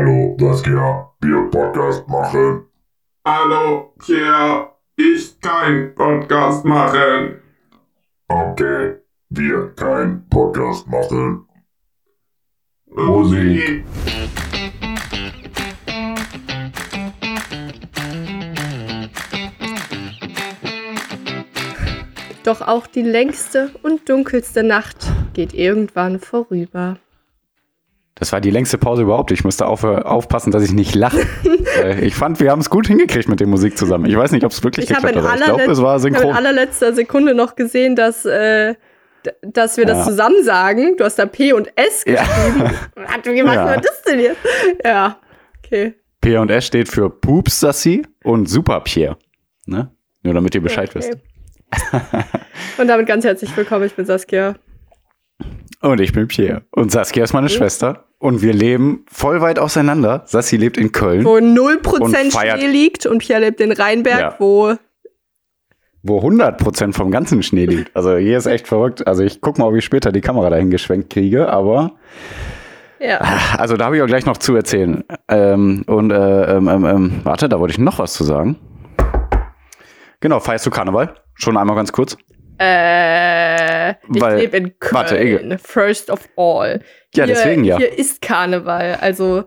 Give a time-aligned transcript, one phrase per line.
[0.00, 2.64] Hallo, Saskia, wir Podcast machen.
[3.22, 7.42] Hallo, Pierre, ich kein Podcast machen.
[8.26, 8.96] Okay,
[9.28, 11.46] wir kein Podcast machen.
[12.86, 13.84] Musik.
[22.44, 24.96] Doch auch die längste und dunkelste Nacht
[25.34, 26.96] geht irgendwann vorüber.
[28.20, 29.32] Das war die längste Pause überhaupt.
[29.32, 31.20] Ich musste auf, aufpassen, dass ich nicht lache.
[31.82, 34.04] Äh, ich fand, wir haben es gut hingekriegt mit der Musik zusammen.
[34.06, 35.38] Ich weiß nicht, ob es wirklich Ich habe geklappt hat.
[35.38, 36.34] Ich glaube, es war ich hab in synchron.
[36.36, 38.74] allerletzter Sekunde noch gesehen, dass, äh,
[39.42, 40.04] dass wir das Ja.
[40.04, 40.96] zusammen sagen.
[40.98, 42.22] Du hast da P und S Ja.
[42.22, 42.70] geschrieben.
[43.06, 43.64] Hat- Wie macht Ja.
[43.66, 44.38] man das denn jetzt?
[44.84, 45.18] Ja,
[45.64, 45.94] okay.
[46.20, 49.16] P und S steht für Poops Sassi und Super Pierre.
[49.66, 49.90] Ne?
[50.22, 50.98] Nur damit ihr Bescheid okay.
[50.98, 51.18] wisst.
[52.78, 53.84] Und damit ganz herzlich willkommen.
[53.86, 54.56] Ich bin Saskia.
[55.82, 56.62] Und ich bin Pierre.
[56.72, 57.50] Und Saskia ist meine Mhm.
[57.52, 58.06] Schwester.
[58.20, 60.22] Und wir leben voll weit auseinander.
[60.26, 64.20] Sassi lebt in Köln, Wo 0% Und feiert- Schnee liegt und Pierre lebt in Rheinberg,
[64.20, 64.34] Ja.
[64.38, 64.74] wo
[66.02, 67.94] wo 100% vom ganzen Schnee liegt.
[67.96, 69.06] Also hier ist echt verrückt.
[69.06, 71.48] Also ich guck mal, ob ich später die Kamera dahin geschwenkt kriege.
[71.50, 71.92] Aber
[72.98, 73.20] ja.
[73.58, 75.02] Also da habe ich auch gleich noch zu erzählen.
[75.28, 78.56] Ähm, und äh, ähm, ähm, ähm, warte, da wollte ich noch was zu sagen.
[80.20, 81.14] Genau, feierst du Karneval?
[81.34, 82.16] Schon einmal ganz kurz.
[82.60, 83.96] Äh, ich
[84.36, 84.94] lebe in Köln.
[84.94, 85.58] warte, Ege.
[85.62, 86.80] First of all.
[87.14, 87.78] Ja, hier, deswegen ja.
[87.78, 88.98] Hier ist Karneval.
[89.00, 89.44] Also,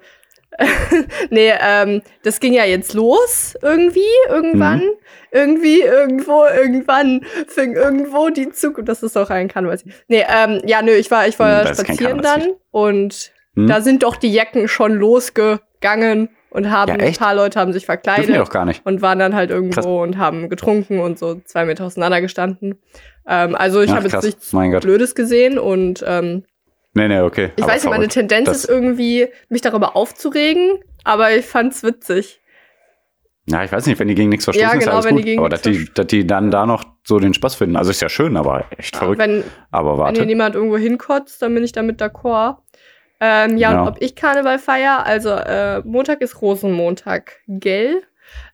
[1.29, 4.79] nee, ähm, das ging ja jetzt los irgendwie, irgendwann.
[4.79, 4.91] Mhm.
[5.31, 8.89] Irgendwie, irgendwo, irgendwann fing irgendwo die Zukunft.
[8.89, 9.79] Das ist doch ein Karneval.
[10.07, 13.67] Nee, ähm, ja, nö, ich war, ich war Hm, das spazieren dann und Hm?
[13.67, 17.85] da sind doch die Jacken schon losgegangen und haben, Ja, ein paar Leute haben sich
[17.85, 18.29] verkleidet
[18.85, 19.85] und waren dann halt irgendwo Krass.
[19.85, 22.79] und haben getrunken und so zwei Meter auseinander gestanden.
[23.27, 24.51] Ähm, also ich habe jetzt nichts.
[24.81, 26.43] Blödes gesehen und ähm,
[26.95, 27.51] Nee, nee, okay.
[27.55, 28.07] ich Aber weiß nicht, meine.
[28.07, 32.39] Tendenz ist irgendwie, mich darüber aufzuregen, aber ich fand's witzig.
[33.47, 35.21] Ja, ich weiß nicht, wenn die gegen nichts verstoßen, Ja, ist genau, alles wenn die
[35.23, 35.25] gut.
[35.25, 37.75] gegen aber dass die, dass die dann da noch so den Spaß finden.
[37.75, 39.19] Also ist ja schön, aber echt verrückt.
[39.19, 40.25] Wenn, aber wenn hier warte.
[40.27, 42.57] niemand irgendwo hinkotzt, dann bin ich damit d'accord.
[43.25, 43.81] Ähm, ja, Ja.
[43.83, 48.03] und ob ich Karneval feier, also äh, Montag ist Rosenmontag, gell?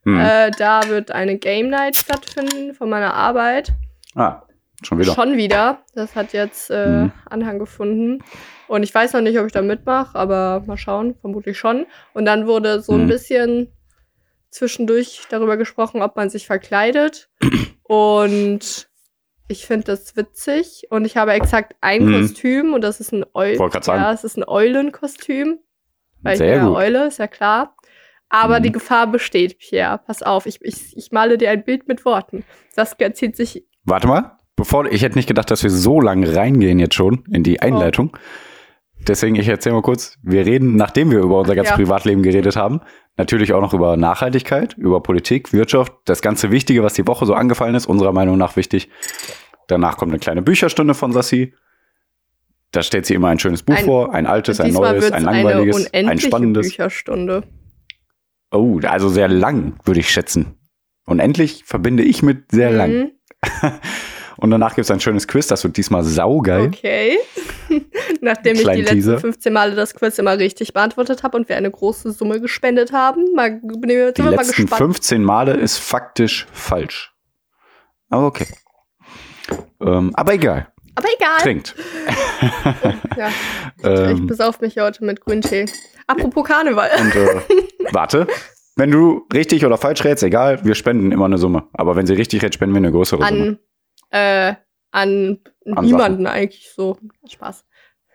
[0.03, 0.19] Hm.
[0.19, 3.71] Äh, da wird eine Game Night stattfinden von meiner Arbeit.
[4.15, 4.43] ah,
[4.83, 5.13] schon wieder.
[5.13, 5.79] Schon wieder.
[5.95, 7.11] Das hat jetzt äh, Mhm.
[7.29, 8.19] Anhang gefunden.
[8.67, 11.87] Und ich weiß noch nicht, ob ich da mitmache, aber mal schauen, vermutlich schon.
[12.13, 13.07] Und dann wurde so ein Mhm.
[13.07, 13.73] bisschen
[14.51, 17.29] zwischendurch darüber gesprochen, ob man sich verkleidet.
[17.83, 18.88] Und
[19.49, 20.87] ich finde das witzig.
[20.89, 22.21] Und ich habe exakt ein Mhm.
[22.21, 23.57] Kostüm und das ist ein Eul.
[23.85, 25.59] Ja, es ist ein Eulenkostüm.
[26.21, 26.75] Weil Sehr ich bin ja.
[26.77, 27.75] Eule, ist ja klar.
[28.29, 28.63] Aber Mhm.
[28.63, 29.99] die Gefahr besteht, Pierre.
[30.05, 32.43] Pass auf, ich, ich, ich male dir ein Bild mit Worten.
[32.69, 34.37] Saskia zieht sich Warte mal.
[34.55, 38.15] Bevor, ich hätte nicht gedacht, dass wir so lange reingehen jetzt schon in die Einleitung.
[39.09, 40.17] Deswegen, ich erzähle mal kurz.
[40.21, 41.75] Wir reden, nachdem wir über unser ganzes Ja.
[41.77, 42.81] Privatleben geredet haben,
[43.17, 47.33] natürlich auch noch über Nachhaltigkeit, über Politik, Wirtschaft, das ganze Wichtige, was die Woche so
[47.33, 48.87] angefallen ist, unserer Meinung nach wichtig.
[49.67, 51.53] Danach kommt eine kleine Bücherstunde von Sassi.
[52.71, 55.91] Da stellt sie immer ein schönes Buch Ein- vor, ein altes, ein neues, ein langweiliges,
[55.91, 56.67] ein spannendes.
[56.67, 57.43] Bücherstunde.
[58.51, 60.55] Oh, also sehr lang, würde ich schätzen.
[61.05, 62.91] Und endlich verbinde ich mit sehr lang.
[62.91, 63.11] Mhm.
[64.39, 66.67] Und danach gibt es ein schönes Quiz, das wird diesmal saugeil.
[66.67, 67.17] Okay.
[68.21, 69.19] Nachdem ich die letzten Teaser.
[69.19, 73.33] 15 Male das Quiz immer richtig beantwortet habe und wir eine große Summe gespendet haben,
[73.35, 74.81] mal, ich jetzt Die mal letzten gespannt.
[74.81, 77.13] 15 Male ist faktisch falsch.
[78.09, 78.47] Aber okay.
[79.81, 80.71] Ähm, aber egal.
[80.95, 81.37] Aber egal.
[81.41, 81.75] Trinkt.
[83.17, 83.27] Ja,
[83.77, 85.65] ich Ähm, besauf mich heute mit Grüntee.
[86.07, 86.89] Apropos Karneval.
[87.01, 87.41] und äh,
[87.91, 88.27] warte.
[88.77, 91.67] Wenn du richtig oder falsch rätst, egal, wir spenden immer eine Summe.
[91.73, 93.59] Aber wenn sie richtig rät, spenden wir eine größere Summe.
[94.11, 94.55] An, äh,
[94.91, 95.39] an,
[95.75, 96.97] An niemanden eigentlich so.
[97.27, 97.65] Spaß.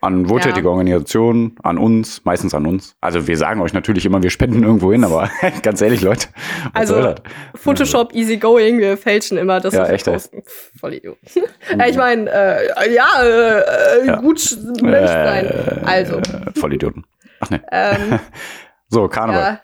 [0.01, 0.71] An wohltätige Ja.
[0.71, 2.95] Organisationen, an uns, meistens an uns.
[3.01, 5.31] Also wir sagen euch natürlich immer, wir spenden irgendwo hin, aber
[5.63, 6.29] ganz ehrlich, Leute,
[6.75, 7.15] Also?
[7.55, 10.05] Photoshop easy going, wir fälschen immer das, Ja, echt.
[10.07, 11.17] Pff, Voll Idiot.
[11.89, 13.61] ich meine, äh, ja, äh,
[14.03, 14.17] äh, Ja.
[14.21, 15.47] gut Mensch sein.
[15.47, 16.21] Äh, Also.
[16.55, 17.07] Vollidioten.
[17.41, 17.63] Ach ne.
[17.73, 18.19] Ähm,
[18.89, 19.41] So, Karneval.
[19.43, 19.61] ja.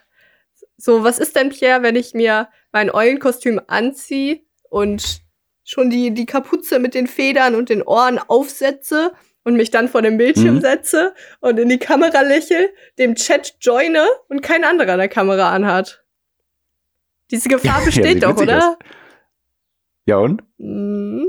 [0.79, 4.41] So, was ist denn, Pierre, wenn ich mir mein Eulenkostüm anziehe
[4.71, 5.21] und
[5.71, 9.13] schon die, die Kapuze mit den Federn und den Ohren aufsetze
[9.45, 10.61] und mich dann vor dem Bildschirm Mhm.
[10.61, 16.03] setze und in die Kamera lächle, dem Chat joine und kein anderer eine Kamera anhat?
[17.31, 18.77] Diese Gefahr Ja, besteht wie doch, oder?
[20.07, 20.43] Ja und?
[20.59, 21.29] Mhm.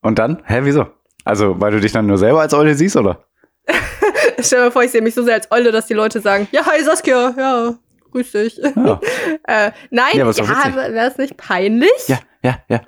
[0.00, 0.42] Und dann?
[0.46, 0.86] Hä, wieso?
[1.26, 3.26] Also, weil du dich dann nur selber als Eule siehst, oder?
[4.40, 6.48] Stell dir mal vor, ich sehe mich so sehr als Eule, dass die Leute sagen,
[6.52, 7.74] ja, hi Saskia, ja,
[8.12, 8.56] grüß dich.
[8.56, 9.00] Ja,
[9.46, 12.08] äh, nein, Ja, ja, wäre es nicht peinlich?
[12.08, 12.58] ja, ja.
[12.68, 12.80] ja.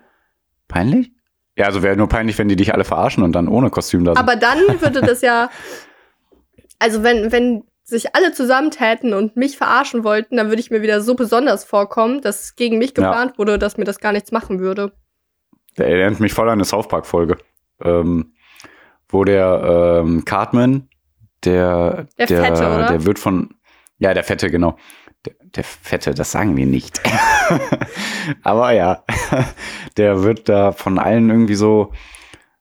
[0.68, 1.12] Peinlich?
[1.56, 4.12] Ja, also wäre nur peinlich, wenn die dich alle verarschen und dann ohne Kostüm da
[4.12, 4.18] sind.
[4.18, 5.48] Aber dann würde das ja,
[6.78, 11.00] also wenn, wenn sich alle zusammentäten und mich verarschen wollten, dann würde ich mir wieder
[11.00, 13.08] so besonders vorkommen, dass gegen mich Ja.
[13.08, 14.92] geplant wurde, dass mir das gar nichts machen würde.
[15.78, 17.38] Der erinnert mich voll an eine South Park-Folge.
[17.82, 18.32] Ähm,
[19.08, 20.88] wo der ähm, Cartman,
[21.44, 22.86] der, Der Fette, oder?
[22.88, 23.54] der wird von,
[23.98, 24.76] ja, der Fette, genau.
[25.56, 27.00] Der, Fette, das sagen wir nicht.
[28.42, 29.02] Aber ja,
[29.96, 31.92] der wird da von allen irgendwie so,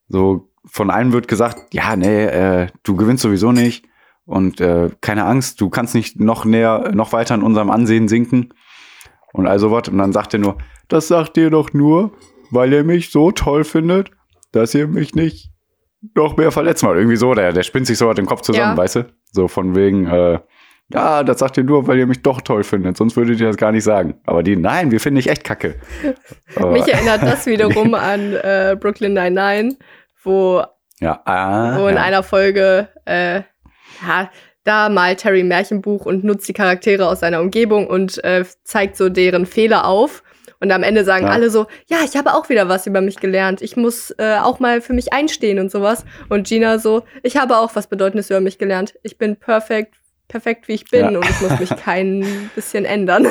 [0.07, 3.85] so, von allen wird gesagt, ja, nee, äh, du gewinnst sowieso nicht.
[4.25, 8.53] Und äh, keine Angst, du kannst nicht noch näher, noch weiter in unserem Ansehen sinken.
[9.33, 9.89] Und also was.
[9.89, 10.57] Und dann sagt er nur,
[10.87, 12.13] das sagt ihr doch nur,
[12.49, 14.11] weil ihr mich so toll findet,
[14.51, 15.51] dass ihr mich nicht
[16.15, 16.95] noch mehr verletzt mal.
[16.95, 18.77] Irgendwie so, der, der spinnt sich so den Kopf zusammen, Ja.
[18.77, 19.13] weißt du?
[19.31, 20.39] So von wegen, äh,
[20.93, 23.57] ja, das sagt ihr nur, weil ihr mich doch toll findet, sonst würdet ihr das
[23.57, 24.15] gar nicht sagen.
[24.25, 25.75] Aber die, nein, wir finden dich echt kacke.
[26.71, 29.75] Mich erinnert das wiederum an äh, Brooklyn Nine-Nine,
[30.23, 30.63] wo,
[30.99, 32.03] ja, ah, wo in ja.
[32.03, 33.37] einer Folge, äh,
[34.07, 34.29] ja,
[34.63, 38.97] da malt Terry ein Märchenbuch und nutzt die Charaktere aus seiner Umgebung und äh, zeigt
[38.97, 40.23] so deren Fehler auf.
[40.59, 41.31] Und am Ende sagen Ja.
[41.33, 43.61] alle so, ja, ich habe auch wieder was über mich gelernt.
[43.61, 46.05] Ich muss äh, auch mal für mich einstehen und sowas.
[46.29, 48.95] Und Gina so, ich habe auch was Bedeutendes über mich gelernt.
[49.03, 49.95] Ich bin perfekt,
[50.27, 51.07] perfekt wie ich bin Ja.
[51.09, 53.27] und ich muss mich kein bisschen ändern.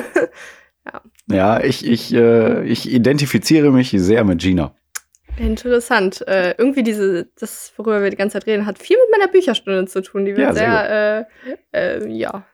[1.29, 4.75] ja, ich, ich, äh, ich identifiziere mich sehr mit Gina.
[5.37, 6.27] Interessant.
[6.29, 9.87] Äh, irgendwie diese, das, worüber wir die ganze Zeit reden, hat viel mit meiner Bücherstunde
[9.87, 10.25] zu tun.
[10.25, 12.45] Die wird Ja, sehr sehr, äh, äh, ja,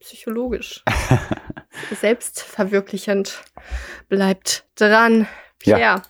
[0.00, 0.82] psychologisch.
[2.00, 3.42] Selbstverwirklichend.
[4.08, 5.26] Bleibt dran.
[5.64, 5.76] Ja.
[5.76, 6.02] Pierre.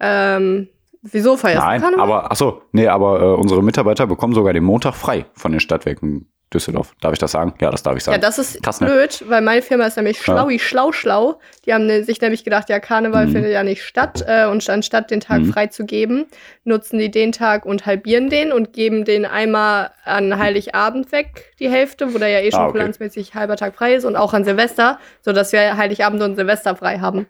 [0.00, 0.68] Ähm,
[1.02, 2.04] wieso feierst Nein, du Karneval?
[2.04, 5.60] aber, ach so, nee, aber äh, unsere Mitarbeiter bekommen sogar den Montag frei von den
[5.60, 6.94] Stadtwerken Düsseldorf.
[7.00, 7.54] Darf ich das sagen?
[7.60, 8.20] Ja, das darf ich Ja, sagen.
[8.22, 8.86] das ist Krass, ne?
[8.86, 10.22] blöd, weil meine Firma ist nämlich Ja.
[10.22, 11.40] schlaui, schlau, schlau.
[11.64, 13.32] Die haben ne- sich nämlich gedacht, ja, Karneval Mhm.
[13.32, 14.22] findet ja nicht statt.
[14.26, 15.52] Äh, und anstatt den Tag Mhm.
[15.52, 16.26] frei zu geben,
[16.62, 21.68] nutzen die den Tag und halbieren den und geben den einmal an Heiligabend weg, die
[21.68, 22.78] Hälfte, wo der ja eh schon Ah, okay.
[22.78, 27.00] kulanzmäßig halber Tag frei ist und auch an Silvester, sodass wir Heiligabend und Silvester frei
[27.00, 27.26] haben.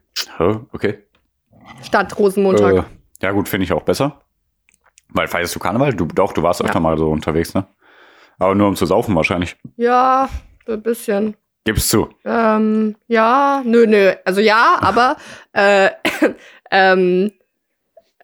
[0.73, 0.99] Okay.
[1.83, 2.75] Statt Rosenmontag.
[2.75, 2.83] Äh,
[3.23, 4.21] ja, gut, finde ich auch besser.
[5.09, 5.95] Weil feierst du Karneval?
[5.95, 6.81] Du, doch, du warst öfter Ja.
[6.81, 7.65] mal so unterwegs, ne?
[8.39, 9.57] Aber nur um zu saufen wahrscheinlich.
[9.77, 10.29] Ja,
[10.67, 11.37] so ein bisschen.
[11.65, 12.09] Gib's zu.
[12.25, 14.13] Ähm, ja, nö, nö.
[14.25, 15.17] Also ja, aber
[15.53, 15.91] äh,
[16.71, 17.33] ähm,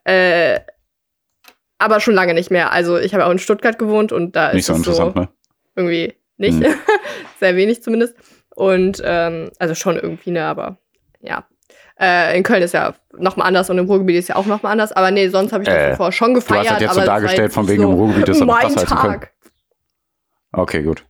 [0.05, 0.61] äh,
[1.79, 2.71] aber schon lange nicht mehr.
[2.73, 5.21] Also ich habe auch in Stuttgart gewohnt und da Nicht ist so es interessant, so
[5.23, 5.29] ne?
[5.75, 6.61] irgendwie nicht.
[6.61, 6.75] Mhm.
[7.41, 8.15] Sehr wenig zumindest.
[8.55, 10.77] Und ähm, also schon irgendwie, ne, aber
[11.21, 11.45] ja.
[11.99, 14.93] Äh, in Köln ist ja nochmal anders und im Ruhrgebiet ist ja auch nochmal anders.
[14.93, 16.71] Aber nee, sonst habe ich das Äh, davor schon gefeiert.
[16.71, 18.59] das jetzt so aber es war dargestellt, jetzt von wegen im Ruhrgebiet ist das noch
[18.61, 19.21] krasser als in Köln.
[20.53, 21.05] Okay, gut.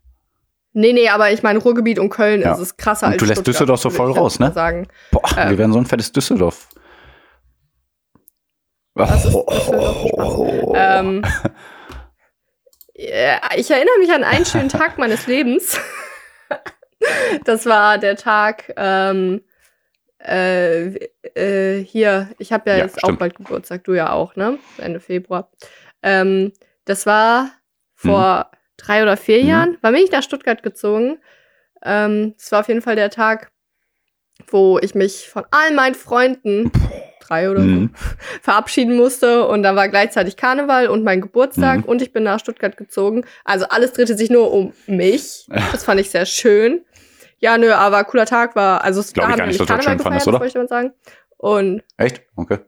[0.74, 2.52] Nee, nee, aber ich meine, Ruhrgebiet und Köln Ja.
[2.52, 4.52] ist es krasser Und als du lässt Stuttgart, Düsseldorf so voll raus, ne?
[4.52, 4.88] Sagen.
[5.10, 5.50] Boah, Ähm.
[5.50, 6.68] wir werden so ein fettes Düsseldorf.
[8.94, 10.72] Was ist Düsseldorf?
[10.74, 11.22] Ähm,
[12.94, 15.78] ich erinnere mich an einen schönen Tag meines Lebens.
[17.44, 19.42] Das war der Tag ähm,
[20.24, 20.94] äh,
[21.34, 22.28] äh, hier.
[22.38, 23.18] Ich habe ja, Ja, jetzt auch stimmt.
[23.18, 24.60] bald Geburtstag, du ja auch, ne?
[24.78, 25.50] Ende Februar.
[26.04, 26.52] Ähm,
[26.84, 27.50] das war
[27.96, 28.52] vor
[28.84, 29.48] drei oder vier Mhm.
[29.48, 29.78] Jahren.
[29.80, 31.18] Wann bin ich nach Stuttgart gezogen?
[31.84, 33.50] Ähm, das war auf jeden Fall der Tag,
[34.48, 36.70] wo ich mich von all meinen Freunden,
[37.20, 37.94] drei oder so, Mhm.
[38.42, 41.84] verabschieden musste und da war gleichzeitig Karneval und mein Geburtstag Mhm.
[41.84, 43.24] und ich bin nach Stuttgart gezogen.
[43.44, 45.46] Also alles drehte sich nur um mich.
[45.72, 46.84] Das fand ich sehr schön.
[47.38, 49.60] Ja, nö, aber war cooler Tag war, also es Glaub da ich haben gar nicht,
[49.60, 50.38] dass du das schön fandest, oder?
[50.38, 50.92] wollte ich damit sagen.
[51.38, 52.22] Und Echt?
[52.36, 52.58] Okay.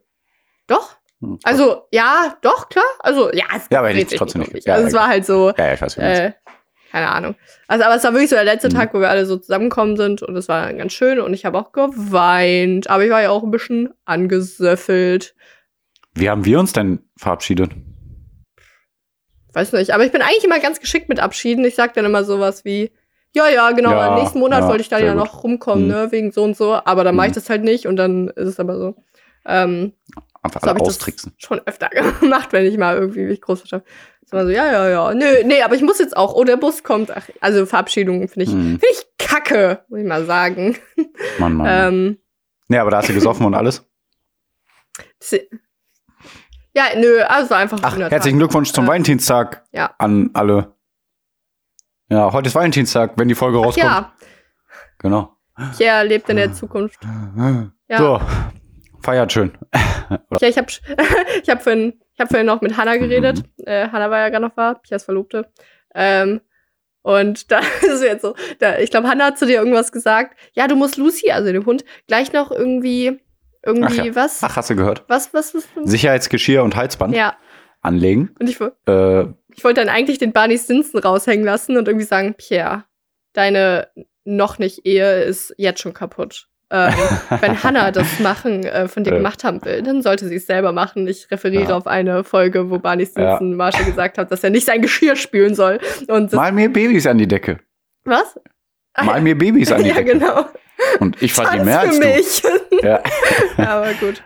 [0.66, 0.96] doch,
[1.44, 2.84] also ja, doch, klar.
[3.00, 4.64] Also ja, es Ja, aber ich trotzdem nicht nicht- mich.
[4.64, 6.32] ja, Also es war halt so, Ja, ja, ich weiß, äh,
[6.92, 7.34] keine Ahnung.
[7.66, 8.74] Also, aber es war wirklich so der letzte Mhm.
[8.74, 11.58] Tag, wo wir alle so zusammengekommen sind und es war ganz schön und ich habe
[11.58, 15.34] auch geweint, aber ich war ja auch ein bisschen angesöffelt.
[16.14, 17.72] Wie haben wir uns denn verabschiedet?
[19.52, 21.64] Weiß nicht, aber ich bin eigentlich immer ganz geschickt mit Abschieden.
[21.64, 22.90] Ich sag dann immer sowas wie,
[23.32, 25.90] ja, ja, genau, Ja, nächsten Monat ja, wollte ich dann ja noch rumkommen, Mhm.
[25.90, 27.36] ne, wegen so und so, aber dann mache ich Mhm.
[27.36, 28.96] das halt nicht und dann ist es aber so.
[29.46, 29.92] Ähm,
[30.44, 31.32] Einfach so alle austricksen.
[31.38, 31.88] schon öfter
[32.20, 33.84] gemacht, wenn ich mal irgendwie mich groß verschaffe.
[34.26, 37.10] So, ja, ja, ja, nö, nee, aber ich muss jetzt auch, oh, der Bus kommt.
[37.10, 38.78] Ach, also Verabschiedungen finde ich, Hm.
[38.80, 40.76] finde ich kacke, muss ich mal sagen.
[41.38, 41.66] Mann, Mann.
[41.68, 42.18] Ähm,
[42.68, 43.84] nee, aber da hast du gesoffen und alles.
[46.74, 48.38] ja, nö, also einfach ein Ach, herzlichen.
[48.38, 49.94] Glückwunsch zum Äh, Valentinstag ja.
[49.98, 50.74] an alle.
[52.10, 53.84] Ja, heute ist Valentinstag, wenn die Folge rauskommt.
[53.84, 54.12] Ja,
[54.98, 55.36] Genau.
[55.76, 56.98] Pierre lebt in der Zukunft.
[57.88, 57.98] Ja.
[57.98, 58.20] So,
[59.04, 59.52] feiert schön.
[60.40, 60.66] Ja, ich habe
[61.42, 63.38] ich hab vorhin, ich hab vorhin noch mit Hannah geredet.
[63.56, 63.64] Mhm.
[63.66, 65.48] Äh, Hannah war ja gerade noch da, Pias Verlobte.
[65.94, 66.40] Ähm,
[67.02, 70.38] und da ist es jetzt so, da, ich glaube, Hannah hat zu dir irgendwas gesagt.
[70.52, 73.18] Ja, du musst Lucy, also dem Hund, gleich noch irgendwie,
[73.64, 74.14] irgendwie Ach ja.
[74.14, 74.42] was?
[74.42, 75.04] Ach, hast du gehört?
[75.08, 75.66] Was, was, was?
[75.74, 75.90] was?
[75.90, 77.36] Sicherheitsgeschirr und Halsband Ja,
[77.80, 78.34] anlegen.
[78.38, 79.22] und ich, Äh,
[79.56, 82.84] ich wollte dann eigentlich den Barney Stinson raushängen lassen und irgendwie sagen, Pierre,
[83.32, 83.88] deine
[84.24, 86.48] noch nicht Ehe ist jetzt schon kaputt.
[86.76, 86.92] Ähm,
[87.40, 89.16] wenn Hannah das machen äh, von dir Ja.
[89.18, 91.06] gemacht haben will, dann sollte sie es selber machen.
[91.06, 91.76] Ich referiere Ja.
[91.76, 95.54] auf eine Folge, wo Barney Stinson Marshall gesagt hat, dass er nicht sein Geschirr spülen
[95.54, 95.78] soll.
[96.08, 97.60] Und Mal mir Babys an die Decke.
[98.04, 98.38] was?
[99.02, 100.12] Mal mir Babys an die ja, Decke.
[100.18, 100.46] genau.
[101.00, 102.76] Und ich verdiene Tanz mehr als für du.
[102.76, 102.82] mich.
[102.82, 103.02] Ja.
[103.56, 104.22] Aber gut.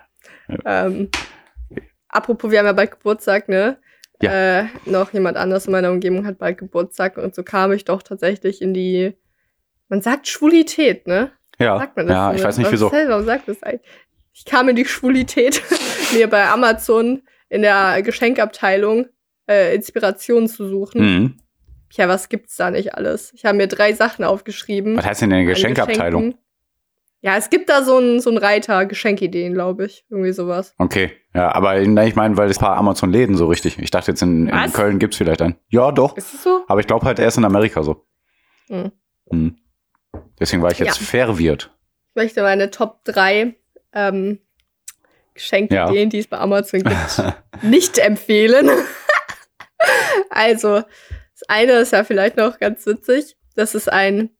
[0.64, 1.11] Ähm,
[2.09, 3.78] apropos, wir haben ja bald Geburtstag, ne?
[4.23, 4.61] Ja.
[4.61, 8.02] Äh, noch jemand anders in meiner Umgebung hat bald Geburtstag und so kam ich doch
[8.02, 9.14] tatsächlich in die,
[9.88, 11.31] man sagt Schwulität, ne?
[11.59, 12.93] Ja, Sagt man das ja so, ich weiß nicht wieso.
[12.93, 13.91] Warum sagt das eigentlich?
[14.33, 15.62] Ich kam in die Schwulität,
[16.12, 19.07] mir bei Amazon in der Geschenkabteilung
[19.49, 21.00] äh, Inspiration zu suchen.
[21.00, 21.35] Mhm.
[21.93, 23.33] Ja, was gibt's da nicht alles?
[23.35, 24.97] Ich habe mir drei Sachen aufgeschrieben.
[24.97, 26.35] Was heißt denn eine an Geschenkabteilung?
[27.21, 30.05] Ja, es gibt da so einen so einen Reiter, Geschenkideen, glaube ich.
[30.09, 30.75] Irgendwie sowas.
[30.79, 33.79] Okay, ja, aber ich meine, weil es ein paar Amazon-Läden so richtig.
[33.81, 34.73] Ich dachte jetzt in, in?
[34.73, 35.57] Köln gibt's vielleicht einen.
[35.69, 36.17] Ja, doch.
[36.17, 36.62] Ist es so?
[36.69, 38.07] Aber ich glaube halt erst in Amerika so.
[38.69, 38.93] Hm.
[39.31, 39.57] Mhm.
[40.38, 41.07] Deswegen war ich jetzt Ja.
[41.07, 41.71] verwirrt.
[42.09, 43.55] Ich möchte meine Top 3
[43.93, 44.41] ähm,
[45.35, 47.23] Geschenkideen, die es bei Amazon gibt,
[47.62, 48.71] nicht empfehlen.
[50.31, 53.37] also, das eine ist ja vielleicht noch ganz witzig.
[53.55, 54.31] Das ist ein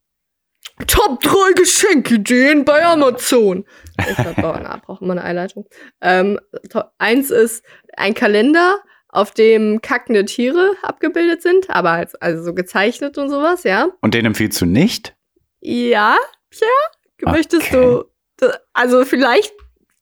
[0.87, 3.65] Top 3 Geschenkideen bei Amazon.
[4.09, 5.69] Ich glaub, oh, na, braucht man eine Einleitung.
[6.01, 6.39] Ähm,
[6.71, 7.65] Top eins ist
[7.97, 13.65] ein Kalender, auf dem kackende Tiere abgebildet sind, aber als, also so gezeichnet und sowas,
[13.65, 13.89] ja.
[14.03, 15.17] Und den empfiehlst du nicht?
[15.61, 16.17] Ja,
[16.51, 17.33] Pierre?
[17.35, 18.05] Möchtest Okay.
[18.41, 18.51] du.
[18.73, 19.53] Also, vielleicht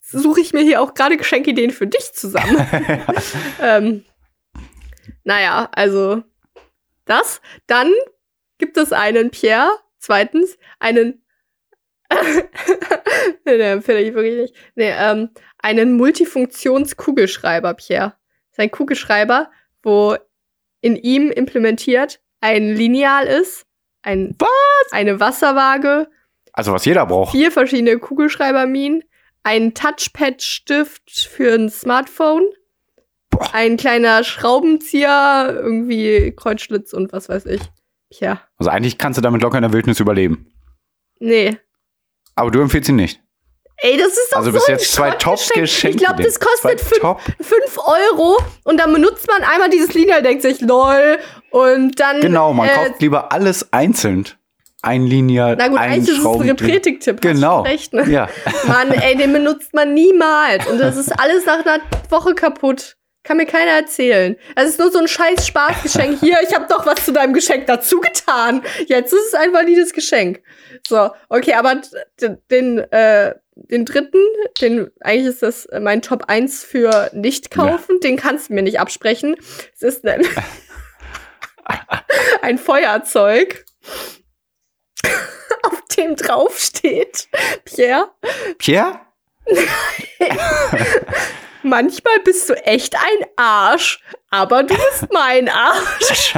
[0.03, 2.67] suche ich mir hier auch gerade Geschenkideen für dich zusammen.
[3.61, 4.05] ähm,
[5.25, 6.23] naja, also
[7.07, 7.41] das.
[7.67, 7.93] Dann
[8.59, 11.23] gibt es einen Pierre, zweitens, einen.
[13.45, 14.55] nee, den empfehle ich wirklich nicht.
[14.77, 18.15] Nee, ähm, einen Multifunktionskugelschreiber, Pierre.
[18.51, 19.51] Das ist ein Kugelschreiber,
[19.83, 20.17] wo
[20.83, 23.66] in ihm implementiert ein Lineal ist,
[24.07, 24.37] ein,
[24.93, 26.09] eine Wasserwaage,
[26.53, 27.33] also was jeder braucht.
[27.33, 29.03] vier verschiedene Kugelschreiberminen,
[29.43, 32.45] ein Touchpad-Stift für ein Smartphone,
[33.31, 33.53] Boah.
[33.53, 37.61] ein kleiner Schraubenzieher, irgendwie Kreuzschlitz und was weiß ich.
[38.11, 40.53] Tja, Also eigentlich kannst du damit locker in der Wildnis überleben.
[41.19, 41.57] nee.
[42.39, 43.23] Aber du empfiehlst ihn nicht.
[43.79, 45.11] Ey, das ist doch Also so bis jetzt zwei.
[45.11, 45.99] Top-Geschenke.
[45.99, 47.21] Ich glaube, das kostet Zwei fünf, Top.
[47.41, 51.19] fünf Euro und dann benutzt man einmal dieses Lineal, denkt sich, lol,
[51.51, 52.21] und dann.
[52.21, 54.29] Genau, man äh, kauft lieber alles einzeln.
[54.83, 56.41] Ein Lineal, Na gut, ein eigentlich ist es ein.
[56.43, 57.21] Repretik-Tipp.
[57.21, 57.63] Genau.
[57.63, 58.05] Recht, ne?
[58.09, 58.29] Ja.
[58.67, 60.67] Mann, ey, den benutzt man niemals.
[60.67, 62.97] Und das ist alles nach einer Woche kaputt.
[63.25, 64.37] Kann mir keiner erzählen.
[64.55, 66.19] Das ist nur so ein scheiß Spaßgeschenk.
[66.21, 68.63] Hier, ich habe doch was zu deinem Geschenk dazu getan.
[68.87, 70.41] Jetzt ist es ein valides Geschenk.
[70.87, 71.81] So, okay, aber
[72.51, 74.21] den, äh, den dritten,
[74.61, 78.79] den, eigentlich ist das mein Top 1 für nicht kaufen, den kannst du mir nicht
[78.79, 79.37] absprechen.
[79.75, 80.23] Es ist ein,
[82.43, 83.65] ein Feuerzeug,
[85.63, 87.29] auf dem draufsteht,
[87.65, 88.11] Pierre,
[88.59, 89.01] Pierre?
[91.63, 96.35] Manchmal bist du echt ein Arsch, aber du bist mein Arsch.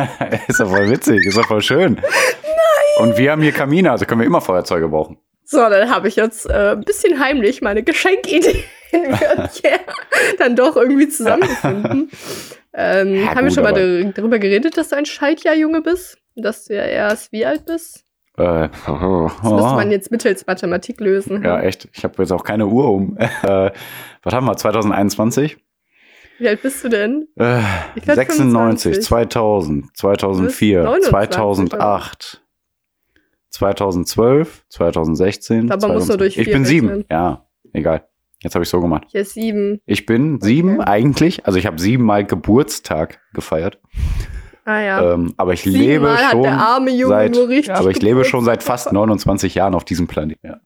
[0.48, 1.94] ist doch voll witzig, ist doch voll schön.
[1.94, 3.08] Nein.
[3.08, 5.18] Und wir haben hier Kamine, also können wir immer Feuerzeuge brauchen.
[5.50, 8.98] So, dann habe ich jetzt äh, ein bisschen heimlich meine Geschenkideen für
[9.62, 9.80] Pierre
[10.38, 12.10] dann doch irgendwie zusammengefunden.
[12.74, 16.18] ähm, Ja, haben wir schon mal darüber geredet, dass du ein Schaltjahrjunge bist?
[16.36, 18.04] Dass du ja erst wie alt bist?
[18.36, 21.42] Äh, Das müsste man jetzt mittels Mathematik lösen.
[21.42, 21.88] ja, echt.
[21.94, 23.16] Ich habe jetzt auch keine Uhr um.
[23.18, 23.70] Äh,
[24.22, 24.54] was haben wir?
[24.56, 25.56] 2021?
[26.38, 27.26] Wie alt bist du denn?
[27.36, 27.60] Äh,
[27.96, 29.02] Ich werd 96, 25.
[29.02, 32.42] 2000, 2004, 29, 2008,
[33.50, 35.70] 2012, 2016.
[35.70, 36.18] Aber musst du 2020.
[36.18, 36.88] durch Ich vier bin sieben.
[36.88, 37.04] rechnen.
[37.10, 38.04] Ja, egal.
[38.42, 39.04] Jetzt habe ich so gemacht.
[39.08, 39.80] Hier ist sieben.
[39.86, 41.44] Ich bin sieben eigentlich.
[41.46, 43.80] Also ich habe siebenmal Geburtstag gefeiert.
[44.64, 45.14] Ah ja.
[45.14, 48.02] Ähm, aber ich lebe Siebenmal hat schon der arme Junge seit, nur richtig aber ich
[48.02, 50.46] lebe schon seit fast 29 Jahren auf diesem Planeten.
[50.46, 50.60] Ja.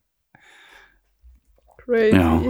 [1.79, 2.17] Crazy.
[2.17, 2.43] Ja.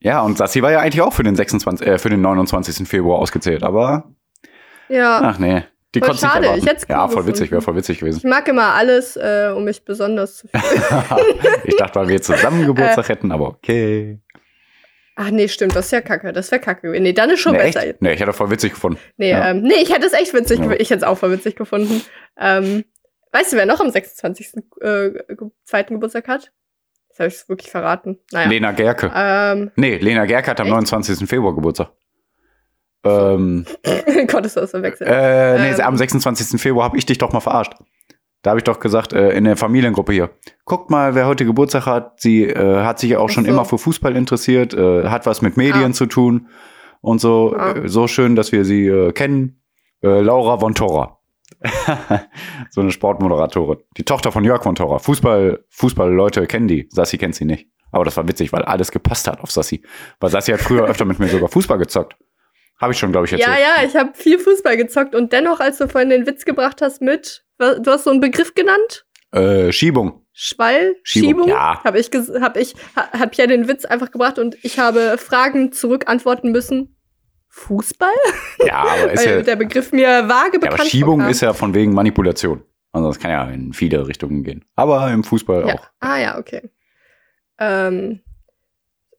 [0.00, 2.88] ja, und Sassi war ja eigentlich auch für den 26, äh, für den 29.
[2.88, 4.10] Februar ausgezählt, aber
[4.88, 5.20] Ja.
[5.22, 5.64] ach nee,
[6.00, 8.18] die Voll schade, ich cool Ja, voll witzig, wäre voll witzig gewesen.
[8.18, 10.62] Ich mag immer alles, äh, um mich besonders zu fühlen.
[11.64, 12.66] ich dachte, weil wir zusammen Äh.
[12.66, 14.20] Geburtstag hätten, aber okay.
[15.18, 16.32] Ach nee, stimmt, das ist ja kacke.
[16.32, 16.90] Das wäre kacke.
[17.00, 17.86] Nee, dann ist schon nee, besser.
[17.86, 18.02] echt?
[18.02, 18.98] Nee, ich hätte voll witzig gefunden.
[19.16, 19.50] Nee, Ja.
[19.50, 20.58] ähm, nee, ich hätte es echt witzig.
[20.60, 20.72] Ja.
[20.72, 22.02] Ich hätte es auch voll witzig gefunden.
[22.38, 22.84] Ähm,
[23.32, 24.52] weißt du, wer noch am 26.
[24.82, 25.10] Äh,
[25.64, 26.52] zweiten Geburtstag hat?
[27.08, 28.18] Das habe ich wirklich verraten.
[28.30, 28.46] Naja.
[28.50, 29.10] Lena Gerke.
[29.14, 30.74] Ähm, Nee, Lena Gerke hat am Echt?
[30.74, 31.26] 29.
[31.26, 31.92] Februar Geburtstag.
[33.06, 33.66] Ähm,
[34.30, 35.08] Konntest du das verwechseln?
[35.10, 35.80] äh, nee, Ähm.
[35.80, 36.60] am 26.
[36.60, 37.74] Februar habe ich dich doch mal verarscht.
[38.42, 40.30] Da habe ich doch gesagt, äh, in der Familiengruppe hier,
[40.64, 42.20] guckt mal, wer heute Geburtstag hat.
[42.20, 43.50] Sie äh, hat sich ja auch schon so.
[43.50, 45.94] immer für Fußball interessiert, äh, hat was mit Medien Ah.
[45.94, 46.48] zu tun
[47.00, 47.54] und so.
[47.58, 47.72] Ah.
[47.72, 49.62] Äh, so schön, dass wir sie äh, kennen.
[50.02, 51.18] Äh, Laura von Tora.
[52.70, 53.78] so eine Sportmoderatorin.
[53.96, 54.98] Die Tochter von Jörg von Tora.
[54.98, 56.88] Fußball, Fußball-Leute kennen die.
[56.90, 57.68] Sassi kennt sie nicht.
[57.92, 59.82] Aber das war witzig, weil alles gepasst hat auf Sassi.
[60.20, 62.16] Weil Sassi hat früher öfter mit mir sogar Fußball gezockt.
[62.78, 63.48] Habe ich schon, glaube ich, erzählt.
[63.50, 66.82] Ja, ja, ich habe viel Fußball gezockt und dennoch, als du vorhin den Witz gebracht
[66.82, 69.06] hast mit, du hast so einen Begriff genannt?
[69.32, 70.26] Äh, Schiebung.
[70.32, 70.94] Schwall?
[71.02, 71.48] Schiebung, Schiebung?
[71.48, 71.82] ja.
[71.82, 75.72] Habe ich, hab ich, ha- hab ja den Witz einfach gebracht und ich habe Fragen
[75.72, 76.96] zurück antworten müssen.
[77.48, 78.10] Fußball?
[78.66, 81.30] Ja, aber ist Weil ja, der Begriff mir vage ja, bekannt aber Schiebung vorkam.
[81.30, 82.62] ist ja von wegen Manipulation.
[82.92, 84.64] Also das kann ja in viele Richtungen gehen.
[84.74, 85.74] Aber im Fußball Ja.
[85.74, 85.86] auch.
[86.00, 86.68] Ah ja, okay.
[87.58, 88.20] Ähm,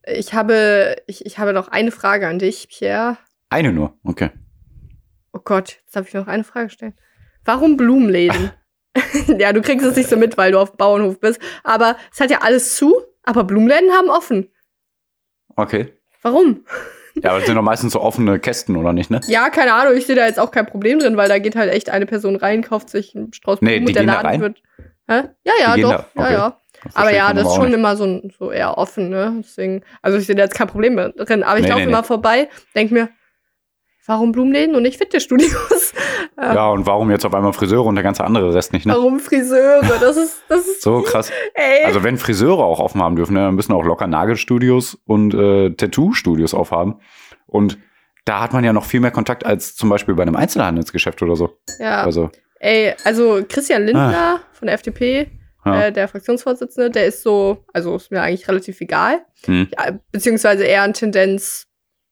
[0.05, 3.17] ich habe, ich, ich habe noch eine Frage an dich, Pierre.
[3.49, 3.93] Eine nur.
[4.03, 4.29] Okay.
[5.33, 6.93] Oh Gott, jetzt darf ich noch eine Frage stellen.
[7.45, 8.51] Warum Blumenläden?
[9.37, 11.39] ja, du kriegst es nicht so mit, weil du auf dem Bauernhof bist.
[11.63, 14.49] Aber es hat ja alles zu, aber Blumenläden haben offen.
[15.55, 15.93] Okay.
[16.23, 16.65] Warum?
[17.21, 19.21] Ja, aber das sind doch meistens so offene Kästen, oder nicht, ne?
[19.27, 21.71] Ja, keine Ahnung, ich sehe da jetzt auch kein Problem drin, weil da geht halt
[21.71, 24.13] echt eine Person rein, kauft sich einen Strauß Nee, Blumen die und der gehen da
[24.13, 24.41] Laden rein?
[24.41, 24.63] wird.
[25.07, 25.29] Hä?
[25.45, 25.91] Ja, ja, Die doch.
[25.91, 26.31] da, okay.
[26.33, 26.57] Ja, ja.
[26.93, 27.73] Aber ja, das ist schon nicht.
[27.75, 29.33] immer so, so eher offen, ne?
[29.39, 31.43] Deswegen, also ich sehe da jetzt kein Problem drin.
[31.43, 32.07] Aber ich Nee, laufe nee, immer nee.
[32.07, 33.09] vorbei, denk mir,
[34.07, 35.93] warum Blumenläden und nicht Fitnessstudios?
[36.39, 36.69] Ja.
[36.69, 38.93] Und warum jetzt auf einmal Friseure und der ganze andere Rest nicht, ne?
[38.93, 39.81] Warum Friseure?
[39.99, 41.31] Das ist, das ist, So krass.
[41.55, 41.83] ey.
[41.83, 45.71] Also wenn Friseure auch offen haben dürfen, ne, dann müssen auch locker Nagelstudios und äh,
[45.71, 46.99] Tattoo-Studios aufhaben.
[47.47, 47.79] Und
[48.25, 51.35] da hat man ja noch viel mehr Kontakt als zum Beispiel bei einem Einzelhandelsgeschäft oder
[51.35, 51.57] so.
[51.79, 55.31] ja, Also, ey, also Christian Lindner von der FDP,
[55.63, 55.73] Ah.
[55.73, 55.81] ja.
[55.87, 59.25] äh, der Fraktionsvorsitzende, der ist so, also ist mir eigentlich relativ egal.
[59.45, 59.67] Hm.
[59.75, 61.66] Ja, beziehungsweise eher ein Tendenz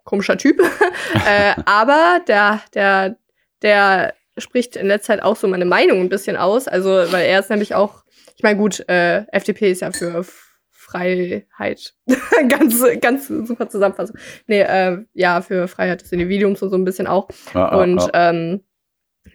[0.06, 0.62] komischer Typ.
[1.28, 3.18] äh, aber der, der,
[3.62, 6.70] der spricht in letzter Zeit auch so meine Meinung ein bisschen aus.
[6.70, 8.06] Also, weil er ist nämlich auch,
[8.38, 10.26] ich meine, gut, äh, FDP ist ja für
[10.72, 11.94] Freiheit.
[12.50, 14.18] ganz, ganz super Zusammenfassung.
[14.48, 17.28] Nee, äh, ja, für Freiheit des Individuums und so ein bisschen auch.
[17.54, 18.32] Ja, ja, Und ja.
[18.32, 18.64] ähm,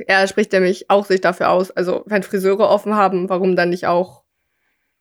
[0.07, 3.87] er spricht nämlich auch sich dafür aus, also wenn Friseure offen haben, warum dann nicht
[3.87, 4.20] auch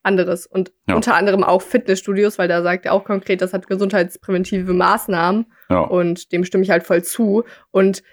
[0.03, 0.48] anderes?
[0.48, 0.96] Und Ja.
[0.96, 5.82] unter anderem auch Fitnessstudios, weil da sagt er auch konkret, das hat gesundheitspräventive Maßnahmen ja.
[5.82, 7.43] und dem stimme ich halt voll zu.
[7.71, 8.04] Und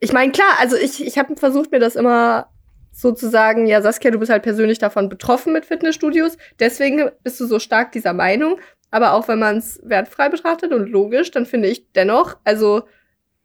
[0.00, 2.48] ich meine, klar, also ich, ich habe versucht, mir das immer
[2.92, 7.40] so zu sagen, ja, Saskia, du bist halt persönlich davon betroffen mit Fitnessstudios, deswegen bist
[7.40, 8.60] du so stark dieser Meinung.
[8.90, 12.84] Aber auch wenn man es wertfrei betrachtet und logisch, dann finde ich dennoch, also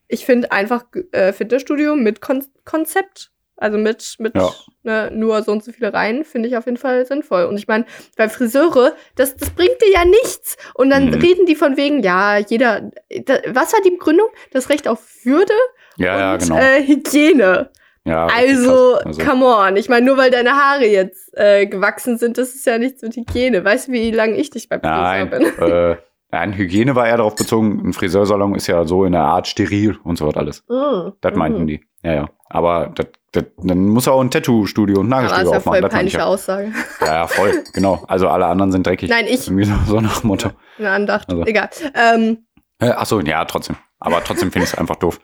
[0.07, 4.49] ich finde einfach äh, Fitnessstudio mit Kon Konzept, also mit, mit Ja.
[4.83, 7.43] ne, nur so und so viele Reihen, finde ich auf jeden Fall sinnvoll.
[7.45, 7.85] Und ich meine,
[8.17, 10.57] bei Friseure, das, das bringt dir ja nichts.
[10.73, 11.13] Und dann Mhm.
[11.15, 12.89] reden die von wegen, ja, jeder,
[13.25, 14.27] da, was war die Begründung?
[14.51, 15.53] Das Recht auf Würde
[15.97, 16.55] ja, ja, und genau.
[16.57, 17.69] äh, Hygiene.
[18.05, 19.75] ja, Also, also come on.
[19.75, 23.15] Ich meine, nur weil deine Haare jetzt äh, gewachsen sind, das ist ja nichts mit
[23.15, 23.63] Hygiene.
[23.65, 25.41] Weißt du, wie lange ich dich bei Friseur bin?
[25.67, 25.97] äh,
[26.31, 29.97] nein, Hygiene war eher darauf bezogen, ein Friseursalon ist ja so in der Art steril
[30.03, 30.63] und so was alles.
[30.69, 31.67] Mm, Das meinten mhm.
[31.67, 31.81] die.
[32.03, 32.29] Ja, ja.
[32.49, 35.77] Aber das, dann muss er auch ein Tattoo-Studio und Aber das Nagelstudio ist ja voll
[35.77, 35.81] aufmachen.
[35.89, 36.25] Das peinliche.
[36.25, 36.73] Aussage.
[37.01, 38.03] ja, ja, voll, genau.
[38.07, 39.09] Also alle anderen sind dreckig.
[39.09, 40.51] Nein, ich, Irgendwie so, so nach dem Motto.
[40.77, 41.29] eine Andacht.
[41.29, 41.45] Also.
[41.45, 41.69] Egal.
[41.93, 42.45] Ähm,
[42.79, 43.75] Äh, ach so, ja, trotzdem.
[43.99, 45.19] Aber trotzdem finde ich es einfach doof.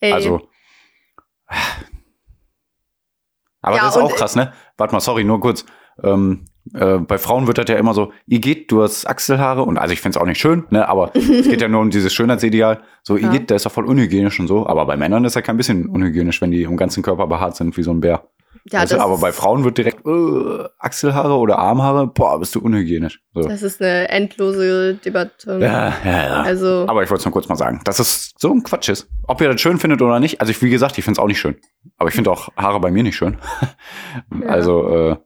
[0.00, 0.48] ey, Also.
[3.60, 4.52] Aber Ja, das ist auch krass, ne?
[4.76, 5.64] Warte mal, sorry, nur kurz.
[6.02, 9.92] Ähm, äh, bei Frauen wird das ja immer so, Igitt, du hast Achselhaare und also
[9.92, 10.88] ich finde es auch nicht schön, ne?
[10.88, 12.80] Aber es geht ja nur um dieses Schönheitsideal.
[13.02, 13.28] So, Ja.
[13.28, 14.66] Igitt, der ist doch voll unhygienisch und so.
[14.66, 17.76] Aber bei Männern ist er kein bisschen unhygienisch, wenn die im ganzen Körper behaart sind
[17.76, 18.24] wie so ein Bär.
[18.70, 18.96] ja, Weißt du?
[18.96, 23.20] das, aber bei Frauen wird direkt äh, Achselhaare oder Armhaare, boah, bist du unhygienisch.
[23.34, 23.42] So.
[23.42, 25.58] das ist eine endlose Debatte.
[25.60, 26.42] Ja, ja, ja.
[26.42, 29.08] Also, Aber ich wollte es nur kurz mal sagen, dass es so ein Quatsch ist.
[29.26, 30.40] Ob ihr das schön findet oder nicht.
[30.40, 31.56] Also ich, wie gesagt, ich finde es auch nicht schön.
[31.98, 33.36] Aber ich finde auch Haare bei mir nicht schön.
[34.42, 34.48] Ja.
[34.48, 35.16] Also, äh,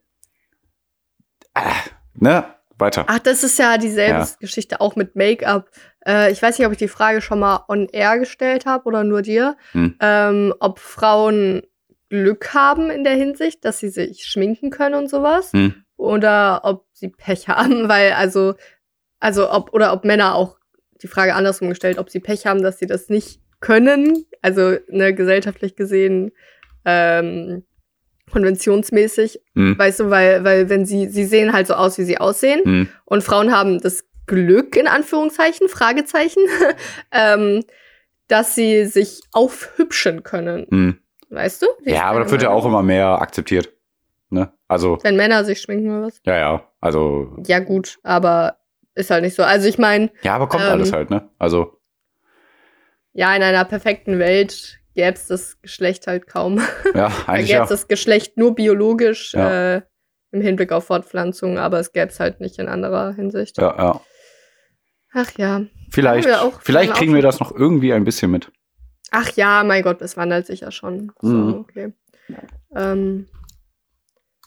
[2.14, 2.44] ne?
[2.80, 3.06] Weiter.
[3.08, 4.28] ach, das ist ja dieselbe Ja.
[4.38, 5.68] Geschichte auch mit Make-up.
[6.06, 9.02] Äh, ich weiß nicht, ob ich die Frage schon mal on air gestellt habe oder
[9.02, 9.56] nur dir.
[9.72, 9.96] Hm.
[10.00, 11.62] Ähm, ob Frauen
[12.08, 15.52] Glück haben in der Hinsicht, dass sie sich schminken können und sowas.
[15.52, 15.74] Hm.
[15.96, 18.54] Oder ob sie Pech haben, weil also,
[19.18, 20.56] also ob, oder ob Männer auch
[21.02, 24.24] die Frage andersrum gestellt, ob sie Pech haben, dass sie das nicht können.
[24.40, 26.30] Also, ne, gesellschaftlich gesehen,
[26.84, 27.64] ähm,
[28.30, 29.78] konventionsmäßig, Hm.
[29.78, 32.60] weißt du, weil, weil wenn sie, sie sehen halt so aus, wie sie aussehen.
[32.64, 32.88] Hm.
[33.04, 36.42] Und Frauen haben das Glück, in Anführungszeichen, Fragezeichen,
[37.12, 37.64] ähm,
[38.28, 40.66] dass sie sich aufhübschen können.
[40.70, 40.98] Hm.
[41.30, 41.66] Weißt du?
[41.84, 43.70] Ja, aber das wird ja auch immer mehr akzeptiert.
[44.30, 44.52] Ne?
[44.66, 46.20] Also, Wenn Männer sich schminken oder was?
[46.26, 46.64] ja, ja.
[46.80, 48.58] Also, Ja, gut, aber
[48.94, 49.42] ist halt nicht so.
[49.42, 51.28] Also ich meine, ja, aber kommt Ähm, alles halt, ne?
[51.38, 51.78] Also,
[53.12, 56.58] ja, in einer perfekten Welt gäbe es das Geschlecht halt kaum.
[56.86, 57.62] ja, Da eigentlich gäbe ja.
[57.62, 59.76] es das Geschlecht nur biologisch Ja.
[59.76, 59.82] äh,
[60.32, 63.58] im Hinblick auf Fortpflanzung, aber es gäbe es halt nicht in anderer Hinsicht.
[63.58, 64.00] Ja, ja.
[65.14, 65.62] Ach ja.
[65.90, 68.50] Vielleicht, auch- vielleicht kriegen wir das noch irgendwie ein bisschen mit.
[69.12, 71.12] Ach ja, mein Gott, es wandelt sich ja schon.
[71.22, 71.54] So, Mhm.
[71.60, 71.92] okay.
[72.76, 73.28] Ähm,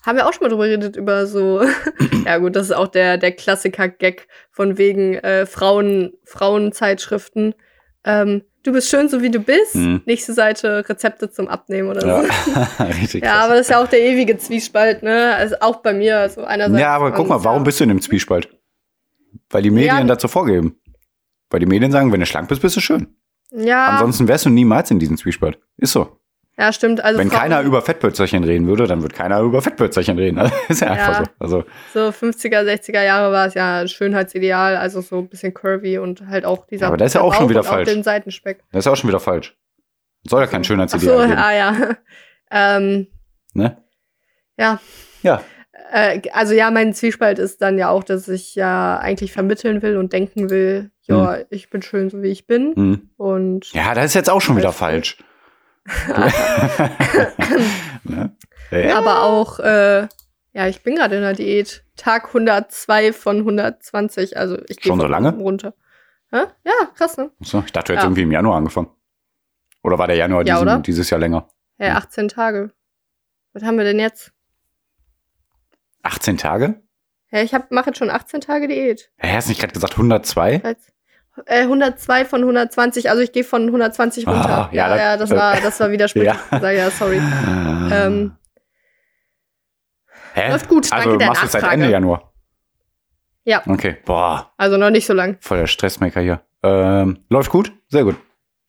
[0.06, 1.62] haben wir auch schon mal drüber geredet, über so,
[2.26, 7.56] ja gut, das ist auch der, der Klassiker-Gag von wegen äh, Frauen, Frauenzeitschriften.
[8.04, 9.76] Ähm, du bist schön, so wie du bist.
[9.76, 10.02] Mhm.
[10.06, 12.84] Nächste Seite Rezepte zum Abnehmen oder Ja, so.
[12.84, 13.24] richtig.
[13.24, 13.44] Ja, krass.
[13.46, 15.34] aber das ist ja auch der ewige Zwiespalt, ne?
[15.36, 16.80] Also auch bei mir, also einerseits.
[16.82, 18.50] ja, aber guck mal, warum bist du in dem Zwiespalt?
[19.50, 20.04] Weil die Medien Ja.
[20.04, 20.78] dazu vorgeben.
[21.50, 23.16] Weil die Medien sagen, wenn du schlank bist, bist du schön.
[23.52, 25.60] Ja, Ansonsten wärst du niemals in diesem Zwiespalt.
[25.78, 26.18] Ist so.
[26.58, 27.04] Ja, stimmt.
[27.04, 30.38] Also wenn Frauen- keiner über Fettpölzerchen reden würde, dann wird keiner über Fettpölzerchen reden.
[30.40, 31.08] Also, ist ja, Ja.
[31.08, 31.32] einfach so.
[31.40, 35.98] Also, So 50er, 60er Jahre war es ja ein Schönheitsideal, also so ein bisschen curvy
[35.98, 37.90] und halt auch dieser Ja, aber das ist ja auch schon wieder falsch.
[37.90, 38.64] Den Seitenspeck.
[38.72, 39.56] das ist auch schon wieder falsch.
[40.28, 41.40] Soll ja kein Schönheitsideal so, geben.
[41.40, 41.76] ah ja.
[42.52, 43.08] ähm,
[43.54, 43.78] Ne?
[44.58, 44.80] Ja.
[45.24, 45.42] Ja.
[45.92, 49.98] äh, also ja, mein Zwiespalt ist dann ja auch, dass ich ja eigentlich vermitteln will
[49.98, 52.74] und denken will, ja, ich bin schön, so wie ich bin.
[52.76, 53.10] Hm.
[53.18, 55.18] Und Ja, das ist jetzt auch schon wieder Alles falsch.
[58.04, 58.36] ne?
[58.72, 58.98] ja.
[58.98, 60.08] aber auch, äh,
[60.54, 61.84] ja, ich bin gerade in der Diät.
[61.98, 65.34] Tag 102 von 120, also ich gehe Schon so lange?
[65.36, 65.74] runter.
[66.32, 66.44] Hä?
[66.66, 67.30] Ja, krass, ne?
[67.42, 68.08] So, ich dachte, du hättest Ja.
[68.08, 68.90] irgendwie im Januar angefangen.
[69.84, 71.48] Oder war der Januar Ja, diesen, dieses Jahr länger?
[71.78, 72.72] Ja, 18 Tage.
[73.54, 74.32] Was haben wir denn jetzt?
[76.04, 76.82] 18 Tage?
[77.32, 79.12] Ja, ich mache jetzt schon 18 Tage Diät.
[79.18, 80.62] Hä, hast du nicht gerade gesagt 102?
[80.64, 80.92] Jetzt,
[81.46, 84.70] äh, 102 von 120, also ich gehe von 120 Ah, runter.
[84.74, 86.34] ja, ja, das- ja, das war, das war widersprüchlich.
[86.52, 86.60] Ja.
[86.60, 86.70] Ja.
[86.72, 87.18] ja, sorry.
[87.18, 88.36] Ähm,
[90.34, 90.50] Hä?
[90.52, 91.82] läuft gut, danke also der machst du es seit Nachfrage.
[91.84, 92.32] Ende Januar?
[93.44, 93.62] Ja.
[93.68, 95.38] Okay, boah, also noch nicht so lang.
[95.42, 96.42] voll der Stressmaker hier.
[96.64, 97.72] Ähm, läuft gut?
[97.90, 98.16] Sehr gut.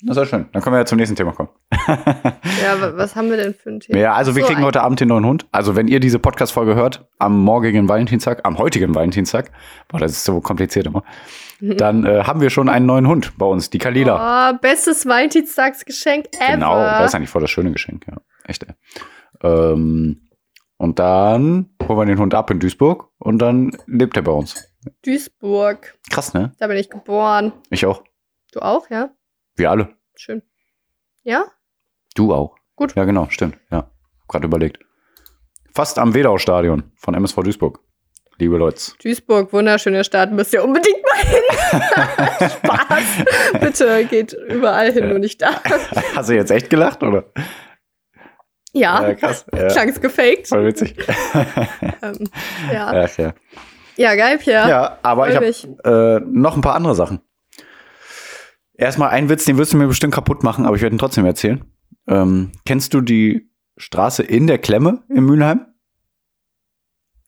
[0.04, 0.48] Das ist ja schön.
[0.52, 1.50] Dann können wir ja zum nächsten Thema kommen.
[1.86, 3.98] Ja, wa- was haben wir denn für ein Thema?
[3.98, 5.46] Ja, also wir So, kriegen ein- heute Abend den neuen Hund.
[5.52, 9.50] Also wenn ihr diese Podcast-Folge hört, am morgigen Valentinstag, am heutigen Valentinstag,
[9.88, 11.02] boah, das ist so kompliziert immer,
[11.60, 14.50] dann äh, haben wir schon einen neuen Hund bei uns, die Kalila.
[14.52, 16.52] Oh, bestes Valentinstagsgeschenk ever.
[16.54, 18.16] Genau, das ist eigentlich voll das schöne Geschenk, ja.
[18.44, 18.74] Echt, ey.
[19.42, 20.28] Ähm,
[20.76, 24.68] und dann holen wir den Hund ab in Duisburg und dann lebt er bei uns.
[25.04, 25.94] Duisburg.
[26.10, 26.52] Krass, ne?
[26.58, 27.52] Da bin ich geboren.
[27.70, 28.02] Ich auch.
[28.52, 29.10] Du auch, ja?
[29.54, 29.90] Wir alle.
[30.16, 30.42] Schön.
[31.22, 31.44] Ja?
[32.14, 32.56] Du auch.
[32.76, 32.94] Gut.
[32.96, 33.58] Ja, genau, stimmt.
[33.70, 33.90] Ja.
[34.28, 34.78] Gerade überlegt.
[35.74, 37.80] Fast am Wedau-Stadion von MSV Duisburg.
[38.38, 38.92] Liebe Leute.
[39.02, 42.50] Duisburg, wunderschöne Stadt, müsst ihr unbedingt mal hin.
[42.50, 43.60] Spaß.
[43.60, 45.52] Bitte geht überall hin, nur nicht da.
[46.16, 47.24] Hast du jetzt echt gelacht, oder?
[48.72, 49.44] Ja, Ja, krass.
[49.54, 49.68] Ja.
[49.68, 50.48] klang's gefaked.
[50.48, 50.96] Voll witzig.
[52.04, 52.28] Ähm,
[52.72, 53.04] ja.
[53.04, 53.32] Ach, ja.
[53.96, 54.68] ja, geil, Pierre.
[54.68, 55.68] ja, aber ich Freu habe mich.
[55.84, 57.20] äh, noch ein paar andere Sachen.
[58.74, 61.24] Erstmal ein Witz, den wirst du mir bestimmt kaputt machen, aber ich werde ihn trotzdem
[61.24, 61.64] erzählen.
[62.08, 65.66] Ähm, kennst du die Straße in der Klemme in Mülheim?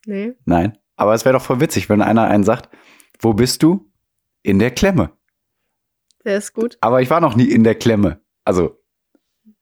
[0.07, 0.35] Nee.
[0.45, 0.77] Nein.
[0.97, 2.69] Aber es wäre doch voll witzig, wenn einer einen sagt,
[3.21, 3.91] wo bist du?
[4.43, 5.11] In der Klemme.
[6.25, 6.77] Der ist gut.
[6.81, 8.21] Aber ich war noch nie in der Klemme.
[8.45, 8.79] Also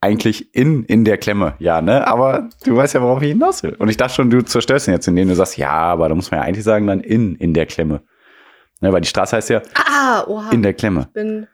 [0.00, 2.06] eigentlich in, in der Klemme, ja, ne?
[2.08, 3.74] Aber du weißt ja, worauf ich hinaus will.
[3.76, 6.30] Und ich dachte schon, du zerstörst ihn jetzt, indem du sagst, ja, aber da muss
[6.32, 8.02] man ja eigentlich sagen, dann in, in der Klemme.
[8.80, 10.50] Ne, weil die Straße heißt ja Ah, oha.
[10.50, 11.02] in der Klemme.
[11.02, 11.46] ich bin,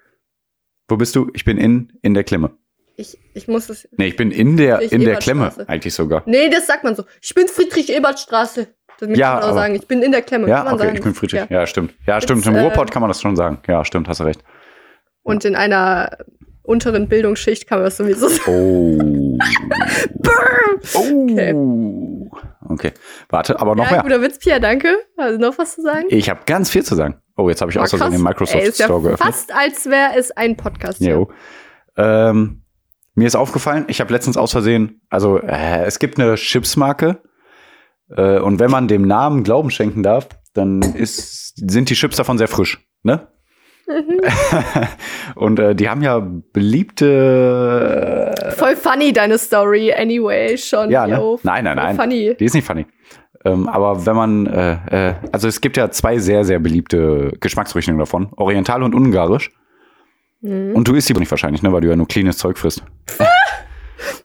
[0.88, 1.31] Wo bist du?
[1.35, 2.57] Ich bin in, in der Klemme.
[2.99, 3.89] Ich, ich muss es.
[3.97, 6.23] Nee, ich bin in der, in der Klemme, eigentlich sogar.
[6.27, 7.05] Nee, das sagt man so.
[7.23, 8.67] Ich bin Friedrich-Ebert-Straße.
[8.99, 9.75] Das Ja, kann man auch sagen.
[9.77, 10.49] Ich bin in der Klemme.
[10.49, 10.97] Ja, kann man okay, sagen.
[10.97, 11.41] ich bin Friedrich.
[11.49, 11.61] Ja.
[11.61, 11.95] Ja, stimmt.
[12.07, 12.45] Ja, stimmt.
[12.47, 13.59] Im äh, Ruhrpott kann man das schon sagen.
[13.69, 14.43] Ja, stimmt, hast du recht.
[15.23, 16.19] Und in einer
[16.63, 18.51] unteren Bildungsschicht kann man das sowieso sagen.
[18.51, 19.39] Oh.
[20.95, 21.53] Okay.
[21.55, 22.31] oh.
[22.69, 22.93] Okay.
[23.31, 24.03] Warte, aber noch ja, mehr.
[24.03, 24.97] guter Witz, Pierre, danke.
[25.17, 26.07] Also noch was zu sagen?
[26.09, 27.21] Ich habe ganz viel zu sagen.
[27.37, 28.17] Oh, jetzt habe ich Oh, aus Versehen krass.
[28.19, 29.21] den Microsoft Ey, Store ja geöffnet.
[29.35, 31.01] Fast als wäre es ein Podcast.
[31.01, 31.31] Jo.
[31.97, 32.63] Ähm,
[33.18, 37.20] mir ist aufgefallen, ich habe letztens aus Versehen, also äh, es gibt eine Chipsmarke
[38.16, 42.38] äh, und wenn man dem Namen Glauben schenken darf, dann ist, sind die Chips davon
[42.38, 42.78] sehr frisch.
[43.02, 43.28] Ne?
[43.87, 44.20] Mhm.
[45.35, 46.18] und äh, die haben ja
[46.52, 48.35] beliebte.
[48.57, 50.90] Voll funny, deine Story, anyway, schon.
[50.90, 51.16] ja, ne?
[51.16, 51.40] yo.
[51.42, 51.96] Nein, nein, nein.
[51.96, 52.37] Funny.
[52.38, 52.87] Die ist nicht funny.
[53.44, 57.98] Ähm, aber wenn man, äh, äh, also es gibt ja zwei sehr, sehr beliebte Geschmacksrichtungen
[57.98, 58.31] davon.
[58.37, 59.50] Oriental und Ungarisch.
[60.40, 60.74] Mhm.
[60.74, 62.83] Und du isst die nicht wahrscheinlich, ne, weil du ja nur cleanes Zeug frisst.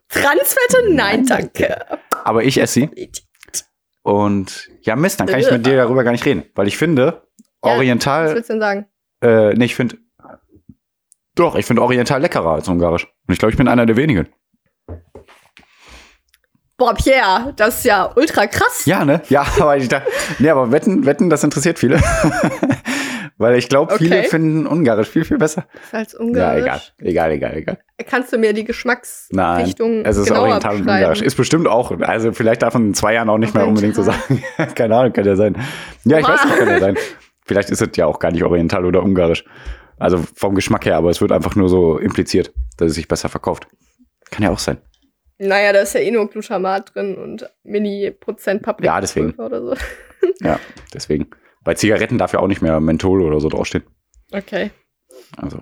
[0.10, 0.90] Transfette?
[0.92, 1.78] Nein, danke.
[2.24, 3.12] Aber ich esse sie.
[4.04, 6.44] Und ja, Mist, dann kann ich mit dir darüber gar nicht reden.
[6.56, 7.24] Weil ich finde,
[7.62, 8.86] Was Oriental, willst du denn sagen?
[9.22, 9.98] äh, nee, ich finde,
[11.36, 13.06] doch, ich finde Oriental leckerer als Ungarisch.
[13.28, 14.28] Und ich glaube, ich bin einer der wenigen.
[16.78, 18.86] Boah, Pierre, das ist ja ultra krass.
[18.86, 19.22] Ja, ne?
[19.30, 21.98] Ja, aber ich dachte, nee, aber wetten, wetten, das interessiert viele.
[23.44, 24.28] Weil ich glaube, viele Okay.
[24.30, 25.66] finden Ungarisch viel, viel besser.
[25.92, 26.64] Als Ja, Ungarisch.
[26.64, 27.78] egal, egal, egal, egal.
[28.08, 30.82] Kannst du mir die Nein, Geschmacksrichtung es ist genauer Oriental und?
[30.82, 31.22] Ungarisch.
[31.22, 34.44] Ist bestimmt auch, also vielleicht davon in zwei Jahren auch nicht mehr unbedingt so sagen.
[34.76, 35.56] Keine Ahnung, kann ja sein.
[36.06, 36.98] Ja, ich weiß nicht, kann ja sein.
[37.46, 39.44] Vielleicht ist es ja auch gar nicht Oriental oder Ungarisch.
[40.00, 43.30] Also vom Geschmack her, aber es wird einfach nur so impliziert, dass es sich besser
[43.30, 43.68] verkauft.
[44.32, 44.78] Kann ja auch sein.
[45.38, 49.32] Naja, da ist ja eh nur Glutamat drin und Mini-Prozent Paprika Ja, deswegen.
[49.34, 49.76] oder so.
[50.42, 50.60] Ja,
[50.94, 51.28] deswegen.
[51.64, 53.84] Bei Zigaretten darf ja auch nicht mehr Menthol oder so draufstehen.
[54.32, 54.72] Okay.
[55.38, 55.60] Also,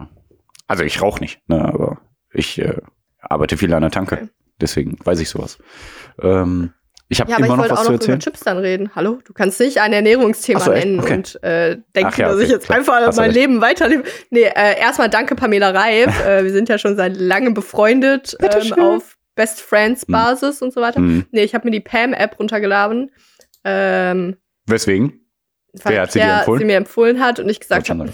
[0.67, 2.01] also ich rauche nicht, ne, aber
[2.33, 2.77] ich äh,
[3.19, 4.15] arbeite viel an der Tanke.
[4.15, 4.27] Okay.
[4.59, 5.57] Deswegen weiß ich sowas.
[6.21, 6.73] Ähm,
[7.09, 8.19] ich habe Ja, immer ich noch was auch zu noch über erzählen.
[8.19, 8.91] Chips dann reden.
[8.95, 9.19] Hallo?
[9.25, 11.13] Du kannst nicht ein Ernährungsthema so, nennen Okay.
[11.15, 12.77] und äh, denken, ja, dass okay, ich jetzt klar.
[12.79, 13.35] einfach Hast mein recht.
[13.35, 14.03] Leben weiterlebe.
[14.29, 16.25] Nee, äh, erstmal danke Pamela Reif.
[16.25, 20.79] äh, wir sind ja schon seit langem befreundet ähm, auf Best Friends Basis und so
[20.81, 20.99] weiter.
[20.99, 21.25] Hm.
[21.31, 23.11] Nee, ich habe mir die Pam-App runtergeladen.
[23.65, 24.37] Ähm,
[24.67, 25.20] Weswegen?
[25.73, 26.59] Wer hat sie dir empfohlen?
[26.59, 28.11] sie mir empfohlen hat und ich gesagt habe,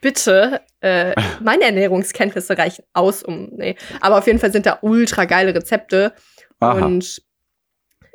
[0.00, 3.76] bitte, äh, meine Ernährungskenntnisse reichen aus, um, nee.
[4.00, 6.14] Aber auf jeden Fall sind da ultra geile Rezepte
[6.60, 6.84] Aha.
[6.84, 7.22] und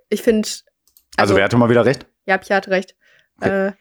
[0.09, 0.49] ich finde,
[1.17, 2.07] also, wer hatte mal wieder recht?
[2.25, 2.95] ja, Pia hat recht.
[3.41, 3.71] Äh,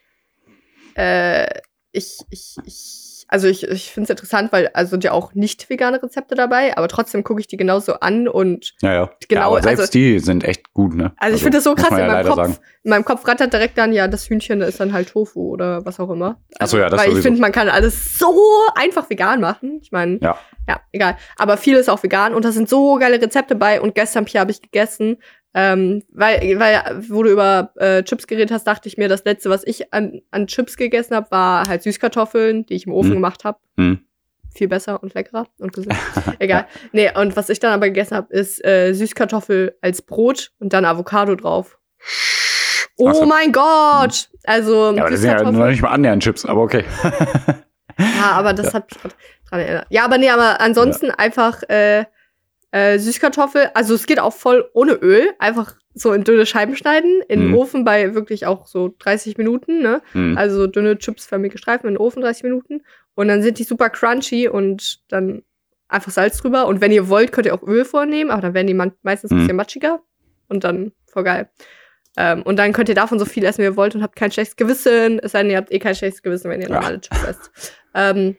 [0.94, 1.60] äh,
[1.92, 5.70] ich, ich, ich, also ich, ich finde es interessant, weil also sind ja auch nicht
[5.70, 9.10] vegane Rezepte dabei, aber trotzdem gucke ich die genauso an und Ja, ja.
[9.28, 11.12] Genau, ja, aber selbst also- die sind echt gut, ne?
[11.16, 12.36] also ich finde das so krass in meinem Kopf.
[12.36, 12.56] sagen.
[12.82, 16.00] In meinem Kopf rattert direkt dann, ja, das Hühnchen ist dann halt Tofu oder was
[16.00, 16.40] auch immer.
[16.58, 17.26] Ach so, ja, das Weil ich sowieso.
[17.28, 18.34] finde, man kann alles so
[18.74, 19.80] einfach vegan machen.
[19.82, 20.38] Ich meine, Ja.
[20.66, 21.16] ja, egal.
[21.36, 23.80] Aber viel ist auch vegan und da sind so geile Rezepte bei.
[23.82, 25.18] Und gestern, Pia, habe ich gegessen.
[25.52, 29.50] Ähm, weil, weil, wo du über äh, Chips geredet hast, dachte ich mir, das letzte,
[29.50, 33.16] was ich an, an Chips gegessen habe, war halt Süßkartoffeln, die ich im Ofen Hm.
[33.16, 33.58] gemacht habe.
[33.76, 34.00] Hm.
[34.54, 35.94] Viel besser und leckerer und gesund.
[36.38, 36.66] egal.
[36.92, 40.84] Nee, und was ich dann aber gegessen habe, ist äh, Süßkartoffel als Brot und dann
[40.84, 41.78] Avocado drauf.
[42.96, 43.26] Oh so.
[43.26, 44.28] mein Gott!
[44.44, 46.84] Also, Ja, aber das sind ja noch nicht mal annähernd Chips, aber okay.
[47.98, 49.00] ja, aber das hat mich
[49.48, 49.86] dran erinnert.
[49.90, 52.04] Ja, aber nee, aber ansonsten einfach äh,
[52.72, 53.70] äh, Süßkartoffel.
[53.74, 55.30] Also es geht auch voll ohne Öl.
[55.38, 57.20] Einfach so in dünne Scheiben schneiden.
[57.28, 57.56] In den Mhm.
[57.56, 60.02] Ofen bei wirklich auch so 30 Minuten, ne?
[60.12, 60.37] Hm.
[60.38, 62.83] Also so dünne chipsförmige Streifen in den Ofen 30 Minuten.
[63.14, 65.42] Und dann sind die super crunchy und dann
[65.88, 66.66] einfach Salz drüber.
[66.68, 69.38] Und wenn ihr wollt, könnt ihr auch Öl vornehmen, aber dann werden die meistens ein
[69.38, 69.40] Mhm.
[69.42, 70.00] bisschen matschiger.
[70.48, 71.50] Und dann voll geil.
[72.16, 74.30] Ähm, und dann könnt ihr davon so viel essen, wie ihr wollt und habt kein
[74.33, 75.18] schlechtes Gewissen.
[75.20, 77.74] Es sei denn, ihr habt eh kein schlechtes Gewissen, wenn ihr normale Chips esst.
[77.94, 78.37] Ähm,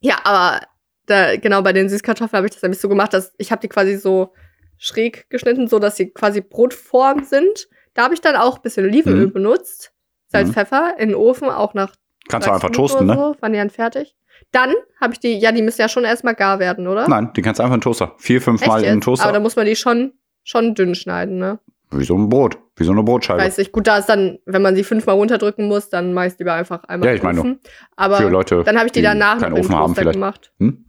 [0.00, 0.60] ja, aber
[1.08, 3.68] da, genau bei den Süßkartoffeln habe ich das nämlich so gemacht, dass ich habe die
[3.68, 4.32] quasi so
[4.76, 7.68] schräg geschnitten, so dass sie quasi Brotform sind.
[7.94, 9.32] Da habe ich dann auch ein bisschen Olivenöl Mhm.
[9.32, 9.92] benutzt,
[10.28, 10.52] Salz, Mhm.
[10.52, 11.92] Pfeffer in den Ofen, auch nach
[12.28, 13.14] Kannst du 30 einfach toasten, ne?
[13.14, 14.14] So, waren die dann fertig.
[14.52, 17.08] Dann habe ich die, ja, die müssen ja schon erstmal gar werden, oder?
[17.08, 18.14] Nein, die kannst du einfach in den Toaster.
[18.18, 19.04] Vier, fünf Echt Mal in den jetzt?
[19.04, 19.24] Toaster.
[19.24, 20.12] Aber da muss man die schon,
[20.44, 21.58] schon dünn schneiden, ne?
[21.90, 22.58] wie so ein Brot.
[22.76, 23.40] Wie so eine Brotscheibe.
[23.40, 23.72] Weiß ich.
[23.72, 26.84] Gut, da ist dann, wenn man sie fünfmal runterdrücken muss, dann mache ich lieber einfach
[26.84, 27.58] einmal Ja, ich meine.
[27.96, 30.12] Aber Für Leute, dann habe ich die die danach keinen Ofen haben vielleicht.
[30.12, 30.52] gemacht.
[30.58, 30.84] Hm?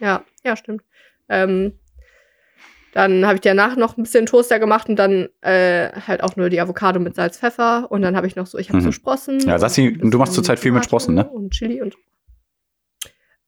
[0.00, 0.82] Ja, ja, stimmt.
[1.28, 1.72] Ähm,
[2.92, 6.48] dann habe ich danach noch ein bisschen Toaster gemacht und dann äh, halt auch nur
[6.48, 8.84] die Avocado mit Salz, Pfeffer und dann habe ich noch so, ich habe Mhm.
[8.84, 9.40] so Sprossen.
[9.40, 11.28] Ja, Sassi, du machst zurzeit viel mit Sprossen, ne?
[11.28, 11.96] Und Chili und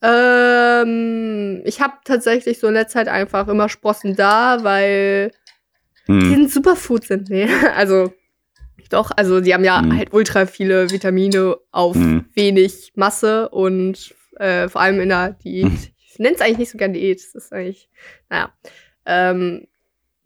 [0.02, 5.30] ähm, ich habe tatsächlich so in letzter Zeit einfach immer Sprossen da, weil
[6.08, 6.32] die Hm.
[6.44, 7.28] ein Superfood sind.
[7.30, 8.12] Nee, also
[8.90, 9.96] doch, also die haben ja Mhm.
[9.98, 12.24] halt ultra viele Vitamine auf Mhm.
[12.34, 15.70] wenig Masse und äh, vor allem in der Diät.
[16.20, 17.18] Nenne es eigentlich nicht so gern Diät.
[17.20, 17.88] Das ist eigentlich,
[18.28, 18.52] naja,
[19.06, 19.66] ähm,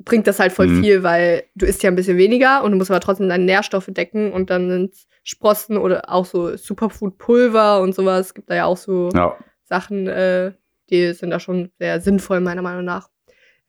[0.00, 0.82] bringt das halt voll Mhm.
[0.82, 3.86] viel, weil du isst ja ein bisschen weniger und du musst aber trotzdem deine Nährstoffe
[3.88, 8.26] decken und dann sind Sprossen oder auch so Superfood-Pulver und sowas.
[8.26, 9.36] Es gibt da ja auch so Ja.
[9.64, 10.52] Sachen, äh,
[10.90, 13.08] die sind da schon sehr sinnvoll, meiner Meinung nach.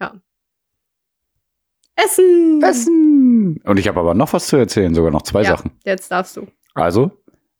[0.02, 0.16] Ja.
[1.96, 2.62] Essen!
[2.62, 3.62] Essen!
[3.64, 5.52] Und ich habe aber noch was zu erzählen, sogar noch zwei Ja.
[5.56, 5.72] Sachen.
[5.86, 6.48] Jetzt darfst du.
[6.74, 7.12] Also,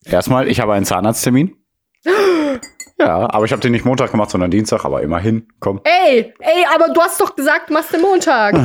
[0.04, 1.56] erstmal, ich habe einen Zahnarzttermin.
[2.98, 5.82] Ja, aber ich habe den nicht Montag gemacht, sondern Dienstag, aber immerhin, komm.
[5.84, 8.56] Ey, ey, aber du hast doch gesagt, du machst den Montag.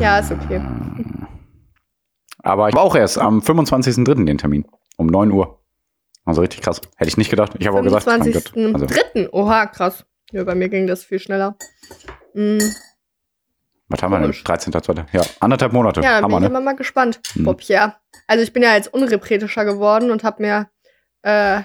[0.00, 0.60] Ja, ist okay.
[2.42, 4.24] Aber ich habe auch erst am 25.03.
[4.24, 4.66] den Termin.
[4.96, 5.62] Um 9 Uhr.
[6.24, 6.80] Also richtig krass.
[6.96, 7.52] Hätte ich nicht gedacht.
[7.58, 8.52] Ich habe auch gesagt, mein Gott.
[8.56, 9.30] Also, 25.3.
[9.32, 10.04] Oha, krass.
[10.30, 11.56] Ja, bei mir ging das viel schneller.
[12.34, 12.58] Mm,
[13.88, 14.32] was haben wir denn?
[14.32, 14.44] Komisch.
[14.44, 15.06] 13.02.
[15.12, 16.00] Ja, anderthalb Monate.
[16.00, 16.46] Ja, da bin Hammer, ich ne?
[16.48, 17.20] immer mal gespannt.
[17.32, 17.44] Hm.
[17.44, 17.96] Bob, ja.
[18.26, 20.68] Also ich bin ja jetzt unrepretischer geworden und habe mir
[21.22, 21.62] äh,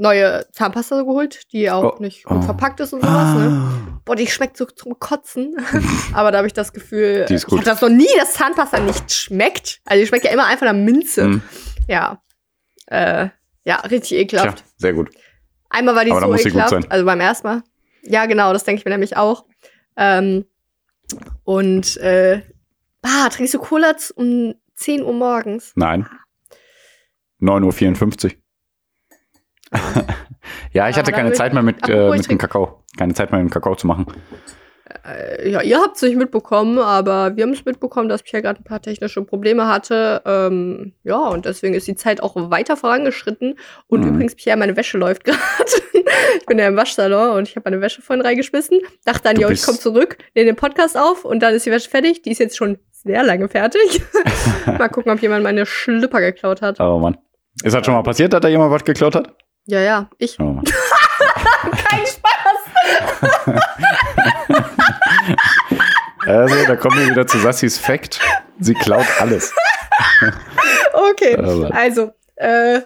[0.00, 2.42] neue Zahnpasta geholt, die auch Oh, nicht gut oh.
[2.42, 3.34] verpackt ist und sowas.
[3.34, 4.00] Ne?
[4.04, 5.56] Boah, die schmeckt so zum Kotzen.
[6.14, 9.80] Aber da habe ich das Gefühl, ich hatte das noch nie, dass Zahnpasta nicht schmeckt.
[9.84, 11.24] Also die schmeckt ja immer einfach nach Minze.
[11.24, 11.42] Hm.
[11.86, 12.22] Ja.
[12.86, 13.28] Äh,
[13.64, 14.64] ja, richtig Tja, ekelhaft.
[14.78, 15.10] sehr gut.
[15.68, 16.86] Einmal war die Aber so ekelhaft, sein.
[16.88, 17.62] also beim ersten Mal.
[18.02, 19.44] Ja, genau, das denke ich mir nämlich auch.
[19.96, 20.46] Ähm,
[21.44, 22.42] und äh,
[23.02, 25.72] ah, trinkst du Cola um 10 Uhr morgens?
[25.76, 26.08] Nein.
[27.40, 28.30] 9.54 Uhr.
[30.72, 32.82] Ja, ich hatte keine Zeit mehr mit, äh, mit dem Kakao.
[32.98, 34.06] Keine Zeit mehr mit dem Kakao zu machen.
[35.04, 38.60] Äh, ja, ihr habt es nicht mitbekommen, aber wir haben es mitbekommen, dass Pierre gerade
[38.60, 40.20] ein paar technische Probleme hatte.
[40.26, 43.56] Ähm, ja, und deswegen ist die Zeit auch weiter vorangeschritten.
[43.86, 44.08] Und Mhm.
[44.08, 45.40] übrigens, Pierre, meine Wäsche läuft gerade.
[46.38, 48.80] Ich bin ja im Waschsalon und ich habe meine Wäsche vorhin reingeschmissen.
[49.04, 51.88] Dachte dann, jo, ich komme zurück, nehme den Podcast auf und dann ist die Wäsche
[51.88, 52.22] fertig.
[52.22, 54.02] Die ist jetzt schon sehr lange fertig.
[54.66, 56.80] mal gucken, ob jemand meine Schlüpper geklaut hat.
[56.80, 57.16] Oh Mann.
[57.62, 59.34] Ist das schon mal passiert, dass da jemand was geklaut hat?
[59.70, 60.38] Ja, ja, ich.
[60.40, 60.60] Oh.
[61.88, 63.60] Kein Spaß.
[66.26, 68.20] Also, da kommen wir wieder zu Sassis Fact.
[68.58, 69.52] Sie klaut alles.
[70.92, 71.72] Okay, Mann.
[71.72, 72.80] also, äh,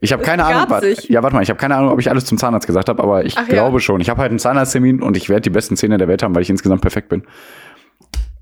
[0.00, 0.80] Ich habe keine Ahnung.
[0.80, 1.08] sich.
[1.08, 3.24] Ja, warte mal, ich habe keine Ahnung, ob ich alles zum Zahnarzt gesagt habe, aber
[3.24, 3.54] ich Ach ja.
[3.54, 4.00] glaube schon.
[4.00, 6.42] Ich habe halt einen Zahnarzttermin und ich werde die besten Zähne der Welt haben, weil
[6.42, 7.24] ich insgesamt perfekt bin.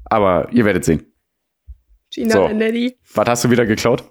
[0.04, 1.12] Aber ihr werdet sehen.
[2.12, 2.48] Gina So.
[2.48, 2.98] Nelly.
[3.14, 4.04] Was hast du wieder geklaut?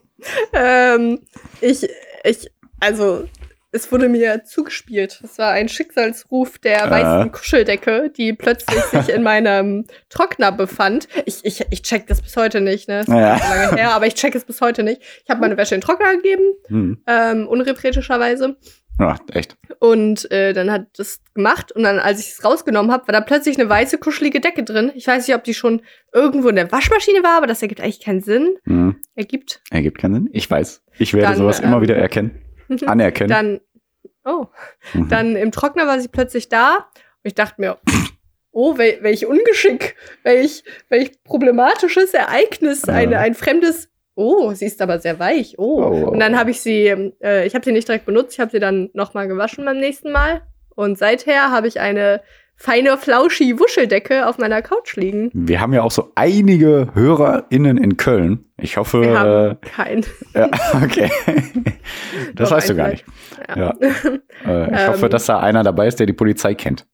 [0.53, 1.19] Ähm,
[1.59, 1.89] ich,
[2.23, 3.25] ich, also,
[3.71, 5.21] es wurde mir zugespielt.
[5.23, 6.89] Es war ein Schicksalsruf der Ah.
[6.91, 11.07] weißen Kuscheldecke, die plötzlich sich in meinem Trockner befand.
[11.25, 12.99] Ich, ich, ich check das bis heute nicht, ne?
[13.05, 13.37] Das ist Ja.
[13.37, 15.01] lange her, aber ich check es bis heute nicht.
[15.23, 16.97] Ich habe meine Wäsche in den Trockner gegeben, Hm.
[17.07, 18.57] ähm, unrepretischerweise.
[18.99, 19.55] Ja, echt.
[19.79, 23.21] Und äh, dann hat das gemacht und dann, als ich es rausgenommen habe, war da
[23.21, 24.91] plötzlich eine weiße, kuschelige Decke drin.
[24.93, 28.01] Ich weiß nicht, ob die schon irgendwo in der Waschmaschine war, aber das ergibt eigentlich
[28.03, 28.55] keinen Sinn.
[28.65, 28.97] Hm.
[29.15, 30.29] Ergibt Ergibt keinen Sinn.
[30.33, 30.81] Ich weiß.
[30.97, 32.41] Ich werde Dann, sowas immer ähm, wieder erkennen.
[32.87, 33.29] Anerkennen.
[33.29, 33.59] dann,
[34.25, 34.47] oh,
[34.93, 35.09] Mhm.
[35.09, 36.75] dann im Trockner war sie plötzlich da.
[36.77, 37.77] Und ich dachte mir,
[38.51, 42.93] oh, wel, welch Ungeschick, welch, welch problematisches Ereignis, Ja.
[42.93, 43.89] ein, ein fremdes.
[44.15, 45.55] Oh, sie ist aber sehr weich.
[45.57, 45.81] Oh.
[45.81, 46.09] Oh.
[46.09, 46.87] Und dann habe ich sie,
[47.21, 50.11] äh, ich habe sie nicht direkt benutzt, ich habe sie dann nochmal gewaschen beim nächsten
[50.11, 50.41] Mal.
[50.75, 52.21] Und seither habe ich eine
[52.61, 55.31] feine, flauschi Wuscheldecke auf meiner Couch liegen.
[55.33, 58.45] Wir haben ja auch so einige HörerInnen in Köln.
[58.57, 60.05] Ich hoffe, Wir äh, haben keinen.
[60.33, 60.49] ja,
[60.83, 61.09] okay.
[62.35, 63.05] das Doch, weißt du gar nicht.
[63.55, 63.69] Ja.
[63.79, 64.87] Äh, ich Ähm.
[64.87, 66.85] hoffe, dass da einer dabei ist, der die Polizei kennt.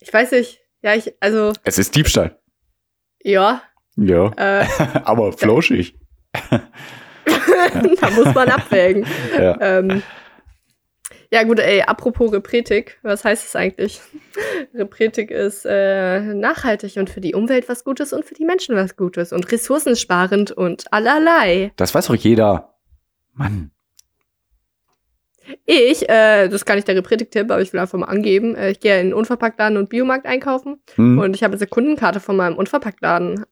[0.00, 0.60] Ich weiß nicht.
[0.82, 2.38] Ja, ich, also, Es ist Diebstahl.
[3.22, 3.62] ja.
[3.96, 4.64] Ja, Äh,
[5.04, 5.98] aber flauschig.
[6.50, 9.04] da muss man abwägen.
[9.38, 9.56] Ja.
[9.60, 10.02] Ähm,
[11.32, 14.02] ja, gut, ey, apropos Repretik, was heißt das eigentlich?
[14.74, 18.96] Repretik ist äh, nachhaltig und für die Umwelt was Gutes und für die Menschen was
[18.96, 21.72] Gutes und ressourcensparend und allerlei.
[21.76, 22.74] Das weiß doch jeder.
[23.32, 23.70] Mann.
[25.64, 28.70] Ich, äh, das ist gar nicht der Repretik-Tipp, aber ich will einfach mal angeben, äh,
[28.72, 31.18] ich gehe in den Unverpacktladen und Biomarkt einkaufen Hm.
[31.18, 33.46] und ich habe jetzt eine Kundenkarte von meinem Unverpacktladen.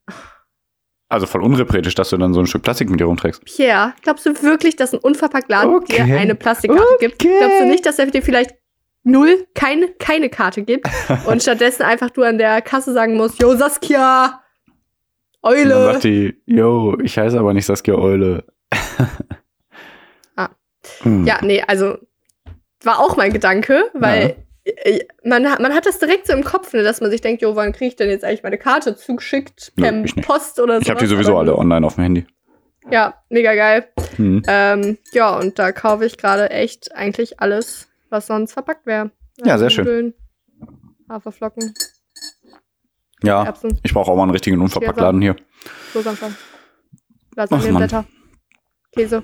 [1.10, 3.44] Also voll unrepretisch, dass du dann so ein Stück Plastik mit dir rumträgst.
[3.44, 6.04] Pierre, glaubst du wirklich, dass ein Unverpacktladen Okay.
[6.04, 7.22] dir eine Plastikkarte gibt?
[7.22, 7.34] Okay.
[7.38, 8.54] Glaubst du nicht, dass er dir vielleicht
[9.02, 10.88] null, keine, keine Karte gibt
[11.26, 14.40] und stattdessen einfach du an der Kasse sagen musst, Jo, Saskia,
[15.42, 15.84] Und dann Eule.
[15.92, 18.44] sagt die, yo, ich heiße aber nicht Saskia Eule.
[20.36, 20.50] Ah.
[21.02, 21.26] Hm.
[21.26, 21.98] Ja, nee, also
[22.84, 24.36] war auch mein Gedanke, weil äh,
[25.24, 27.56] man, hat- man hat das direkt so im Kopf, ne, dass man sich denkt, jo,
[27.56, 30.20] wann kriege ich denn jetzt eigentlich meine Karte zugeschickt Nö, per nicht.
[30.22, 30.82] Post oder so?
[30.82, 32.26] Ich habe die sowieso alle online auf dem Handy.
[32.90, 33.88] Ja, mega geil.
[34.16, 34.42] Hm.
[34.48, 39.10] Ähm, ja, und da kaufe ich gerade echt eigentlich alles, was sonst verpackt wäre.
[39.44, 39.84] Ja, sehr schön.
[39.84, 40.14] Nudeln,
[41.08, 41.74] Haferflocken,
[43.22, 45.36] Ja, Erbsen, ich brauche auch mal einen richtigen Unverpacktladen hier.
[45.92, 48.04] Klosanfang, Ach, Lasagneblätter,
[48.92, 49.22] Käse.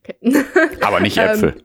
[0.00, 0.44] Okay.
[0.80, 1.64] Aber nicht Ähm, Äpfel.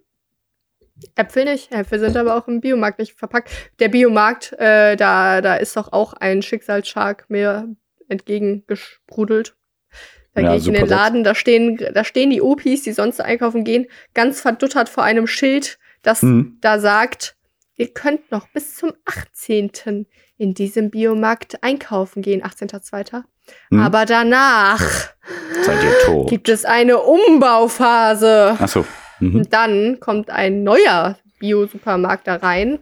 [1.15, 1.71] Äpfel nicht.
[1.71, 3.49] Äpfel sind aber auch im Biomarkt nicht verpackt.
[3.79, 7.67] Der Biomarkt, äh, da, da ist doch auch ein Schicksalsschlag mir
[8.09, 9.55] entgegengesprudelt.
[10.33, 10.99] Da Ja, gehe ich in den Satz.
[10.99, 15.27] Laden, da stehen, da stehen die Opis, die sonst einkaufen gehen, ganz verduttert vor einem
[15.27, 16.57] Schild, das Hm.
[16.61, 17.35] da sagt,
[17.75, 20.07] ihr könnt noch bis zum 18.
[20.37, 23.23] in diesem Biomarkt einkaufen gehen, 18.02.
[23.69, 23.79] Hm.
[23.79, 24.81] Aber danach
[26.27, 28.55] gibt es eine Umbauphase.
[28.59, 28.85] Achso.
[29.29, 29.35] Mhm.
[29.35, 32.79] Und dann kommt ein neuer Bio-Supermarkt da rein.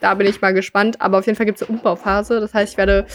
[0.00, 1.00] Da bin ich mal gespannt.
[1.00, 2.40] Aber auf jeden Fall gibt es eine Umbauphase.
[2.40, 3.06] Das heißt, ich werde,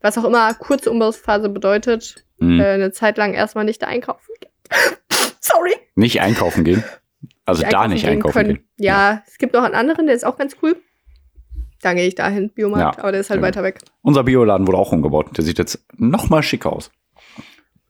[0.00, 2.60] was auch immer kurze Umbauphase bedeutet, Mhm.
[2.60, 4.32] äh, eine Zeit lang erstmal nicht da einkaufen.
[5.40, 5.72] Sorry.
[5.94, 6.82] Nicht einkaufen gehen.
[7.44, 8.54] Also da nicht gehen einkaufen können.
[8.54, 8.64] gehen.
[8.78, 10.76] Ja, es gibt noch einen anderen, der ist auch ganz cool.
[11.82, 13.78] Dann gehe ich dahin, Biomarkt, Ja, aber der ist halt sehr weiter weg.
[14.02, 15.36] Unser Bioladen wurde auch umgebaut.
[15.36, 16.90] Der sieht jetzt noch mal schicker aus.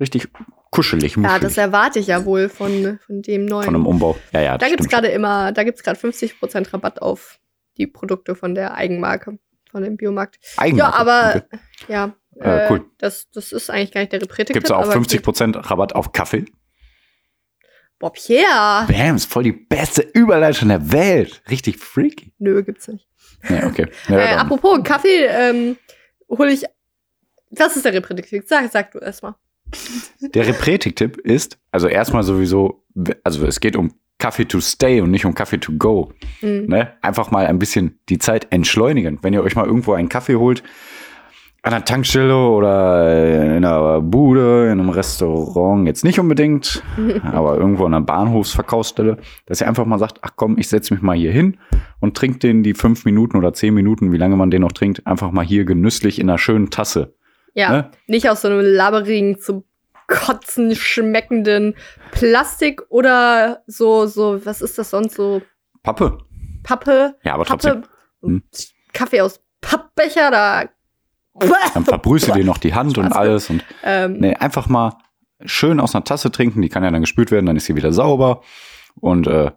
[0.00, 0.29] Richtig
[0.70, 3.64] kuschelig, Ja, muschelig das erwarte ich ja wohl von, von dem neuen.
[3.64, 4.16] von einem Umbau.
[4.33, 7.38] Ja, ja, da das gibt es gerade immer, da gibt es gerade 50% Rabatt auf
[7.76, 9.38] die Produkte von der Eigenmarke,
[9.71, 10.38] von dem Biomarkt.
[10.56, 10.92] Eigenmarke.
[10.94, 11.58] Ja, aber Okay.
[11.88, 12.85] ja, Äh, äh, cool.
[12.98, 14.54] das, das ist eigentlich gar nicht der Repretik.
[14.54, 16.44] Gibt es auch 50% Rabatt auf Kaffee?
[17.98, 18.87] Bob, yeah.
[18.87, 21.42] Bam, ist voll die beste Überleitung der Welt.
[21.50, 22.33] Richtig freaky.
[22.38, 23.06] Nö, gibt's nicht.
[23.48, 23.88] Ja, okay.
[24.08, 25.77] Ja, äh, apropos Kaffee, ähm,
[26.31, 26.64] hole ich.
[27.50, 28.44] Was ist der Repretik?
[28.48, 29.35] Sag, sag du erstmal.
[30.35, 32.85] Der Repretik-Tipp ist, also erstmal sowieso,
[33.25, 36.12] also es geht um Kaffee to stay und nicht um Kaffee to go.
[36.40, 36.66] Hm.
[36.66, 36.92] Ne?
[37.00, 39.18] Einfach mal ein bisschen die Zeit entschleunigen.
[39.23, 40.62] Wenn ihr euch mal irgendwo einen Kaffee holt,
[41.62, 46.83] an der Tankstelle oder in einer Bude, in einem Restaurant, jetzt nicht unbedingt,
[47.23, 51.02] aber irgendwo an einer Bahnhofsverkaufsstelle, dass ihr einfach mal sagt, ach komm, ich setze mich
[51.02, 51.58] mal hier hin
[52.00, 55.06] und trinke den die fünf Minuten oder zehn Minuten, wie lange man den noch trinkt,
[55.06, 57.14] einfach mal hier genüsslich in einer schönen Tasse.
[57.55, 57.90] Ja, Ne?
[58.07, 59.65] nicht aus so einem labberigen, zum
[60.07, 61.75] Kotzen schmeckenden
[62.11, 65.40] Plastik oder so, so, was ist das sonst so?
[65.83, 66.19] Pappe.
[66.63, 67.17] Pappe?
[67.23, 67.44] Ja, aber.
[67.44, 67.83] Pappe,
[68.23, 68.42] Hm.
[68.92, 70.65] Kaffee aus Pappbecher, da.
[71.75, 74.94] Dann verbrühst du dir noch die Hand und alles und Ähm, Nee, einfach mal
[75.44, 77.92] schön aus einer Tasse trinken, die kann ja dann gespült werden, dann ist sie wieder
[77.92, 78.42] sauber.
[78.96, 79.53] Und äh,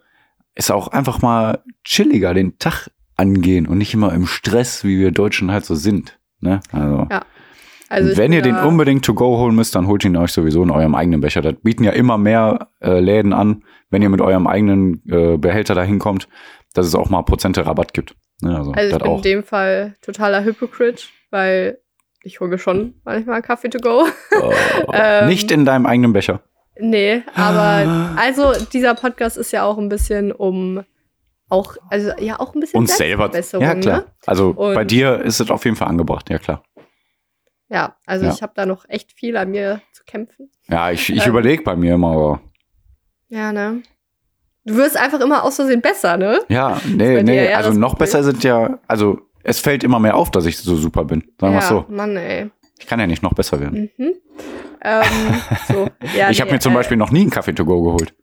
[0.56, 5.12] ist auch einfach mal chilliger den Tag angehen und nicht immer im Stress, wie wir
[5.12, 6.20] Deutschen halt so sind.
[6.40, 6.62] Ne?
[6.72, 7.22] Also, Ja,
[7.94, 10.72] also wenn ihr den unbedingt to go holen müsst, dann holt ihn euch sowieso in
[10.72, 11.42] eurem eigenen Becher.
[11.42, 15.76] Das bieten ja immer mehr äh, Läden an, wenn ihr mit eurem eigenen äh, Behälter
[15.76, 16.28] dahin kommt,
[16.74, 18.16] dass es auch mal Prozente Rabatt gibt.
[18.42, 18.58] Ne?
[18.58, 19.18] Also, Also ich bin auch.
[19.18, 21.78] in dem Fall totaler Hypocrite, weil
[22.24, 24.06] ich hole mir schon manchmal Kaffee to go.
[24.32, 24.54] Äh,
[24.94, 26.42] Ähm, nicht in deinem eigenen Becher.
[26.80, 30.84] nee, aber also dieser Podcast ist ja auch ein bisschen um
[31.50, 33.30] auch, also ja auch ein bisschen Uns selber.
[33.60, 33.98] Ja, klar.
[34.00, 34.06] Ne?
[34.26, 36.64] Also Und- bei dir ist es auf jeden Fall angebracht, ja klar.
[37.70, 38.34] Ja, also Ja.
[38.34, 40.50] ich habe da noch echt viel an mir zu kämpfen.
[40.68, 41.30] Ja, ich, ich Ähm.
[41.30, 42.42] überlege bei mir immer, aber
[43.30, 43.82] Ja, ne?
[44.66, 46.40] Du wirst einfach immer aus Versehen besser, ne?
[46.48, 47.98] ja, nee, nee, also noch Problem.
[48.06, 51.22] besser sind ja, also es fällt immer mehr auf, dass ich so super bin.
[51.40, 51.86] Sagen wir ja, so.
[51.90, 52.50] Mann, ey.
[52.80, 53.90] Ich kann ja nicht noch besser werden.
[53.98, 54.14] Mhm.
[54.84, 55.04] ähm,
[55.68, 57.82] so, ja, ich habe nee, mir zum äh, Beispiel noch nie einen Kaffee to go
[57.84, 58.14] geholt.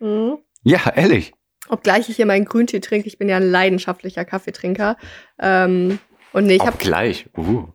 [0.00, 0.36] mh.
[0.62, 1.32] Ja, ehrlich.
[1.70, 4.96] Obgleich ich hier meinen Grüntee trinke, ich bin ja ein leidenschaftlicher Kaffeetrinker.
[5.38, 5.98] Ähm,
[6.34, 7.28] und nee, ich habe gleich.
[7.38, 7.68] Uh.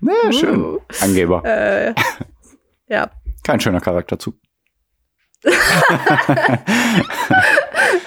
[0.00, 0.64] Na, schön.
[0.64, 0.78] Uh.
[1.00, 1.42] Angeber.
[1.44, 1.94] Äh,
[2.88, 3.10] ja.
[3.44, 4.34] Kein schöner Charakterzug.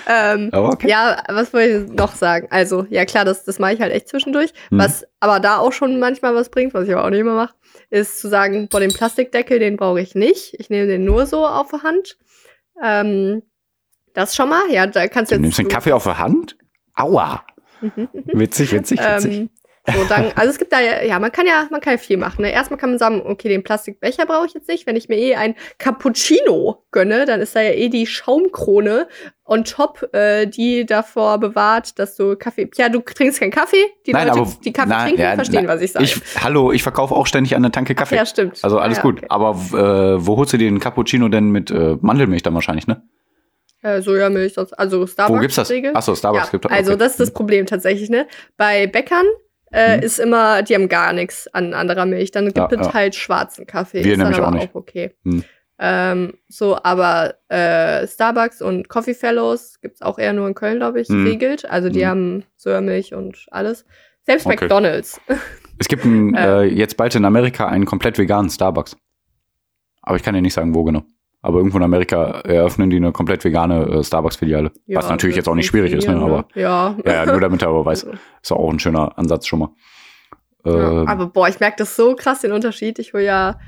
[0.08, 0.90] Ähm, Aber okay.
[0.90, 2.48] Ja, was wollte ich noch sagen?
[2.50, 4.52] Also, ja klar, das, das mache ich halt echt zwischendurch.
[4.70, 4.80] Mhm.
[4.80, 7.54] Was aber da auch schon manchmal was bringt, was ich aber auch nicht immer mache,
[7.90, 10.54] ist zu sagen, boah, den Plastikdeckel, den brauche ich nicht.
[10.60, 12.18] Ich nehme den nur so auf der Hand.
[12.84, 13.44] Ähm,
[14.14, 14.70] das schon mal.
[14.70, 15.44] Ja, da kannst du Du jetzt.
[15.44, 16.58] nimmst den Kaffee auf der Hand?
[16.94, 17.46] Aua.
[17.80, 18.10] Mhm.
[18.34, 19.38] Witzig, witzig, witzig.
[19.38, 19.50] Ähm,
[19.88, 22.18] so, dann, also es gibt da ja, ja, man kann ja, man kann ja viel
[22.18, 22.44] machen.
[22.44, 22.52] Ne?
[22.52, 24.86] Erstmal kann man sagen, okay, den Plastikbecher brauche ich jetzt nicht.
[24.86, 29.08] Wenn ich mir eh ein Cappuccino gönne, dann ist da ja eh die Schaumkrone
[29.44, 32.70] on top, äh, die davor bewahrt, dass du Kaffee.
[32.78, 33.84] Ja, du trinkst keinen Kaffee.
[34.06, 36.06] Die Nein, Leute, aber- die Kaffee nein, trinken, ja, verstehen, nein, was ich sage.
[36.06, 38.16] ich, hallo, ich verkaufe auch ständig an der Tanke Kaffee.
[38.18, 38.60] ja, stimmt.
[38.64, 39.18] Also alles ja, gut.
[39.18, 39.28] okay.
[39.30, 43.02] Aber äh, wo holst du den Cappuccino denn mit äh, Mandelmilch dann wahrscheinlich, ne?
[43.82, 45.38] Äh, Sojamilch, also Starbucks.
[45.38, 45.72] Wo gibt's das?
[45.96, 47.00] Achso, Starbucks ja, gibt Also okay.
[47.00, 48.28] das ist das Problem tatsächlich, ne?
[48.56, 49.26] Bei Bäckern
[49.72, 50.04] äh, Mhm.
[50.04, 52.32] ist immer, die haben gar nichts an anderer Milch.
[52.32, 52.94] Dann gibt Ja, es ja.
[52.94, 54.04] halt schwarzen Kaffee.
[54.04, 54.76] Wir ist dann nämlich aber auch nicht.
[54.76, 55.16] okay.
[55.24, 55.44] Mhm.
[55.84, 61.02] Ähm, so, aber äh, Starbucks und Coffee Fellows gibt's auch eher nur in Köln, glaube
[61.02, 61.26] ich, Mhm.
[61.26, 61.66] regelt.
[61.70, 62.08] Also die Mhm.
[62.08, 63.86] haben Sojamilch und alles.
[64.24, 64.58] Selbst Okay.
[64.62, 65.20] McDonalds.
[65.80, 68.96] Es gibt ein, äh, jetzt bald in Amerika einen komplett veganen Starbucks.
[70.04, 71.02] Aber ich kann dir nicht sagen, wo genau.
[71.44, 74.72] Aber irgendwo in Amerika eröffnen die eine komplett vegane äh, Starbucks-Filiale.
[74.88, 76.16] Was natürlich jetzt auch nicht schwierig ist, ne?
[76.18, 76.96] Aber Ja.
[77.04, 78.06] ja, ja, nur damit er aber weiß.
[78.42, 79.70] Ist auch ein schöner Ansatz schon mal.
[80.66, 81.02] ja.
[81.02, 83.00] Ähm, Aber boah, ich merke das so krass, den Unterschied.
[83.00, 83.60] Ich hole ja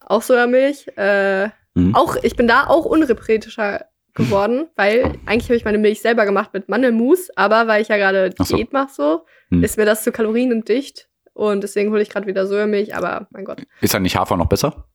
[0.00, 0.88] auch Sojamilch.
[0.96, 1.92] Äh, Mhm.
[1.96, 6.50] Auch, ich bin da auch unrepretischer geworden, weil eigentlich habe ich meine Milch selber gemacht
[6.52, 8.56] mit Mandelmus, aber weil ich ja gerade so.
[8.56, 9.64] Diät mache so, Hm.
[9.64, 13.66] ist mir das zu kaloriendicht und deswegen hole ich gerade wieder Sojamilch, aber mein Gott.
[13.80, 14.86] ist dann nicht Hafer noch besser?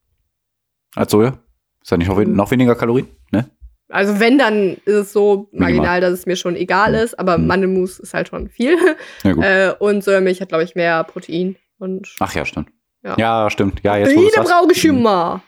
[0.95, 1.37] Als Soja?
[1.81, 3.07] Ist da nicht noch, noch weniger Kalorien?
[3.31, 3.49] Ne?
[3.89, 5.71] Also wenn, dann ist es so Minimal.
[5.71, 7.47] marginal, dass es mir schon egal ist, aber Hm.
[7.47, 8.77] Mandelmus ist halt schon viel.
[9.23, 9.69] Ja.
[9.69, 11.55] Äh, und Sojamilch hat, glaube ich, mehr Protein.
[11.79, 12.69] Und Ach ja, stimmt.
[13.03, 13.15] Ja.
[13.17, 13.81] Ja, stimmt.
[13.83, 14.51] Ja, jetzt sagst.
[14.51, 14.97] brauche ich Mhm.
[14.99, 15.41] immer.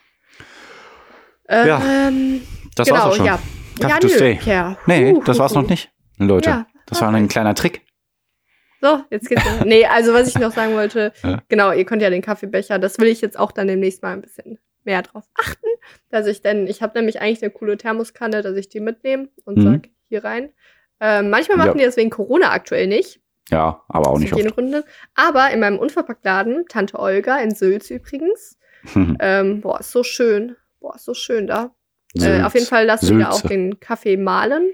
[1.48, 2.42] Äh, Ja, Ähm,
[2.76, 3.26] Das genau, war's auch schon.
[3.26, 3.40] ja.
[3.80, 4.40] Ja, nö, stay.
[4.46, 4.78] Ja.
[4.86, 5.70] Nee, Huh, das war's noch huh.
[5.70, 5.92] nicht.
[6.18, 7.18] Leute, Ja, das war okay.
[7.18, 7.82] ein kleiner Trick.
[8.80, 9.44] So, jetzt geht's.
[9.66, 11.42] nee, also was ich noch sagen wollte, Ja.
[11.50, 14.22] genau, ihr könnt ja den Kaffeebecher, das will ich jetzt auch dann demnächst mal ein
[14.22, 15.68] bisschen mehr drauf achten,
[16.10, 19.58] dass ich denn, ich habe nämlich eigentlich eine coole Thermoskanne, dass ich die mitnehme und
[19.58, 19.62] Mhm.
[19.64, 20.50] sag hier rein.
[21.00, 21.74] Ähm, manchmal machen Ja.
[21.80, 23.20] die das wegen Corona aktuell nicht.
[23.50, 24.40] Ja, aber auch nicht oft.
[24.40, 24.84] Hygienegründen.
[25.16, 28.58] Aber in meinem Unverpacktladen, Tante Olga in Sülz übrigens,
[29.20, 30.56] ähm, boah, ist so schön.
[30.80, 31.72] Boah, ist so schön da.
[32.20, 33.46] Äh, auf jeden Fall lassen wir Sülze.
[33.46, 34.70] auch den Kaffee mahlen.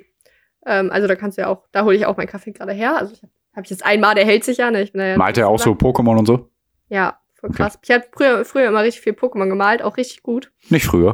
[0.65, 2.97] Ähm, also da kannst du ja auch, da hole ich auch meinen Kaffee gerade her.
[2.97, 4.69] Also habe hab ich jetzt einmal, der hält sich ja.
[4.71, 4.81] Ne?
[4.81, 6.49] Ich bin ja Malt er auch so Pokémon und so?
[6.89, 7.63] Ja, voll Okay.
[7.63, 7.79] krass.
[7.83, 10.51] Ich habe früher, früher immer richtig viel Pokémon gemalt, auch richtig gut.
[10.69, 11.13] Nicht früher.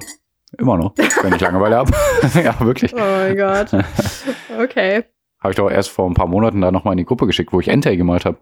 [0.57, 1.91] Immer noch, wenn ich Langeweile habe.
[2.43, 2.93] ja, wirklich.
[2.93, 3.71] Oh mein Gott.
[4.59, 5.03] Okay.
[5.41, 7.59] Habe ich doch erst vor ein paar Monaten da nochmal in die Gruppe geschickt, wo
[7.59, 8.37] ich Entei gemalt habe.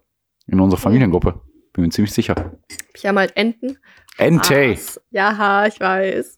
[0.48, 1.39] In unserer Familiengruppe.
[1.74, 2.52] Bin mir ziemlich sicher.
[2.94, 3.78] Ich habe halt Enten.
[4.18, 4.74] Entei.
[4.74, 5.00] Was?
[5.10, 6.38] Ja, ich weiß.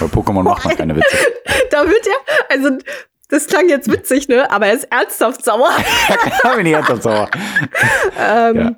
[0.00, 1.16] Bei Pokémon macht man keine Witze.
[1.70, 2.12] Da wird ja,
[2.48, 2.70] also
[3.28, 4.50] das klang jetzt witzig, ne?
[4.50, 5.70] Aber er ist ernsthaft sauer.
[6.42, 7.28] Da bin ich ernsthaft sauer.
[8.18, 8.74] ähm, Ja.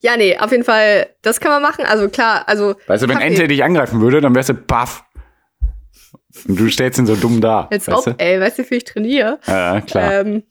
[0.00, 0.16] Ja.
[0.16, 1.84] Nee, auf jeden Fall, das kann man machen.
[1.86, 2.74] Also klar, also.
[2.86, 3.28] Weißt du, wenn Kaffee.
[3.28, 5.04] Ente dich angreifen würde, dann wärst du baff.
[6.46, 7.68] Und du stellst ihn so dumm da.
[7.70, 8.24] Jetzt weißt ob, du?
[8.24, 9.38] ey, weißt du, wie viel ich trainiere?
[9.46, 10.20] Ja, klar.
[10.20, 10.44] Ähm,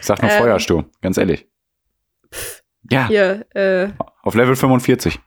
[0.00, 1.46] ich sag nur ähm, Feuersturm, ganz ehrlich.
[2.90, 3.88] Ja, hier, äh,
[4.22, 5.18] auf Level 45.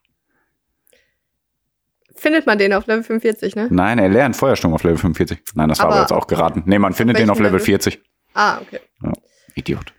[2.16, 3.68] findet man den auf Level 45, ne?
[3.72, 5.40] Nein, er lernt Feuersturm auf Level 45.
[5.56, 6.64] Nein, das war Aber aber jetzt auch geraten.
[6.66, 7.66] Nee, man findet den auf Level Level?
[7.66, 8.02] 40.
[8.34, 8.80] Ah, okay.
[9.56, 9.94] Idiot.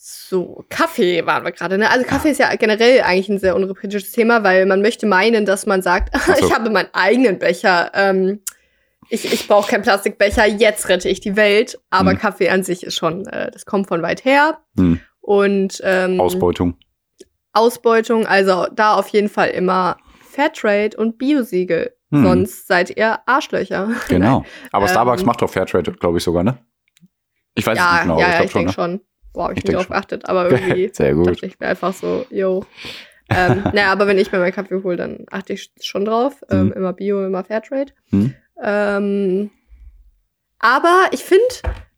[0.00, 1.90] So, Kaffee waren wir gerade, ne?
[1.90, 5.66] Also Kaffee ist ja generell eigentlich ein sehr unrepetisches Thema, weil man möchte meinen, dass
[5.66, 6.32] man sagt, so.
[6.46, 8.40] ich habe meinen eigenen Becher, ähm,
[9.08, 11.80] ich, ich brauche keinen Plastikbecher, jetzt rette ich die Welt.
[11.90, 12.18] Aber Hm.
[12.18, 14.60] Kaffee an sich ist schon, äh, das kommt von weit her.
[14.76, 15.00] Hm.
[15.20, 16.76] Und ähm, Ausbeutung.
[17.52, 19.96] Ausbeutung, also da auf jeden Fall immer
[20.30, 21.92] Fairtrade und Biosiegel.
[22.12, 22.22] Hm.
[22.22, 23.90] Sonst seid ihr Arschlöcher.
[24.08, 24.44] Genau.
[24.70, 26.56] Aber Ähm, Starbucks macht doch Fairtrade, glaube ich sogar, ne?
[27.54, 28.90] Ich weiß es ja, nicht genau, ja, aber ja, ich ich glaube denke schon.
[28.92, 28.98] Ne?
[28.98, 29.07] schon.
[29.38, 31.28] Boah, hab ich, Ich nicht denk drauf geachtet, aber irgendwie Sehr gut.
[31.28, 32.64] dachte ich mir einfach so, yo.
[33.30, 36.42] ähm, naja, aber wenn ich mir meinen Kaffee hole, dann achte ich schon drauf.
[36.50, 36.72] Ähm, Mhm.
[36.72, 37.92] immer Bio, immer Fairtrade.
[38.10, 38.34] Mhm.
[38.60, 39.50] Ähm,
[40.58, 41.44] aber ich finde,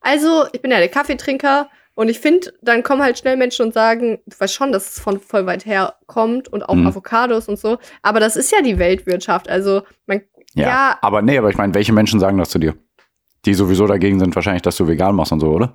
[0.00, 3.72] also, ich bin ja der Kaffeetrinker und ich finde, dann kommen halt schnell Menschen und
[3.74, 6.86] sagen, du weißt schon, dass es von voll weit her kommt und auch Mhm.
[6.88, 7.78] Avocados und so.
[8.02, 9.48] Aber das ist ja die Weltwirtschaft.
[9.48, 10.20] Also, man,
[10.54, 10.68] Ja.
[10.68, 12.74] ja, Aber nee, aber ich meine, welche Menschen sagen das zu dir?
[13.46, 15.74] Die sowieso dagegen sind, wahrscheinlich, dass du vegan machst und so, oder?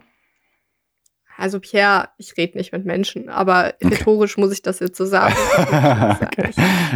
[1.37, 5.35] Also Pierre, ich rede nicht mit Menschen, aber rhetorisch muss ich das jetzt so sagen.
[6.21, 6.51] okay.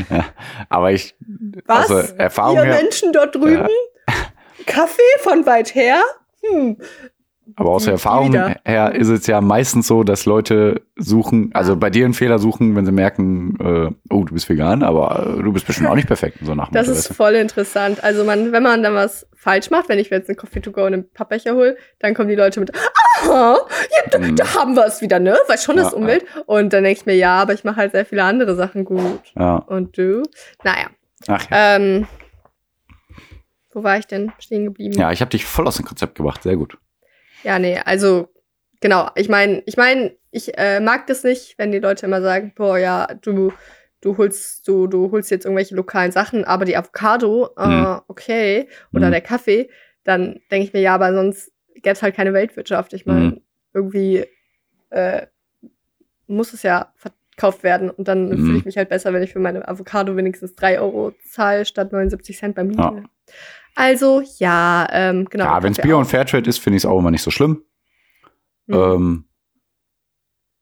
[0.09, 0.25] ja.
[0.69, 1.15] Aber ich,
[1.65, 1.91] Was?
[1.91, 3.67] also Erfahrung Ihr her, Menschen dort drüben?
[4.65, 6.01] Kaffee von weit her?
[6.41, 6.77] Hm.
[7.55, 8.55] Aber aus Die- der die Erfahrung wieder.
[8.65, 11.77] her ist es ja meistens so, dass Leute suchen, also Ja.
[11.77, 15.43] bei dir einen Fehler suchen, wenn sie merken, äh, oh, du bist vegan, aber äh,
[15.43, 18.03] du bist bestimmt auch nicht perfekt, so nach Das ist voll interessant.
[18.03, 20.71] Also man, wenn man dann was falsch macht, wenn ich mir jetzt einen Coffee to
[20.71, 24.35] go in einem Pappbecher hole, dann kommen die Leute mit, aha, ja, da, Mhm.
[24.35, 25.37] da haben wir es wieder, ne?
[25.47, 26.25] Weil schon Ja, das Umwelt.
[26.45, 29.21] Und dann denke ich mir, ja, aber ich mache halt sehr viele andere Sachen gut.
[29.37, 29.55] Ja.
[29.57, 30.23] Und du?
[30.63, 30.87] Naja.
[31.27, 31.75] Ach ja.
[31.75, 32.07] Ähm,
[33.73, 34.97] wo war ich denn stehen geblieben?
[34.99, 36.77] Ja, ich habe dich voll aus dem Konzept gebracht, sehr gut.
[37.43, 38.27] Ja, nee, also
[38.81, 39.09] genau.
[39.15, 42.77] Ich meine, ich meine, ich äh, mag das nicht, wenn die Leute immer sagen, boah,
[42.77, 43.51] ja, du,
[44.01, 48.01] du holst, du, du holst jetzt irgendwelche lokalen Sachen, aber die Avocado, äh, Mhm.
[48.07, 49.11] okay, oder Mhm.
[49.11, 49.69] der Kaffee,
[50.03, 52.93] dann denke ich mir, ja, aber sonst gäbe es halt keine Weltwirtschaft.
[52.93, 53.41] Ich meine, Mhm.
[53.73, 54.25] irgendwie
[54.91, 55.27] äh,
[56.27, 58.45] muss es ja verkauft werden und dann Mhm.
[58.45, 61.91] fühle ich mich halt besser, wenn ich für meine Avocado wenigstens 3 Euro zahle statt
[61.91, 62.81] 79 Cent beim Lidl.
[62.81, 63.03] Ja.
[63.79, 65.45] Also, ja, ähm, genau.
[65.45, 65.99] ja, wenn es Bio auch.
[66.01, 67.63] und Fairtrade ist, finde ich es auch immer nicht so schlimm.
[68.67, 68.75] Mhm.
[68.75, 69.25] Ähm,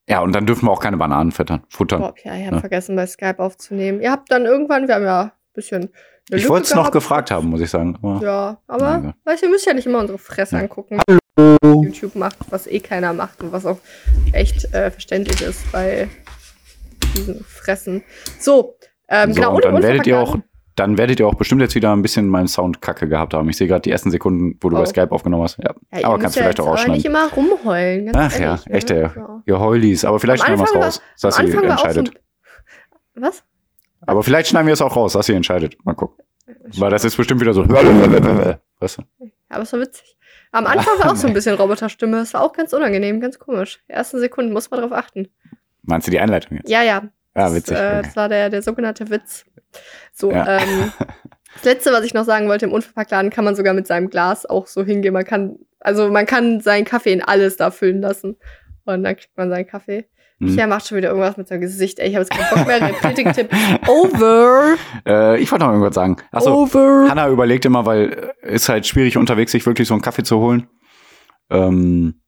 [0.07, 1.63] ja, und dann dürfen wir auch keine Bananen füttern.
[1.69, 1.99] futtern.
[1.99, 2.59] Boah, ja, ich habe Ja.
[2.61, 4.01] vergessen, bei Skype aufzunehmen.
[4.01, 5.89] Ihr habt dann irgendwann, wir haben ja ein bisschen.
[6.29, 7.97] eine Ich wollte es noch gefragt haben, muss ich sagen.
[8.03, 9.13] Aber Ja, aber Danke.
[9.25, 10.61] weißt, ihr müsst ja nicht immer unsere Fresse Ja.
[10.61, 13.79] angucken, was YouTube macht, was eh keiner macht und was auch
[14.31, 16.07] echt äh, verständlich ist bei
[17.15, 18.03] diesen Fressen.
[18.39, 18.77] So,
[19.09, 19.55] ähm, so, genau.
[19.55, 20.37] und im dann werdet ihr auch,
[20.79, 23.49] dann werdet ihr auch bestimmt jetzt wieder ein bisschen meinen Sound kacke gehabt haben.
[23.49, 24.79] Ich sehe gerade die ersten Sekunden, wo du Oh.
[24.79, 25.57] bei Skype aufgenommen hast.
[25.57, 27.05] Ja, Ja, aber kannst du ja vielleicht auch aber nicht rausschneiden.
[27.05, 28.11] immer rumheulen.
[28.15, 28.73] Ach ja, ehrlich, ne?
[28.73, 29.01] echt, ey.
[29.03, 29.43] Ja.
[29.45, 30.05] Ihr Heulis.
[30.05, 31.01] Aber vielleicht Am schneiden wir es raus.
[31.15, 32.09] Sassi so entscheidet.
[33.15, 33.43] ein, Was?
[34.05, 35.13] Aber vielleicht schneiden wir es auch raus.
[35.13, 35.77] Sassi entscheidet.
[35.85, 36.23] Mal gucken.
[36.77, 37.67] Weil das ist bestimmt wieder so.
[37.67, 39.01] Weißt du?
[39.19, 40.17] Ja, aber es war witzig.
[40.51, 42.19] Am Anfang war auch so ein bisschen Roboterstimme.
[42.19, 43.81] Es war auch ganz unangenehm, ganz komisch.
[43.89, 45.27] Die ersten Sekunden muss man drauf achten.
[45.83, 46.69] Meinst du die Einleitung jetzt?
[46.69, 47.03] Ja, ja.
[47.37, 47.77] Ja, Das, witzig.
[47.77, 48.01] Äh, okay.
[48.03, 49.45] das war der, der sogenannte Witz.
[50.13, 50.57] So, Ja.
[50.59, 50.91] ähm,
[51.53, 54.45] das letzte, was ich noch sagen wollte, im Unverpacktladen kann man sogar mit seinem Glas
[54.45, 55.13] auch so hingehen.
[55.13, 58.37] Man kann, also man kann seinen Kaffee in alles da füllen lassen.
[58.85, 60.05] Und dann kriegt man seinen Kaffee.
[60.39, 61.97] Pia macht schon wieder irgendwas mit seinem Gesicht.
[61.97, 62.79] Ey, ich habe jetzt keinen Bock mehr.
[62.93, 63.49] Kritik-Tipp.
[63.87, 64.75] Over.
[65.07, 66.17] Äh, ich wollte noch irgendwas sagen.
[66.31, 67.07] Achso, Over.
[67.09, 70.37] Hanna überlegt immer, weil äh, ist halt schwierig unterwegs, sich wirklich so einen Kaffee zu
[70.39, 70.67] holen.
[71.49, 72.21] Ähm,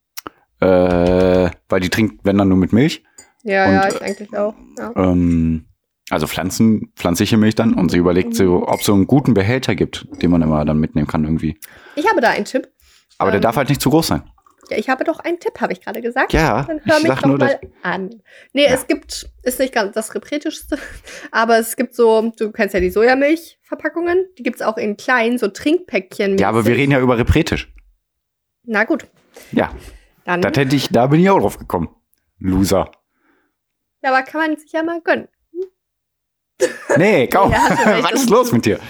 [0.59, 3.03] äh, weil die trinkt, wenn dann nur mit Milch.
[3.43, 4.53] Ja, Und, ja, ich eigentlich auch.
[4.77, 4.91] Ja.
[4.95, 5.65] Ähm,
[6.09, 7.73] also Pflanzen, pflanzliche Milch dann.
[7.73, 10.79] Und sie überlegt so, ob es so einen guten Behälter gibt, den man immer dann
[10.79, 11.57] mitnehmen kann irgendwie.
[11.95, 12.67] Ich habe da einen Tipp.
[13.17, 14.23] Aber der Ähm, darf halt nicht zu groß sein.
[14.69, 16.31] Ja, ich habe doch einen Tipp, habe ich gerade gesagt.
[16.31, 18.21] Ja, Dann hör ich mich doch nur, mal an.
[18.53, 20.77] Nee, es gibt, ist nicht ganz das Repretischste,
[21.31, 25.47] aber es gibt so, du kennst ja die Sojamilchverpackungen, die gibt's auch in kleinen, so
[25.47, 26.37] Trinkpäckchen.
[26.37, 27.73] ja, aber wir reden ja über Repretisch.
[28.63, 29.07] Na gut,
[29.51, 29.71] Ja,
[30.25, 30.41] dann.
[30.41, 31.89] das hätte ich, da bin ich auch drauf gekommen.
[32.37, 32.91] Loser.
[34.03, 35.27] Ja, aber kann man sich ja mal gönnen.
[36.97, 37.51] Nee, kaum.
[37.85, 38.03] Ja.
[38.03, 38.79] Was ist los mit dir?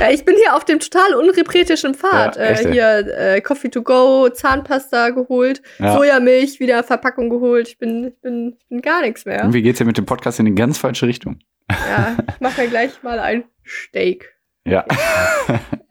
[0.00, 2.36] Ja, ich bin hier auf dem total unrepretischen Pfad.
[2.36, 5.96] Ja, äh, hier äh, Coffee to go, Zahnpasta geholt, Ja.
[5.96, 7.68] Sojamilch wieder Verpackung geholt.
[7.68, 9.38] Ich bin, ich bin, ich bin gar nichts mehr.
[9.38, 11.38] Irgendwie geht's ja mit dem Podcast in die ganz falsche Richtung.
[11.70, 14.34] Ja, ich mache mir gleich mal ein Steak.
[14.64, 14.84] Ja.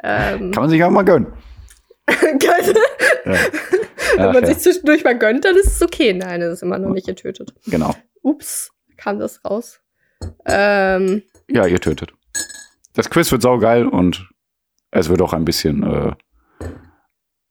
[0.03, 1.31] Ähm, Kann man sich auch mal gönnen.
[3.25, 3.35] Wenn
[4.19, 4.45] Ach, man ja.
[4.47, 6.13] sich zwischendurch mal gönnt, dann ist es okay.
[6.13, 7.53] Nein, das ist immer noch nicht getötet.
[7.65, 7.95] Genau.
[8.21, 9.81] Ups, kam das raus.
[10.45, 12.13] Ähm, Ja, ihr tötet.
[12.93, 14.29] Das Quiz wird saugeil und
[14.91, 16.13] es wird auch ein bisschen, äh,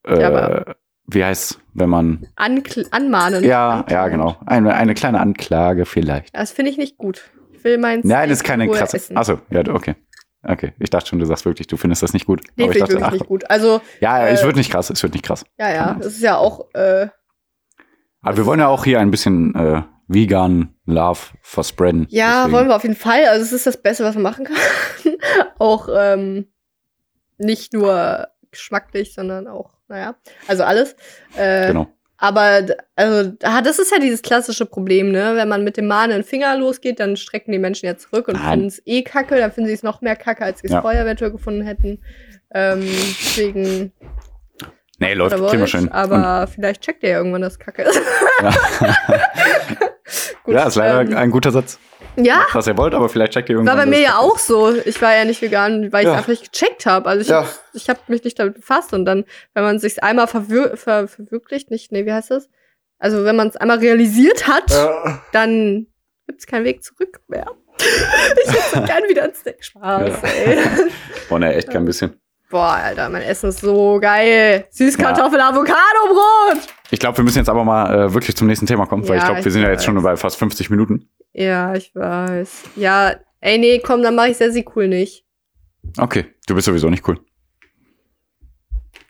[0.06, 0.74] äh, Ja,
[1.06, 3.44] wie heißt wenn man, ankl- anmahnen.
[3.44, 6.34] ja, ja, genau, eine, eine kleine Anklage vielleicht.
[6.34, 7.30] Das finde ich nicht gut.
[7.52, 8.04] Ich will meins.
[8.06, 9.16] Nein, das ist keine krasse, essen.
[9.16, 9.96] achso, ja, okay.
[10.46, 12.42] Okay, ich dachte schon, du sagst wirklich, du findest das nicht gut.
[12.56, 13.50] Nee, Aber finde ich dachte, wirklich ach, nicht gut.
[13.50, 15.44] Also, ja, es äh, wird nicht krass, es wird nicht krass.
[15.58, 17.08] ja, ja, es ist ja auch, äh,
[18.20, 22.06] Aber wir wollen ja auch hier ein bisschen äh, vegan Love verspreaden.
[22.10, 23.24] ja, Deswegen- wollen wir auf jeden Fall.
[23.26, 24.56] Also, es ist das Beste, was man machen kann.
[25.58, 26.46] auch, ähm,
[27.38, 30.14] nicht nur geschmacklich, sondern auch, naja,
[30.46, 30.94] also alles.
[31.36, 31.88] Äh, Genau.
[32.16, 32.64] Aber
[32.96, 35.32] also, ah, das ist ja dieses klassische Problem, ne?
[35.34, 38.66] Wenn man mit dem mahnen Finger losgeht, dann strecken die Menschen ja zurück und finden
[38.66, 39.36] es eh kacke.
[39.36, 40.80] Dann finden sie es noch mehr kacke, als sie es Ja.
[40.80, 41.98] vorher eventuell gefunden hätten.
[42.54, 43.92] Ähm, deswegen
[45.00, 45.90] Nee, läuft, wollt, schön.
[45.90, 47.96] aber vielleicht checkt ihr ja irgendwann, dass Kacke ist.
[48.40, 48.54] Und,
[50.44, 51.78] Gut, ja, ist leider ähm, ein guter Satz.
[52.16, 53.90] Ja, Was ihr wollt, aber vielleicht checkt ihr war irgendwann.
[53.90, 54.72] bei mir ja auch so.
[54.84, 56.14] Ich war ja nicht vegan, weil ich Ja.
[56.14, 57.08] einfach nicht gecheckt habe.
[57.08, 57.42] Also ich, Ja.
[57.42, 58.92] hab, ich habe mich nicht damit befasst.
[58.92, 62.48] Und dann, wenn man sich einmal verwir ver verwirklicht, nicht, nee, wie heißt das?
[62.98, 65.20] Also wenn man es einmal realisiert hat, Ja.
[65.32, 65.86] dann
[66.26, 67.46] gibt's keinen Weg zurück mehr.
[67.78, 69.62] ich hätte so gern wieder einen Snack.
[69.64, 70.28] Spaß, Ja.
[70.28, 70.58] ey.
[71.28, 72.18] Boah, ne, echt kein bisschen.
[72.50, 74.66] Boah, Alter, mein Essen ist so geil.
[74.70, 76.62] Süßkartoffel, Avocado-Brot.
[76.90, 79.22] Ich glaube, wir müssen jetzt aber mal äh, wirklich zum nächsten Thema kommen, weil Ja,
[79.22, 81.08] ich glaube, wir sind ja jetzt schon bei fast 50 Minuten.
[81.34, 82.62] Ja, ich weiß.
[82.76, 85.24] Ja, ey, nee, komm, dann mache ich Sessi cool nicht.
[85.98, 87.18] Okay, du bist sowieso nicht cool.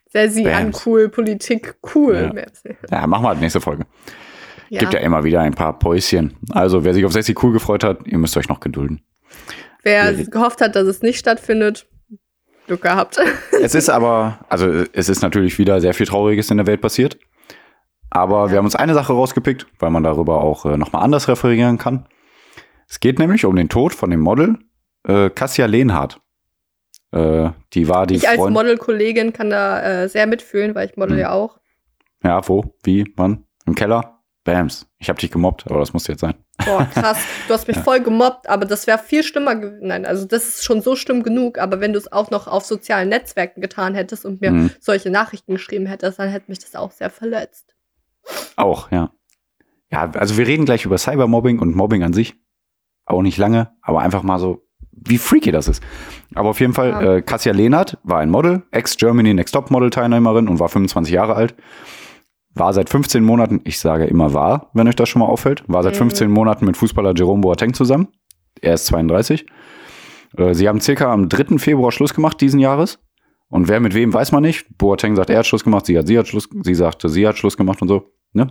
[0.09, 0.87] Sessi an Bams.
[0.87, 2.33] cool, Politik cool.
[2.35, 3.01] Ja.
[3.01, 3.85] Ja, machen wir halt nächste Folge.
[4.71, 4.81] Ja.
[4.81, 6.37] Gibt ja immer wieder ein paar Päuschen.
[6.51, 9.03] Also, wer sich auf Sessi cool gefreut hat, ihr müsst euch noch gedulden.
[9.83, 10.25] Wer Ja.
[10.25, 11.87] gehofft hat, dass es nicht stattfindet,
[12.67, 13.19] Glück gehabt.
[13.61, 17.19] es ist aber, also es ist natürlich wieder sehr viel Trauriges in der Welt passiert.
[18.11, 21.79] Aber wir haben uns eine Sache rausgepickt, weil man darüber auch äh, nochmal anders referieren
[21.79, 22.07] kann.
[22.95, 24.57] Es geht nämlich um den Tod von dem Model
[25.03, 26.21] äh, Cassia Lehnhardt.
[27.11, 28.39] Äh, die war die ich als.
[28.39, 31.21] Modelkollegin kann da äh, sehr mitfühlen, weil ich model Hm.
[31.23, 31.59] ja auch.
[32.23, 32.77] Ja, wo?
[32.85, 33.13] Wie?
[33.17, 33.47] Wann?
[33.67, 34.23] Im Keller?
[34.45, 34.87] Bams.
[35.01, 36.35] Ich hab dich gemobbt, aber das musste jetzt sein.
[36.65, 37.19] Boah, krass.
[37.49, 39.89] Du hast mich voll gemobbt, aber das wäre viel schlimmer gewesen.
[39.89, 42.65] Nein, also das ist schon so schlimm genug, aber wenn du es auch noch auf
[42.65, 44.71] sozialen Netzwerken getan hättest und mir Mhm.
[44.79, 47.75] solche Nachrichten geschrieben hättest, dann hätte mich das auch sehr verletzt.
[48.55, 49.11] Auch, ja.
[49.91, 52.37] Ja, also wir reden gleich über Cybermobbing und Mobbing an sich.
[53.07, 55.83] Auch nicht lange, aber einfach mal so, wie freaky das ist.
[56.35, 57.03] Aber auf jeden Fall, Ja.
[57.17, 61.35] äh, Kassia Lehnert war ein Model, Ex-Germany Next Top Model Teilnehmerin und war 25 Jahre
[61.35, 61.55] alt.
[62.55, 65.83] War seit 15 Monaten, ich sage immer war, wenn euch das schon mal auffällt, war
[65.83, 65.99] seit Mhm.
[65.99, 68.09] 15 Monaten mit Fußballer Jerome Boateng zusammen.
[68.61, 69.45] Er ist 32.
[70.37, 71.59] Äh, sie haben circa am 3.
[71.59, 73.01] Februar Schluss gemacht diesen Jahres.
[73.49, 74.67] Und wer mit wem, weiß man nicht.
[74.79, 77.37] Boateng sagt, er hat Schluss gemacht, sie hat, sie hat Schluss, sie sagte, sie hat
[77.37, 78.13] Schluss gemacht und so.
[78.33, 78.49] Ne?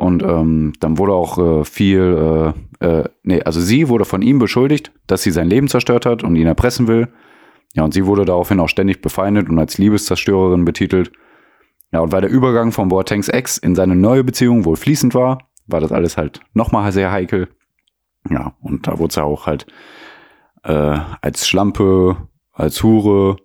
[0.00, 4.38] Und ähm, dann wurde auch äh, viel, äh, äh, nee, also sie wurde von ihm
[4.38, 7.08] beschuldigt, dass sie sein Leben zerstört hat und ihn erpressen will.
[7.74, 11.12] Ja, und sie wurde daraufhin auch ständig befeindet und als Liebeszerstörerin betitelt.
[11.92, 15.50] Ja, und weil der Übergang von Boatengs Ex in seine neue Beziehung wohl fließend war,
[15.66, 17.50] war das alles halt nochmal sehr heikel.
[18.30, 19.66] Ja, und da wurde sie auch halt
[20.64, 22.16] äh, als Schlampe,
[22.54, 23.36] als Hure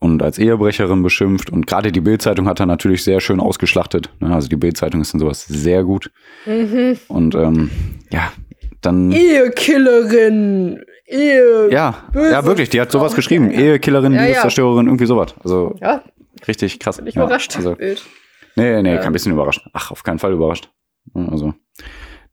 [0.00, 1.50] und als Ehebrecherin beschimpft.
[1.50, 4.10] Und gerade die Bildzeitung hat er natürlich sehr schön ausgeschlachtet.
[4.20, 4.32] Ne?
[4.34, 6.10] Also die Bildzeitung ist in sowas sehr gut.
[6.46, 6.98] Mhm.
[7.08, 7.70] Und ähm,
[8.12, 8.32] ja,
[8.80, 9.10] dann.
[9.12, 10.82] Ehekillerin.
[11.06, 11.70] Ehe.
[11.72, 13.16] Ja, ja, wirklich, die hat sowas Frau.
[13.16, 13.50] geschrieben.
[13.50, 13.66] Ja, ja.
[13.72, 14.26] Ehekillerin, Ja, ja.
[14.28, 15.34] Liebeszerstörerin, irgendwie sowas.
[15.42, 16.02] Also Ja,
[16.46, 16.98] richtig krass.
[16.98, 17.56] bin ich ja, überrascht.
[17.56, 18.04] Also, Bild.
[18.56, 18.98] nee, nee, Ja.
[19.00, 19.66] kein bisschen überrascht.
[19.72, 20.70] Ach, auf keinen Fall überrascht.
[21.14, 21.54] Also,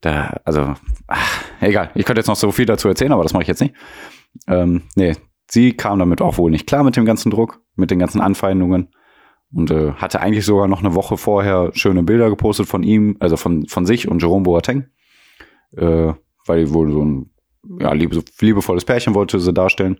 [0.02, 0.74] da, also,
[1.06, 1.90] ach, egal.
[1.94, 3.74] Ich könnte jetzt noch so viel dazu erzählen, aber das mache ich jetzt nicht.
[4.46, 5.16] Ähm, nee,
[5.48, 8.88] sie kam damit auch wohl nicht klar mit dem ganzen Druck, mit den ganzen Anfeindungen
[9.52, 13.36] und äh, hatte eigentlich sogar noch eine Woche vorher schöne Bilder gepostet von ihm, also
[13.36, 14.86] von, von sich und Jerome Boateng,
[15.76, 16.12] äh,
[16.46, 17.30] weil die wohl so ein
[17.80, 19.98] ja, liebe, liebevolles Pärchen wollte sie darstellen.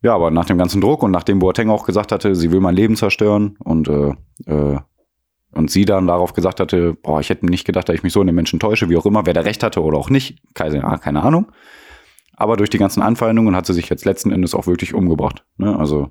[0.00, 2.76] Ja, aber nach dem ganzen Druck und nachdem Boateng auch gesagt hatte, sie will mein
[2.76, 4.14] Leben zerstören und äh,
[4.46, 4.78] äh,
[5.52, 8.20] und sie dann darauf gesagt hatte, boah, ich hätte nicht gedacht, dass ich mich so
[8.20, 10.80] in den Menschen täusche, wie auch immer, wer da recht hatte oder auch nicht, keine,
[11.00, 11.50] keine Ahnung.
[12.40, 15.44] Aber durch die ganzen Anfeindungen hat sie sich jetzt letzten Endes auch wirklich umgebracht.
[15.56, 15.76] Ne?
[15.76, 16.10] Also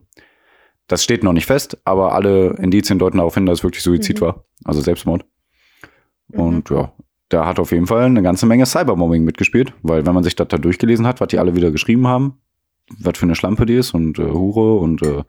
[0.88, 4.20] das steht noch nicht fest, aber alle Indizien deuten darauf hin, dass es wirklich Suizid
[4.20, 4.26] Mhm.
[4.26, 5.26] war, also Selbstmord.
[6.28, 6.40] Mhm.
[6.40, 6.92] Und ja,
[7.30, 10.50] da hat auf jeden Fall eine ganze Menge Cybermobbing mitgespielt, weil wenn man sich das
[10.50, 12.42] da durchgelesen hat, was die alle wieder geschrieben haben,
[13.00, 15.24] was für eine Schlampe die ist und äh, Hure und äh,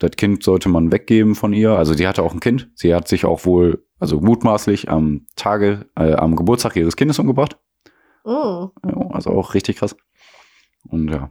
[0.00, 1.72] das Kind sollte man weggeben von ihr.
[1.72, 2.70] Also die hatte auch ein Kind.
[2.74, 7.58] Sie hat sich auch wohl, also mutmaßlich am Tage, äh, am Geburtstag ihres Kindes umgebracht.
[8.24, 8.68] Oh.
[8.84, 9.96] Ja, Also auch richtig krass.
[10.90, 11.30] Und ja.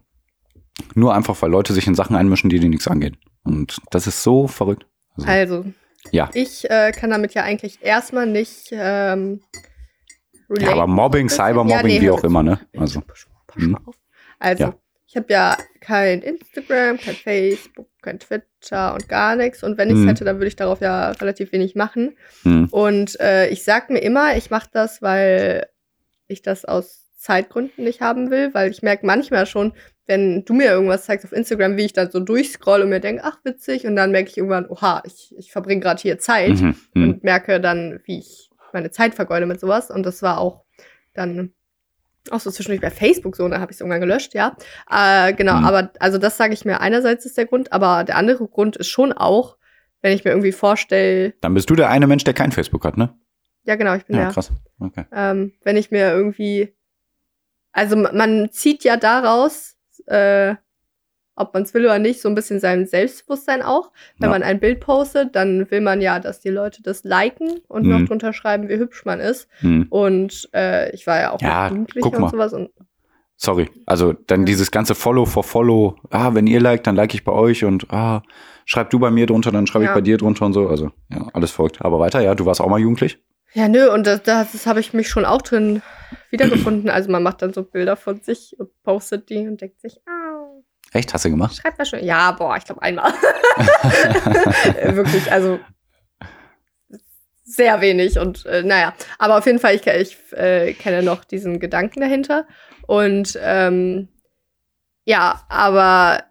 [0.94, 3.18] Nur einfach, weil Leute sich in Sachen einmischen, die die nichts angehen.
[3.44, 4.86] Und das ist so verrückt.
[5.16, 5.66] Also, Also,
[6.12, 6.30] ja.
[6.34, 9.42] ich äh, kann damit ja eigentlich erstmal nicht ähm,
[10.60, 12.60] ja, aber Mobbing, Cybermobbing, Ja, nee, wie auch immer, ne?
[12.78, 13.02] Also,
[13.56, 13.76] mhm.
[13.86, 13.96] auf.
[14.40, 14.76] Also, Ja.
[15.08, 19.64] ich habe ja kein Instagram, kein Facebook, kein Twitter und gar nichts.
[19.64, 20.08] Und wenn ich es Mhm.
[20.08, 22.16] hätte, dann würde ich darauf ja relativ wenig machen.
[22.44, 25.68] hm, Und äh, ich sag mir immer, ich mache das, weil
[26.28, 29.74] ich das aus Zeitgründen nicht haben will, weil ich merke manchmal schon,
[30.06, 33.24] wenn du mir irgendwas zeigst auf Instagram, wie ich dann so durchscroll und mir denke,
[33.26, 36.76] ach witzig, und dann merke ich irgendwann, oha, ich, ich verbringe gerade hier Zeit mhm,
[36.94, 37.04] mhm.
[37.04, 39.90] und merke dann, wie ich meine Zeit vergeude mit sowas.
[39.92, 40.64] Und das war auch
[41.14, 41.52] dann
[42.30, 44.56] auch so zwischendurch bei Facebook so, und da habe ich es irgendwann gelöscht, ja.
[44.90, 45.66] Äh, genau, Mhm.
[45.66, 48.88] aber also das sage ich mir einerseits ist der Grund, aber der andere Grund ist
[48.88, 49.58] schon auch,
[50.02, 52.98] wenn ich mir irgendwie vorstelle, Dann bist du der eine Mensch, der kein Facebook hat,
[52.98, 53.14] ne?
[53.64, 54.32] ja genau, ich bin Ja, der.
[54.34, 54.52] krass.
[54.80, 55.06] Okay.
[55.12, 56.74] Ähm, wenn ich mir irgendwie,
[57.78, 59.76] also ma- man zieht ja daraus,
[60.08, 60.56] äh,
[61.36, 63.92] ob man es will oder nicht, so ein bisschen sein Selbstbewusstsein auch.
[64.18, 64.34] Wenn Ja.
[64.34, 67.90] man ein Bild postet, dann will man ja, dass die Leute das liken und Mhm.
[67.92, 69.48] noch drunter schreiben, wie hübsch man ist.
[69.60, 69.86] Hm.
[69.90, 72.30] Und äh, ich war ja auch Ja, jugendlich und mal.
[72.30, 72.54] sowas.
[72.54, 72.72] Und
[73.40, 73.70] Sorry.
[73.86, 75.96] Also dann dieses ganze Follow for Follow.
[76.10, 78.24] Ah, wenn ihr liked, dann like ich bei euch und ah,
[78.66, 80.68] schreib du bei mir drunter, dann schreibe ich bei dir drunter und so.
[80.68, 81.78] Also, ja, alles verrückt.
[81.82, 83.20] Aber weiter, ja, du warst auch mal jugendlich.
[83.58, 85.82] Ja, nö, und das, das, das habe ich mich schon auch drin
[86.30, 86.92] wiedergefunden.
[86.92, 90.28] Also man macht dann so Bilder von sich und postet die und denkt sich, ah,
[90.94, 91.12] Echt?
[91.12, 91.56] Hast du gemacht?
[91.56, 92.04] schreibt mal schon.
[92.04, 93.12] Ja, boah, ich glaube einmal.
[94.84, 95.60] Wirklich, also
[97.46, 101.60] sehr wenig und äh, naja, aber auf jeden Fall, ich, ich äh, kenne noch diesen
[101.60, 102.46] Gedanken dahinter
[102.86, 104.10] und ähm,
[105.04, 106.26] ja, aber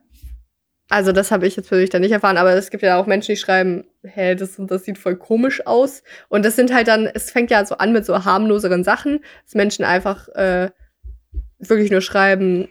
[0.88, 3.34] also das habe ich jetzt persönlich dann nicht erfahren, aber es gibt ja auch Menschen,
[3.34, 7.30] die schreiben, hä, das das sieht voll komisch aus und das sind halt dann, es
[7.30, 10.70] fängt ja so an mit so harmloseren Sachen, dass Menschen einfach äh,
[11.58, 12.68] wirklich nur schreiben,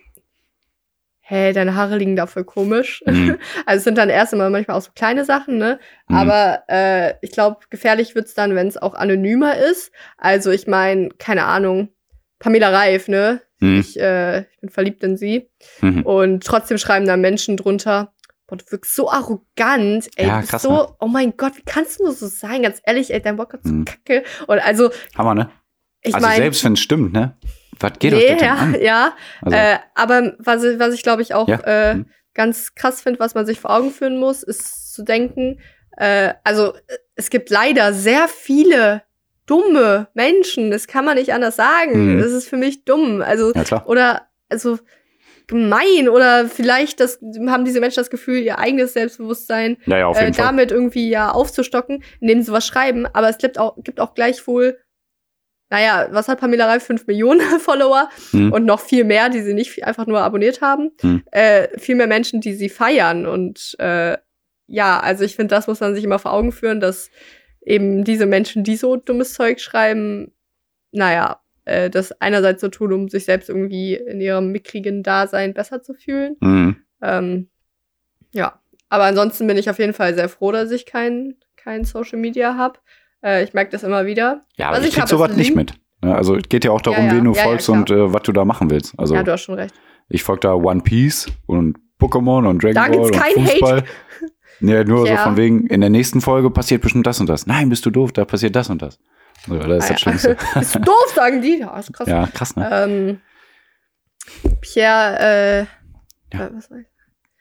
[1.27, 3.03] hä, deine Haare liegen da voll komisch.
[3.05, 3.37] Mhm.
[3.65, 5.79] Also es sind dann erst immer manchmal auch so kleine Sachen, ne?
[6.07, 6.15] Mhm.
[6.15, 9.91] Aber äh, ich glaube, gefährlich wird's dann, wenn es auch anonymer ist.
[10.17, 11.89] Also ich meine, keine Ahnung,
[12.37, 13.41] Pamela Reif, ne?
[13.59, 13.79] Mhm.
[13.79, 15.49] Ich, äh, ich bin verliebt in sie.
[15.81, 16.03] Mhm.
[16.03, 18.13] Und trotzdem schreiben da Menschen drunter,
[18.47, 20.87] boah, du wirkst so arrogant, ey, Ja, krass, so, ne?
[20.99, 22.61] oh mein Gott, wie kannst du nur so sein?
[22.63, 23.85] Ganz ehrlich, ey, dein Bock ist so Mhm.
[23.85, 24.23] kacke.
[24.47, 25.49] Und also, Hammer, ne?
[26.01, 27.37] ich also meine, selbst wenn es stimmt, ne?
[27.79, 28.75] Was geht euch nee, das denn ja, an?
[28.81, 31.59] ja, Also, äh, aber was, ich- was ich glaube ich auch Ja.
[31.65, 32.05] äh, Mhm.
[32.33, 35.59] ganz krass finde, was man sich vor Augen führen muss, ist zu denken,
[35.97, 36.79] äh, also äh,
[37.15, 39.03] es gibt leider sehr viele
[39.45, 42.15] dumme Menschen, das kann man nicht anders sagen.
[42.15, 42.19] Mhm.
[42.19, 43.21] Das ist für mich dumm.
[43.21, 43.87] Also, ja klar.
[43.87, 44.79] oder, also
[45.47, 50.17] gemein oder vielleicht das, haben diese Menschen das Gefühl, ihr eigenes Selbstbewusstsein Ja, ja, auf
[50.17, 50.31] äh, Fall.
[50.31, 53.05] damit irgendwie ja aufzustocken, indem sie was schreiben.
[53.13, 54.79] Aber es gibt auch, gibt auch gleichwohl,
[55.69, 56.83] naja, was hat Pamela Reif?
[56.83, 58.51] Fünf Millionen Follower Mhm.
[58.53, 60.91] und noch viel mehr, die sie nicht einfach nur abonniert haben.
[61.01, 61.23] Hm.
[61.31, 63.25] Äh, viel mehr Menschen, die sie feiern.
[63.25, 64.17] Und äh,
[64.67, 67.09] ja, also ich finde, das muss man sich immer vor Augen führen, dass
[67.61, 70.33] eben diese Menschen, die so dummes Zeug schreiben,
[70.91, 75.81] naja, äh, das einerseits so tun, um sich selbst irgendwie in ihrem mickrigen Dasein besser
[75.81, 76.35] zu fühlen.
[76.39, 76.75] Mhm.
[77.01, 77.49] Ähm,
[78.31, 78.59] ja,
[78.89, 82.55] aber ansonsten bin ich auf jeden Fall sehr froh, dass ich kein, kein Social Media
[82.55, 82.79] habe.
[83.23, 84.45] Äh, ich merke das immer wieder.
[84.57, 85.73] Ja, aber Was ich krieg sowas nicht mit.
[86.03, 87.17] Ja, also es geht ja auch darum, Ja, ja.
[87.17, 88.93] wen du Ja, folgst und äh, was du da machen willst.
[88.97, 89.73] Also ja, du hast schon recht.
[90.09, 93.83] ich folge da One Piece und Pokémon und Dragon Da Ball und kein Fußball.
[94.61, 95.17] Ja, nur Ja.
[95.17, 97.47] so von wegen, in der nächsten Folge passiert bestimmt das und das.
[97.47, 98.99] Nein, bist du doof, da passiert das und das.
[99.47, 99.97] So, das ist Ah, das ja.
[99.97, 100.37] Schlimmste.
[100.59, 101.59] Bist du doof, sagen die?
[101.59, 102.07] Ja, ist krass.
[102.07, 102.69] Ja, krass, ne?
[102.71, 103.19] Ähm,
[104.61, 105.59] Pierre, äh,
[106.35, 106.45] Ja.
[106.47, 106.87] äh, was soll ich?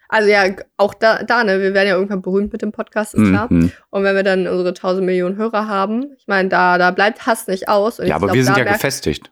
[0.09, 0.45] Also ja,
[0.77, 3.49] auch da, da, ne, wir werden ja irgendwann berühmt mit dem Podcast, ist klar.
[3.51, 3.73] Mhm.
[3.91, 7.49] Und wenn wir dann unsere 1000 Millionen Hörer haben, ich meine, da, da bleibt Hass
[7.49, 7.99] nicht aus.
[7.99, 9.31] Ja, aber glaub, wir sind ja merkt- gefestigt.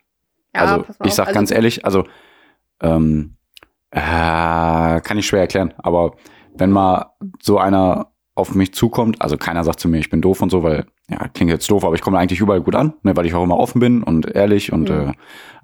[0.54, 2.04] Ja, also pass mal ich sag Also, ganz ehrlich, also
[2.82, 3.36] ähm,
[3.90, 6.16] äh, kann ich schwer erklären, aber
[6.54, 10.40] wenn mal so einer auf mich zukommt, also keiner sagt zu mir, ich bin doof
[10.42, 13.16] und so, weil, ja, klingt jetzt doof, aber ich komme eigentlich überall gut an, ne,
[13.16, 15.10] weil ich auch immer offen bin und ehrlich und Mhm.
[15.10, 15.12] äh,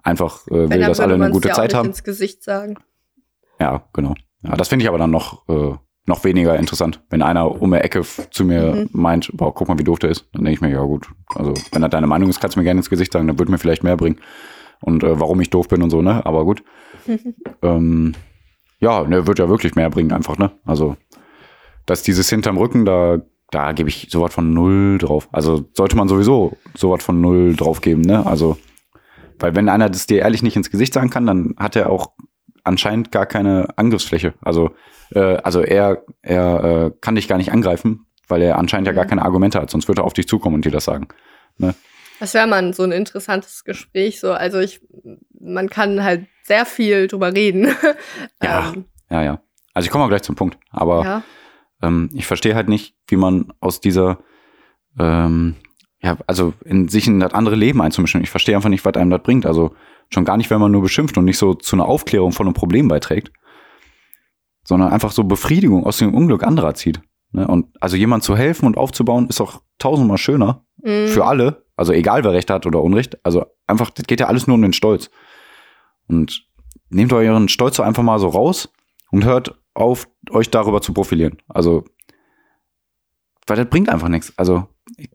[0.02, 1.88] einfach äh, wenn, will, dann dass alle eine gute ja Zeit nicht haben.
[1.88, 2.76] ins Gesicht sagen.
[3.60, 4.14] Ja, genau.
[4.42, 5.74] Ja, das finde ich aber dann noch, äh,
[6.06, 7.02] noch weniger interessant.
[7.10, 8.88] Wenn einer um die Ecke zu mir Mhm.
[8.92, 11.08] meint, boah, guck mal, wie doof der ist, dann denke ich mir, ja gut.
[11.34, 13.50] Also, wenn das deine Meinung ist, kannst du mir gerne ins Gesicht sagen, dann würde
[13.50, 14.20] mir vielleicht mehr bringen.
[14.80, 16.24] Und äh, warum ich doof bin und so, ne?
[16.24, 16.62] Aber gut.
[17.62, 18.14] ähm,
[18.80, 20.52] ja, ne, wird ja wirklich mehr bringen, einfach, ne?
[20.64, 20.96] Also,
[21.84, 23.18] dass dieses hinterm Rücken, da,
[23.50, 25.28] da gebe ich sowas von null drauf.
[25.32, 28.26] Also sollte man sowieso sowas von null drauf geben, ne?
[28.26, 28.58] Also,
[29.38, 32.12] weil wenn einer das dir ehrlich nicht ins Gesicht sagen kann, dann hat er auch
[32.64, 34.34] anscheinend gar keine Angriffsfläche.
[34.42, 34.70] Also,
[35.14, 39.04] äh, also er, er äh, kann dich gar nicht angreifen, weil er anscheinend ja gar
[39.04, 39.08] Mhm.
[39.08, 41.08] keine Argumente hat, sonst würde er auf dich zukommen und dir das sagen.
[42.20, 44.20] Das wäre mal so ein interessantes Gespräch.
[44.20, 44.80] So, also ich,
[45.40, 47.68] man kann halt sehr viel drüber reden.
[48.42, 48.72] Ja.
[48.74, 49.40] ähm, ja, ja.
[49.72, 50.58] Also ich komme mal gleich zum Punkt.
[50.70, 51.22] Aber Ja.
[51.82, 54.18] Ähm, ich verstehe halt nicht, wie man aus dieser,
[54.98, 55.56] ähm,
[56.00, 58.22] ja, also in sich in das andere Leben einzumischen.
[58.22, 59.46] Ich verstehe einfach nicht, was einem das bringt.
[59.46, 59.74] Also
[60.12, 62.54] schon gar nicht, wenn man nur beschimpft und nicht so zu einer Aufklärung von einem
[62.54, 63.32] Problem beiträgt,
[64.64, 67.00] sondern einfach so Befriedigung aus dem Unglück anderer zieht.
[67.32, 67.46] Ne?
[67.46, 71.08] Und also jemand zu helfen und aufzubauen, ist auch tausendmal schöner Mhm.
[71.08, 71.64] für alle.
[71.76, 73.18] Also egal, wer Recht hat oder Unrecht.
[73.24, 75.10] Also einfach, das geht ja alles nur um den Stolz.
[76.08, 76.46] Und
[76.88, 78.72] nehmt euren Stolz doch einfach mal so raus
[79.10, 81.38] und hört auf, euch darüber zu profilieren.
[81.48, 81.84] Also,
[83.46, 84.32] weil das bringt einfach nichts.
[84.36, 84.66] Also,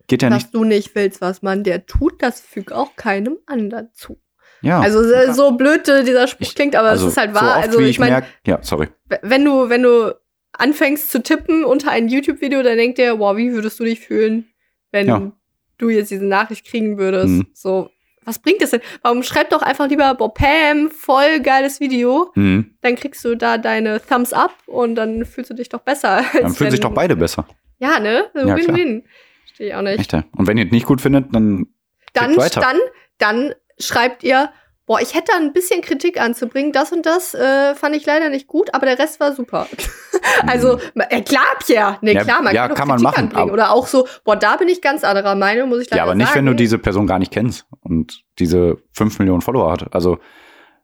[0.08, 0.54] geht ja nicht.
[0.54, 4.20] du nicht willst, was man dir tut, das fügt auch keinem anderen zu.
[4.62, 4.80] Ja.
[4.80, 7.58] Also so- so blöd dieser Spruch Ich- klingt, aber also, es ist halt so wahr.
[7.58, 8.88] oft, also ich ich meine, ja, sorry.
[9.22, 10.16] wenn du, wenn du
[10.54, 14.48] anfängst zu tippen unter ein YouTube-Video, dann denkt der, wow, wie würdest du dich fühlen,
[14.92, 15.32] wenn Ja.
[15.80, 17.28] du jetzt diese Nachricht kriegen würdest?
[17.30, 17.48] Mhm.
[17.54, 17.90] So,
[18.26, 18.82] was bringt das denn?
[19.02, 22.76] Warum schreib doch einfach lieber, boah, Pam, voll geiles Video, Mhm.
[22.82, 26.24] dann kriegst du da deine Thumbs up und dann fühlst du dich doch besser.
[26.34, 27.46] Dann fühlen sich doch beide besser.
[27.80, 28.26] Ja, ne?
[28.34, 28.56] So Ja.
[28.56, 29.04] Win-win.
[29.46, 30.00] Verstehe ich auch nicht.
[30.00, 30.24] Echt, ja.
[30.36, 31.68] Und wenn ihr es nicht gut findet, dann
[32.14, 32.62] Dann, weiter.
[32.62, 32.78] dann,
[33.18, 34.52] dann schreibt ihr,
[34.86, 38.30] boah, ich hätte da ein bisschen Kritik anzubringen, das und das äh, fand ich leider
[38.30, 39.68] nicht gut, aber der Rest war super.
[40.48, 40.80] also,
[41.10, 42.18] äh, klar, Pierre, ne, Mhm.
[42.18, 43.52] Ja, klar, man ja, kann, kann man Kritik machen, anbringen.
[43.52, 46.16] Oder auch so, boah, da bin ich ganz anderer Meinung, muss ich leider Ja, aber
[46.16, 46.40] nicht, sagen.
[46.40, 49.94] wenn du diese Person gar nicht kennst und diese 5 Millionen Follower hat.
[49.94, 50.20] Also,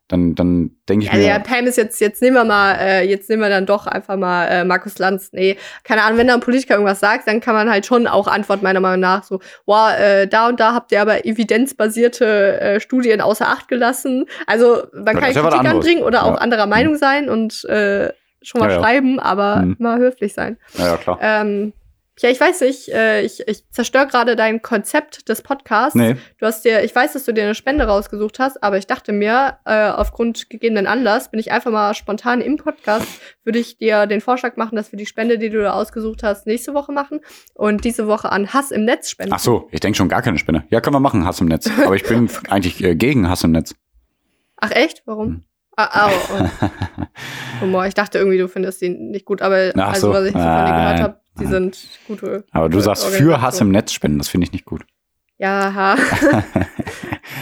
[0.09, 1.25] dann, dann denke ich Ja, mir.
[1.25, 4.17] ja, Pam ist jetzt, jetzt nehmen wir mal, äh, jetzt nehmen wir dann doch einfach
[4.17, 5.29] mal äh, Markus Lanz.
[5.33, 8.27] Nee, keine Ahnung, wenn da ein Politiker irgendwas sagt, dann kann man halt schon auch
[8.27, 12.79] antworten, meiner Meinung nach, so, wow, äh, da und da habt ihr aber evidenzbasierte äh,
[12.79, 14.25] Studien außer Acht gelassen.
[14.47, 16.41] Also man Ja, kann ja Kritik anbringen oder auch Ja.
[16.41, 19.75] anderer Meinung sein und äh, schon mal schreiben, aber Mhm.
[19.79, 20.57] mal höflich sein.
[20.77, 21.19] ja, ja, klar.
[21.21, 21.73] Ähm,
[22.21, 25.95] ja, ich weiß nicht, äh, ich, ich zerstöre gerade dein Konzept des Podcasts.
[25.95, 28.87] nee, Du hast dir, ich weiß, dass du dir eine Spende rausgesucht hast, aber ich
[28.87, 33.07] dachte mir, äh, aufgrund gegebenen Anlass, bin ich einfach mal spontan im Podcast,
[33.43, 36.45] würde ich dir den Vorschlag machen, dass wir die Spende, die du da ausgesucht hast,
[36.45, 37.21] nächste Woche machen
[37.53, 39.33] und diese Woche an Hass im Netz spenden.
[39.33, 40.65] ach so, ich denke schon gar keine Spinne.
[40.69, 41.69] Ja, können wir machen, Hass im Netz.
[41.85, 43.75] Aber ich bin eigentlich äh, gegen Hass im Netz.
[44.57, 45.03] Ach echt?
[45.05, 45.27] Warum?
[45.27, 45.43] Hm.
[45.77, 46.67] Ah, oh, oh.
[47.63, 50.13] oh, boah, ich dachte irgendwie, du findest die nicht gut, aber Ach also so.
[50.13, 51.15] was ich so von dir gehört Nein.
[51.39, 51.77] Die sind
[52.07, 52.45] gute.
[52.51, 53.41] Aber du gute sagst für.
[53.41, 54.85] Hass im Netz spenden, das finde ich nicht gut.
[55.37, 55.95] Ja, ha.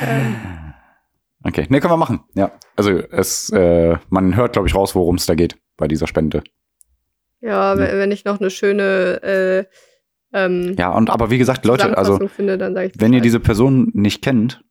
[0.02, 0.36] Ähm,
[1.44, 2.22] Okay, nee, können wir machen.
[2.34, 6.08] Ja, also es, äh, man hört, glaube ich, raus, worum es da geht bei dieser
[6.08, 6.44] Spende.
[7.40, 7.78] ja, Ja.
[7.78, 9.66] wenn ich noch eine schöne äh,
[10.34, 12.60] ähm, Ja, und aber wie gesagt, Leute, also finde,
[12.98, 14.62] wenn ihr diese Person nicht kennt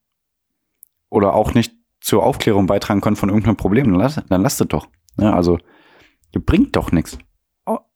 [1.09, 4.69] oder auch nicht zur Aufklärung beitragen könnt von irgendeinem Problem, dann lasst, dann lasst es
[4.69, 4.87] doch.
[5.19, 5.59] Ja, also
[6.35, 7.17] ihr bringt doch nichts.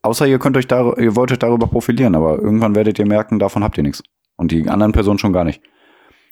[0.02, 3.06] Au- Außer ihr könnt euch da, ihr wollt euch darüber profilieren, aber irgendwann werdet ihr
[3.06, 4.02] merken, davon habt ihr nichts.
[4.36, 5.60] Und die anderen Personen schon gar nicht.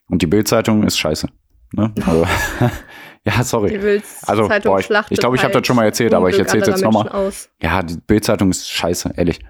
[0.08, 1.28] Und die Bildzeitung ist scheiße.
[1.72, 1.92] Ne?
[2.06, 2.24] Also,
[3.24, 3.78] ja, sorry.
[3.78, 6.28] Die Also, boah, ich- schlachtet ich glaube, ich hab halt das schon mal erzählt, aber
[6.30, 7.18] ich Unglück erzähl's jetzt anderer noch mal.
[7.20, 7.50] Menschen aus.
[7.62, 9.40] Ja, die Bildzeitung ist scheiße, ehrlich.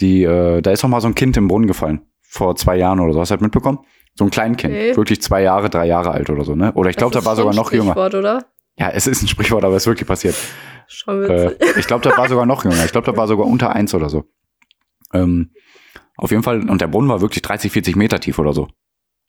[0.00, 2.00] Die, äh, da ist doch mal so ein Kind im Brunnen gefallen.
[2.22, 3.20] Vor zwei Jahren oder so.
[3.20, 3.78] Hast du das mitbekommen?
[4.14, 4.72] So ein Kleinkind.
[4.74, 4.96] Nee.
[4.96, 6.72] Wirklich zwei Jahre, drei Jahre alt oder so, ne?
[6.74, 7.96] Oder ich glaube, da war sogar noch jünger.
[7.96, 8.44] Oder?
[8.78, 10.36] Ja, es ist ein Sprichwort, aber es ist wirklich passiert.
[10.86, 12.84] Schon Äh, ich glaube, da war sogar noch jünger.
[12.84, 14.24] Ich glaube, da war sogar unter eins oder so.
[15.12, 15.50] Ähm,
[16.16, 18.68] auf jeden Fall, und der Brunnen war wirklich 30, 40 Meter tief oder so.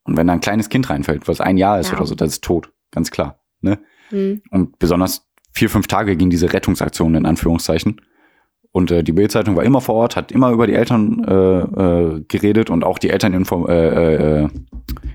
[0.04, 1.97] Und wenn da ein kleines Kind reinfällt, was ein Jahr ist Ja.
[1.97, 2.72] oder so, das ist tot.
[2.91, 3.41] Ganz klar.
[3.62, 3.80] Ne?
[4.10, 4.41] Hm.
[4.52, 8.02] Und besonders vier, fünf Tage ging diese Rettungsaktion in Anführungszeichen.
[8.72, 12.26] Und äh, die Bildzeitung war immer vor Ort, hat immer über die Eltern äh, äh,
[12.28, 14.50] geredet und auch die Eltern äh, äh, äh,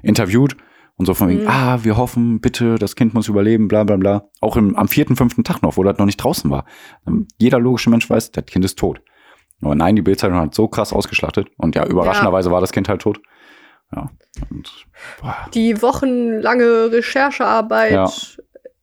[0.03, 0.57] interviewt.
[0.97, 1.49] Und so von wegen, Mhm.
[1.49, 4.25] ah, wir hoffen, bitte, das Kind muss überleben, bla bla bla.
[4.41, 6.65] Auch im, am vierten, fünften Tag noch, wo das noch nicht draußen war.
[7.07, 9.01] Ähm, jeder logische Mensch weiß, das Kind ist tot.
[9.61, 11.49] Aber nein, die Bildzeitung hat so krass ausgeschlachtet.
[11.57, 13.21] Und ja, überraschenderweise war das Kind halt tot.
[13.95, 14.11] Ja.
[14.51, 14.87] Und,
[15.55, 18.11] Die wochenlange Recherchearbeit Ja.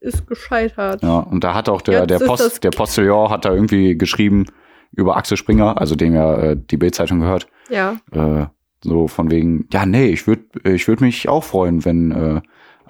[0.01, 1.03] ist gescheitert.
[1.03, 4.45] Ja, und da hat auch der, Jetzt der, Post, der Postillon hat da irgendwie geschrieben
[4.93, 7.95] über Axel Springer, also dem ja äh, die Bildzeitung gehört, Ja.
[8.11, 8.47] äh,
[8.83, 12.41] so von wegen, ja, nee, ich würde ich würd mich auch freuen, wenn äh,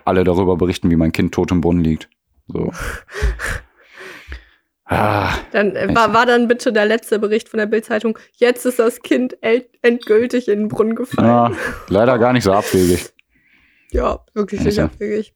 [0.06, 2.10] alle darüber berichten, wie mein Kind tot im Brunnen liegt.
[2.48, 2.72] So.
[4.86, 8.18] ah, Dann äh, war, war dann bitte der letzte Bericht von der Bildzeitung.
[8.34, 9.38] Jetzt ist das Kind
[9.82, 11.28] endgültig in den Brunnen gefallen.
[11.28, 11.52] ja,
[11.90, 13.10] leider gar nicht so abwegig.
[13.94, 15.36] Ja, wirklich nicht abwegig.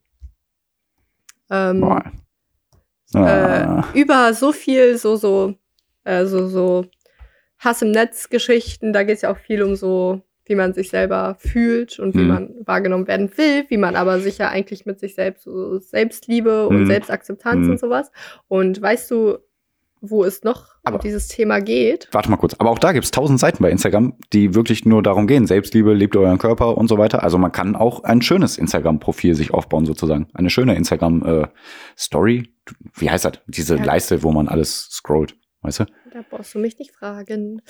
[1.51, 2.03] Ähm, Boah.
[3.13, 5.55] äh, Ah, über so viel so so
[6.05, 6.85] äh, so so
[7.59, 10.89] Hass im Netz Geschichten, da geht es ja auch viel um so wie man sich
[10.89, 12.27] selber fühlt und wie Mhm.
[12.27, 16.67] man wahrgenommen werden will, wie man aber sich ja eigentlich mit sich selbst so Selbstliebe
[16.67, 16.87] und Mhm.
[16.87, 17.71] Selbstakzeptanz Mhm.
[17.71, 18.11] und sowas.
[18.47, 19.37] Und weißt du,
[20.07, 22.09] wo es noch Aber- um dieses Thema geht.
[22.11, 22.53] Warte mal kurz.
[22.59, 25.47] Aber auch da gibt's tausend Seiten bei Instagram, die wirklich nur darum gehen.
[25.47, 27.23] Selbstliebe, liebt euren Körper und so weiter.
[27.23, 30.27] Also man kann auch ein schönes Instagram-Profil sich aufbauen sozusagen.
[30.35, 32.49] Eine schöne Instagram-Story.
[32.93, 33.33] Wie heißt das?
[33.47, 33.83] Diese Ja.
[33.83, 35.35] Leiste, wo man alles scrollt.
[35.61, 35.85] Weißt du?
[36.13, 37.61] Da brauchst du mich nicht fragen.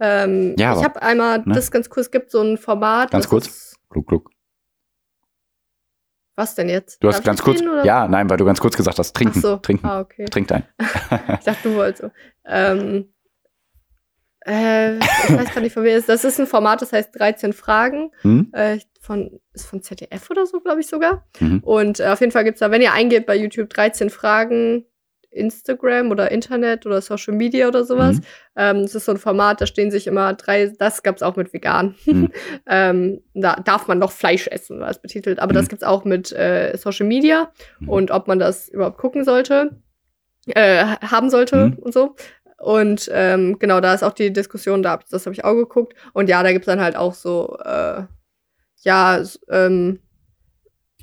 [0.00, 1.54] Ähm, Ja, ich habe einmal, ne?
[1.54, 3.10] das ganz cool, es gibt so ein Format.
[3.10, 3.46] Ganz kurz.
[3.46, 4.30] Ist, Gluck, gluck.
[6.36, 7.02] was denn jetzt?
[7.02, 7.60] Du hast Darf ich ganz kurz.
[7.60, 7.84] reden?
[7.84, 9.40] Ja, nein, weil du ganz kurz gesagt hast, trinken.
[9.40, 9.56] So.
[9.58, 9.86] Trinken.
[9.86, 10.24] Ah, okay.
[10.26, 10.64] Trink dein.
[11.38, 12.10] Ich dachte, du wolltest so.
[12.44, 13.12] Ähm,
[14.46, 15.02] äh, ich
[15.36, 16.08] weiß gar nicht, von wer es ist.
[16.08, 18.10] Das ist ein Format, das heißt 13 Fragen.
[18.22, 18.50] Hm?
[18.52, 21.24] Äh, von, ist von ZDF oder so, glaube ich sogar.
[21.38, 21.60] Mhm.
[21.62, 24.86] Und äh, auf jeden Fall gibt es da, wenn ihr eingebt bei YouTube 13 Fragen,
[25.34, 28.16] Instagram oder Internet oder Social Media oder sowas.
[28.18, 28.22] Mhm.
[28.56, 31.36] Ähm, das ist so ein Format, da stehen sich immer drei, das gab es auch
[31.36, 31.94] mit vegan.
[32.06, 32.30] Mhm.
[32.66, 35.38] ähm, da darf man noch Fleisch essen, war es betitelt.
[35.40, 35.68] Aber das Mhm.
[35.68, 37.88] gibt es auch mit äh, Social Media Mhm.
[37.88, 39.80] und ob man das überhaupt gucken sollte,
[40.46, 41.72] äh, haben sollte Mhm.
[41.78, 42.14] und so.
[42.58, 45.94] Und ähm, genau, da ist auch die Diskussion, da das habe ich auch geguckt.
[46.14, 48.02] Und ja, da gibt es dann halt auch so, äh,
[48.82, 49.98] ja, ähm,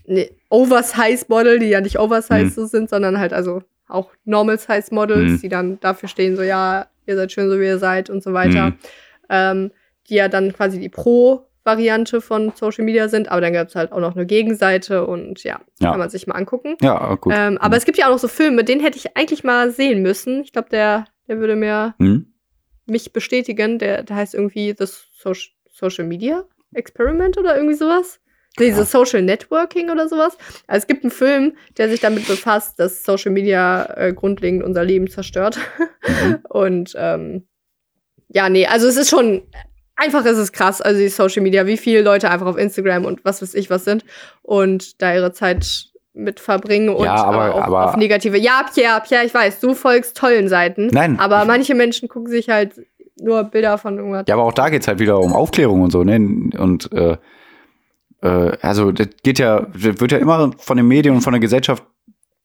[0.05, 2.49] ne, Oversize-Model, die ja nicht Oversize Mhm.
[2.49, 3.61] so sind, sondern halt also
[3.91, 5.41] auch Normal-Size-Models, Mhm.
[5.41, 8.33] die dann dafür stehen, so ja, ihr seid schön, so wie ihr seid und so
[8.33, 8.67] weiter.
[8.71, 8.77] Mhm.
[9.29, 9.71] Ähm,
[10.09, 13.91] die ja dann quasi die Pro-Variante von Social Media sind, aber dann gibt es halt
[13.91, 15.91] auch noch eine Gegenseite und ja, Ja.
[15.91, 16.75] kann man sich mal angucken.
[16.81, 17.33] Ja, gut.
[17.35, 20.01] Ähm, aber es gibt ja auch noch so Filme, den hätte ich eigentlich mal sehen
[20.01, 20.41] müssen.
[20.41, 22.25] Ich glaube, der, der würde mir Hm?
[22.87, 23.79] mich bestätigen.
[23.79, 25.33] Der, der heißt irgendwie The so
[25.71, 28.19] Social Media Experiment oder irgendwie sowas.
[28.59, 30.37] Dieses Social Networking oder sowas.
[30.67, 34.83] Also es gibt einen Film, der sich damit befasst, dass Social Media äh, grundlegend unser
[34.83, 35.57] Leben zerstört.
[36.05, 36.39] Mhm.
[36.49, 37.47] Und ähm,
[38.27, 39.43] ja, nee, also es ist schon,
[39.95, 43.23] einfach ist es krass, also die Social Media, wie viele Leute einfach auf Instagram und
[43.25, 44.03] was weiß ich was sind
[44.41, 48.37] und da ihre Zeit mit verbringen und Ja, aber- auch aber- auf negative.
[48.37, 50.87] Ja, Pierre, Pierre, ich weiß, du folgst tollen Seiten.
[50.87, 51.17] Nein.
[51.19, 52.73] Aber manche Menschen gucken sich halt
[53.21, 54.25] nur Bilder von irgendwas.
[54.27, 56.15] Ja, aber auch da geht's halt wieder um Aufklärung und so, ne?
[56.57, 57.15] Und äh,
[58.21, 61.39] äh, also das geht ja, das wird ja immer von den Medien und von der
[61.39, 61.83] Gesellschaft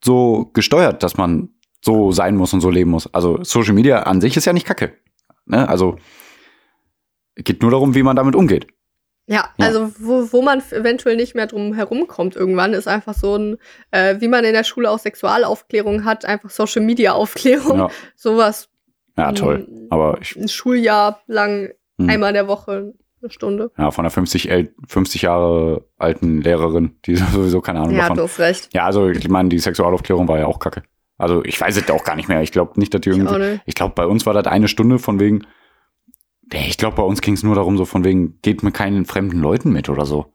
[0.04, 1.50] so gesteuert, dass man
[1.84, 3.12] so sein muss und so leben muss.
[3.14, 4.94] Also Social Media an sich ist ja nicht kacke.
[5.46, 5.68] Ne?
[5.68, 5.96] Also
[7.34, 8.66] es geht nur darum, wie man damit umgeht.
[9.28, 9.66] Ja, Ja.
[9.66, 13.56] also wo, wo man eventuell nicht mehr drum herumkommt irgendwann, ist einfach so ein,
[13.90, 17.78] äh, wie man in der Schule auch Sexualaufklärung hat, einfach Social Media Aufklärung.
[17.78, 18.68] Ja, Sowas.
[19.16, 19.66] ja toll.
[19.68, 23.70] Ein, Aber ich, ein Schuljahr lang, hm, einmal in der Woche eine Stunde.
[23.78, 28.16] ja, von einer 50, El 50 Jahre alten Lehrerin, die sowieso keine Ahnung Ja, davon.
[28.18, 28.68] du hast recht.
[28.72, 30.82] Ja, also ich meine, die Sexualaufklärung war ja auch kacke.
[31.18, 32.42] Also ich weiß es auch gar nicht mehr.
[32.42, 33.38] Ich glaube nicht, dass die Ich irgendwie.
[33.38, 33.62] nicht.
[33.64, 35.46] Ich glaube, bei uns war das eine Stunde von wegen.
[36.52, 39.04] Nee, Ich glaube, bei uns ging es nur darum, so von wegen, geht mit keinen
[39.06, 40.32] fremden Leuten mit oder so.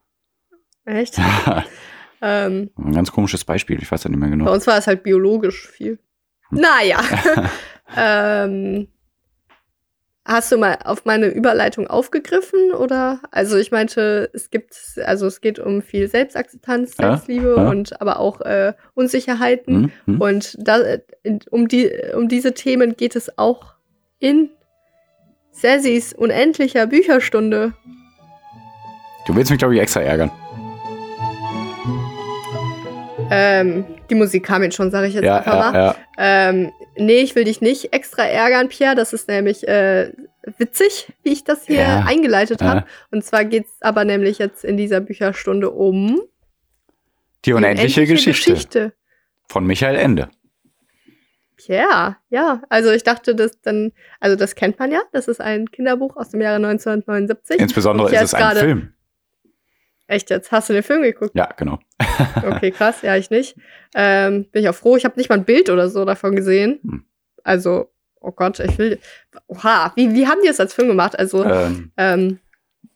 [0.86, 1.20] Echt?
[2.20, 4.52] Ein ähm, ganz komisches Beispiel, ich weiß ja nicht mehr bei genau.
[4.54, 6.00] uns war es halt biologisch viel.
[6.50, 6.60] Hm.
[6.60, 7.00] Naja.
[7.98, 8.88] ähm,
[10.26, 13.20] hast du mal auf meine Überleitung aufgegriffen oder?
[13.32, 17.70] Also ich meinte, es gibt, also es geht um viel Selbstakzeptanz, Ja, Selbstliebe ja.
[17.70, 19.84] und aber auch äh, Unsicherheiten.
[19.84, 20.22] Hm, hm.
[20.22, 20.80] Und da,
[21.50, 23.74] um, die, um diese Themen geht es auch
[24.20, 24.50] in
[25.52, 27.74] Sassis unendlicher Bücherstunde.
[29.28, 30.32] Du willst mich, glaube ich, extra ärgern.
[33.30, 35.74] Ähm, die Musik kam jetzt schon, sage ich jetzt Ja, einfach ja, mal.
[35.86, 35.96] ja.
[36.18, 36.72] Ähm,
[37.06, 38.96] nee, ich will dich nicht extra ärgern, Pierre.
[38.96, 40.12] Das ist nämlich äh,
[40.58, 42.06] witzig, wie ich das hier Ja.
[42.08, 42.68] eingeleitet Ja.
[42.68, 42.86] habe.
[43.12, 46.22] Und zwar geht's aber nämlich jetzt in dieser Bücherstunde um
[47.46, 48.94] Die unendliche Geschichte, Geschichte.
[49.50, 50.30] von Michael Ende.
[51.68, 52.64] Ja, ja.
[52.70, 55.02] Also ich dachte, das dann, also das kennt man ja.
[55.12, 57.60] Das ist ein Kinderbuch aus dem Jahre 1979.
[57.60, 58.94] Insbesondere ist es ein Film.
[60.12, 60.52] Echt jetzt?
[60.52, 61.32] Hast du den Film geguckt?
[61.36, 61.80] Ja, genau.
[62.46, 63.02] Okay, krass.
[63.02, 63.56] Ja, ich nicht.
[63.96, 64.98] Ähm, bin ich auch froh.
[64.98, 66.80] Ich habe nicht mal ein Bild oder so davon gesehen.
[66.84, 67.06] Hm.
[67.44, 69.00] Also, oh Gott, ich will.
[69.48, 71.18] Oha, wie, wie haben die es als Film gemacht?
[71.18, 72.40] Also, Ähm, ähm,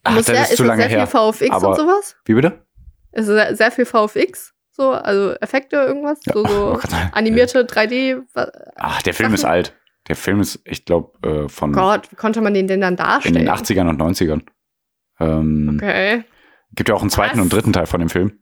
[0.04, 1.08] ach, muss das sehr, ist ist das sehr her.
[1.08, 2.16] viel VFX Aber- und sowas?
[2.26, 2.66] Wie bitte?
[3.14, 4.54] Ist sehr, sehr viel VFX?
[4.72, 6.20] So, also Effekte, irgendwas?
[6.26, 6.90] Ja, So, oh so Gott.
[7.14, 8.22] animierte 3D.
[8.34, 9.54] wa- Ach, der Film ist Sachen.
[9.54, 9.74] alt.
[10.10, 12.98] Der Film ist, ich glaube, äh, von Gott, wie konnte man den denn dann in
[12.98, 13.36] darstellen?
[13.36, 14.42] den 80ern und 90ern.
[15.22, 16.26] Ähm, Okay.
[16.76, 17.44] Gibt ja auch einen zweiten Was?
[17.44, 18.40] und dritten Teil von dem Film.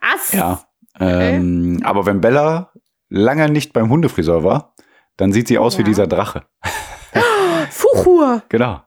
[0.00, 0.32] Was?
[0.32, 0.64] Ja.
[0.98, 2.72] Ähm, aber wenn Bella
[3.08, 4.74] lange nicht beim Hundefriseur war,
[5.16, 5.86] dann sieht sie aus wie Ja.
[5.88, 6.44] dieser Drache.
[7.70, 8.42] Fuchur.
[8.48, 8.82] Genau.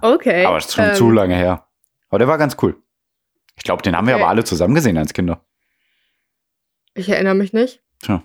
[0.00, 0.44] Okay.
[0.44, 1.66] Aber es ist schon ähm, zu lange her.
[2.08, 2.76] Aber der war ganz cool.
[3.56, 4.22] Ich glaube, den haben wir Okay.
[4.22, 5.44] aber alle zusammen gesehen als Kinder.
[6.94, 7.82] Ich erinnere mich nicht.
[8.02, 8.22] Tja.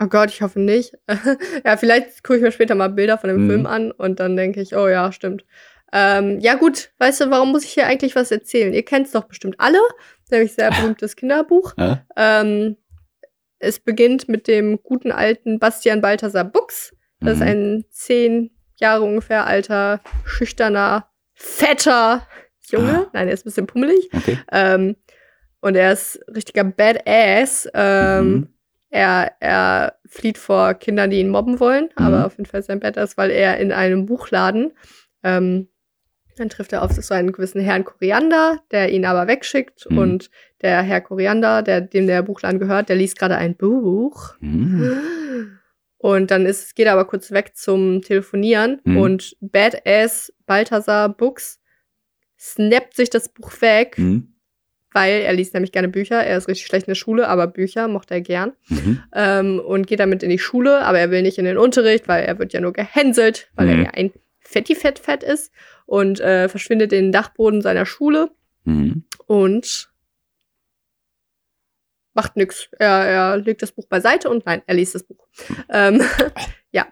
[0.00, 0.92] Oh Gott, ich hoffe nicht.
[1.64, 3.50] ja, vielleicht gucke ich mir später mal Bilder von dem Mhm.
[3.50, 5.44] Film an und dann denke ich, oh ja, stimmt.
[5.92, 8.72] Ähm, ja, gut, weißt du, warum muss ich hier eigentlich was erzählen?
[8.74, 9.78] Ihr kennt es doch bestimmt alle,
[10.30, 11.74] nämlich sehr berühmtes Kinderbuch.
[11.78, 12.04] Ja?
[12.16, 12.76] Ähm,
[13.58, 16.92] es beginnt mit dem guten alten Bastian Balthasar Buchs.
[17.20, 17.46] Das ist Mhm.
[17.46, 22.26] ein zehn Jahre ungefähr alter, schüchterner, fetter
[22.70, 23.06] Junge.
[23.06, 23.10] Ah.
[23.14, 24.10] Nein, er ist ein bisschen pummelig.
[24.14, 24.38] Okay.
[24.52, 24.96] Ähm,
[25.60, 27.68] und er ist richtiger Badass.
[27.74, 28.48] Ähm, Mhm.
[28.90, 32.04] er, er flieht vor Kindern, die ihn mobben wollen, Mhm.
[32.04, 34.72] aber auf jeden Fall ist er ein Badass, weil er in einem Buchladen,
[35.24, 35.68] ähm,
[36.38, 39.90] dann trifft er auf so einen gewissen Herrn Koriander, der ihn aber wegschickt.
[39.90, 39.98] Mhm.
[39.98, 40.30] Und
[40.62, 44.34] der Herr Koriander, der, dem der Buchladen gehört, der liest gerade ein Buch.
[44.40, 45.58] Mhm.
[45.98, 48.96] Und dann ist, geht er aber kurz weg zum Telefonieren Mhm.
[48.98, 51.60] und Badass Balthasar Books
[52.38, 54.34] snappt sich das Buch weg, Mhm.
[54.92, 56.22] weil er liest nämlich gerne Bücher.
[56.24, 58.52] Er ist richtig schlecht in der Schule, aber Bücher mochte er gern.
[58.68, 59.02] Mhm.
[59.12, 62.24] Ähm, und geht damit in die Schule, aber er will nicht in den Unterricht, weil
[62.24, 65.52] er wird ja nur gehänselt, weil er ja ein fetti fett fett ist
[65.88, 68.30] und äh, verschwindet in den Dachboden seiner Schule
[68.64, 69.04] Mhm.
[69.26, 69.90] und
[72.12, 72.68] macht nix.
[72.78, 75.26] Er, er legt das Buch beiseite und nein, er liest das Buch.
[75.70, 76.02] Ähm,
[76.72, 76.86] ja,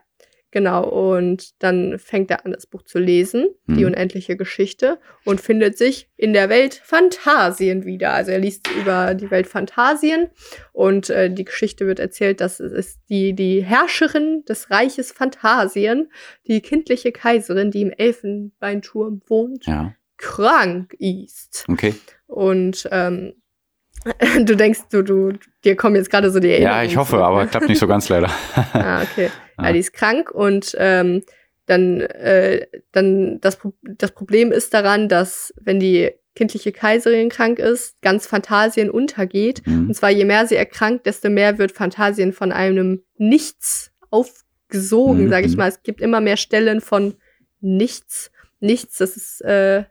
[0.56, 0.88] genau.
[0.88, 3.88] Und dann fängt er an, das Buch zu lesen, die Mhm.
[3.88, 8.14] unendliche Geschichte, und findet sich in der Welt Phantasien wieder.
[8.14, 10.30] Also er liest über die Welt Phantasien
[10.72, 16.10] und äh, die Geschichte wird erzählt, dass es die, die Herrscherin des Reiches Phantasien,
[16.46, 19.94] die kindliche Kaiserin, die im Elfenbeinturm wohnt, Ja.
[20.16, 21.66] krank ist.
[21.68, 21.94] Okay.
[22.26, 23.34] Und ähm,
[24.44, 25.32] du denkst, du, du,
[25.64, 26.78] dir kommen jetzt gerade so die Erinnerungen.
[26.80, 27.50] Ja, ich hoffe, aber ne?
[27.50, 28.30] klappt nicht so ganz leider.
[28.72, 29.28] Ah, okay.
[29.56, 29.72] Ah.
[29.72, 31.22] Die ist krank und ähm,
[31.66, 38.00] dann, äh, dann das, das Problem ist daran, dass wenn die kindliche Kaiserin krank ist,
[38.02, 39.66] ganz Phantasien untergeht.
[39.66, 39.88] Mhm.
[39.88, 45.30] Und zwar je mehr sie erkrankt, desto mehr wird Phantasien von einem Nichts aufgesogen, Mhm,
[45.30, 45.68] sage ich mal.
[45.68, 47.14] Es gibt immer mehr Stellen von
[47.60, 48.30] Nichts.
[48.60, 49.84] Nichts, das ist, äh,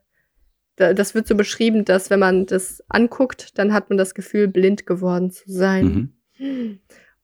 [0.76, 4.48] da- das wird so beschrieben, dass wenn man das anguckt, dann hat man das Gefühl,
[4.48, 6.14] blind geworden zu sein.
[6.38, 6.80] Mhm.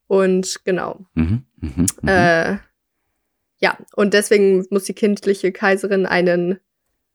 [0.07, 1.05] Und genau.
[1.13, 1.43] Mhm.
[1.61, 1.85] Mhm.
[2.01, 2.09] Mhm.
[2.09, 2.57] Äh,
[3.59, 6.59] ja, und deswegen muss die kindliche Kaiserin einen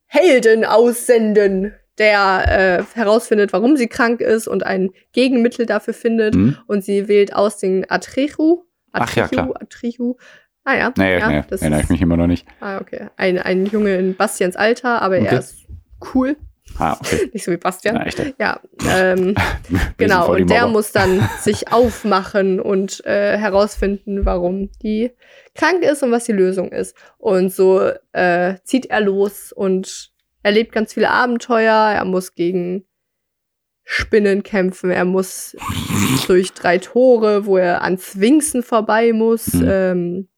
[0.07, 6.35] Helden aussenden, der äh, herausfindet, warum sie krank ist und ein Gegenmittel dafür findet.
[6.35, 6.57] Mhm.
[6.67, 8.63] Und sie wählt aus den Atrechu.
[8.93, 9.51] Ach ja, klar.
[9.61, 10.15] Atrichu.
[10.65, 10.93] Ah ja.
[10.97, 12.47] Naja, ja, naja, das erinnere ich mich immer noch nicht.
[12.61, 13.09] ah, okay.
[13.17, 15.27] Ein, ein Junge in Bastians Alter, aber Okay.
[15.27, 15.57] er ist
[16.15, 16.37] cool.
[16.79, 17.31] Ah, okay.
[17.33, 17.95] Nicht so wie Bastian.
[18.19, 18.25] Na.
[18.39, 19.35] Ja, ähm,
[19.97, 25.11] Genau, und der muss dann sich aufmachen und äh, herausfinden, warum die
[25.55, 26.97] krank ist und was die Lösung ist.
[27.19, 30.13] Und so äh, zieht er los und
[30.43, 31.73] erlebt ganz viele Abenteuer.
[31.75, 32.85] Er muss gegen
[33.85, 34.91] Spinnen kämpfen.
[34.91, 35.57] Er muss
[36.27, 39.53] durch drei Tore, wo er an Sphinxen vorbei muss.
[39.55, 39.69] Mhm.
[39.69, 40.29] Ähm,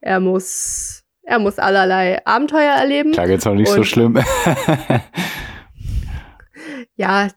[0.00, 3.12] er muss, er muss allerlei Abenteuer erleben.
[3.12, 4.18] Klar geht's noch nicht so Und- schlimm.
[6.98, 7.28] Ja,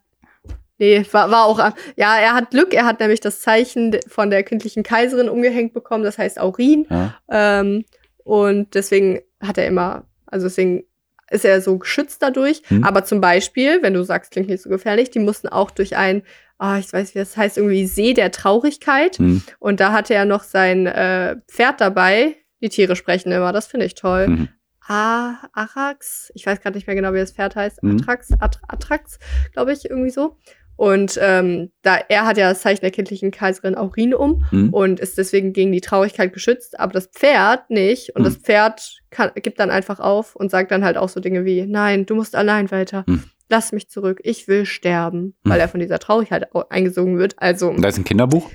[0.78, 1.58] nee, war, war auch.
[1.96, 2.74] Ja, er hat Glück.
[2.74, 6.04] Er hat nämlich das Zeichen von der kindlichen Kaiserin umgehängt bekommen.
[6.04, 6.86] Das heißt Aurin.
[6.90, 7.14] ja.
[7.30, 7.84] Ähm,
[8.24, 10.84] und deswegen hat er immer, also deswegen
[11.30, 12.62] ist er so geschützt dadurch.
[12.66, 12.84] Hm.
[12.84, 16.22] Aber zum Beispiel, wenn du sagst, klingt nicht so gefährlich, die mussten auch durch ein,
[16.58, 19.18] ah, ich weiß, wie das heißt, irgendwie See der Traurigkeit.
[19.18, 19.42] Mhm.
[19.58, 22.36] Und da hatte er noch sein äh, Pferd dabei.
[22.60, 24.28] Die Tiere sprechen immer, das finde ich toll.
[24.28, 24.48] Mhm.
[24.92, 27.82] Arax, ich weiß gerade nicht mehr genau, wie das Pferd heißt.
[27.82, 27.98] Mhm.
[28.00, 29.18] Atrax, At Atrax,
[29.52, 30.36] glaube ich, irgendwie so.
[30.76, 34.70] Und ähm, da er hat ja das Zeichen der kindlichen Kaiserin Aurin um Mhm.
[34.72, 38.16] und ist deswegen gegen die Traurigkeit geschützt, aber das Pferd nicht.
[38.16, 38.24] Und Mhm.
[38.24, 41.66] das Pferd kann, gibt dann einfach auf und sagt dann halt auch so Dinge wie,
[41.66, 43.04] nein, du musst allein weiter.
[43.06, 43.24] Mhm.
[43.48, 45.50] Lass mich zurück, ich will sterben, Mhm.
[45.50, 47.34] weil er von dieser Traurigkeit au- eingesogen wird.
[47.36, 48.50] Also Und da ist ein Kinderbuch?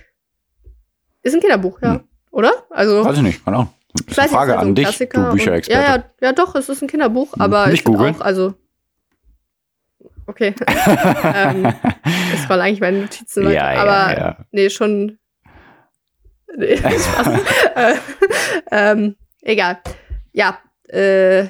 [1.21, 1.93] ist ein Kinderbuch, ja.
[1.95, 2.03] Mhm.
[2.31, 2.51] Oder?
[2.71, 3.69] Also Weiß ich nicht, keine Ahnung.
[4.05, 5.81] Das ich weiß eine Frage ist an dich, Klassiker du und- Bücherexperte.
[5.87, 7.41] Ja, ja, ja, doch, es ist ein Kinderbuch, Hm.
[7.41, 8.15] aber Nicht ich googeln.
[8.15, 8.53] auch, also
[10.27, 10.53] okay,
[11.23, 11.73] ähm,
[12.33, 14.37] ich scroll eigentlich meine Notizen ja, ja, aber ja.
[14.51, 15.17] nee, schon
[16.55, 17.27] nee, Spaß.
[17.75, 17.93] äh,
[18.71, 19.79] ähm, egal.
[20.33, 20.59] Ja,
[20.89, 21.47] äh,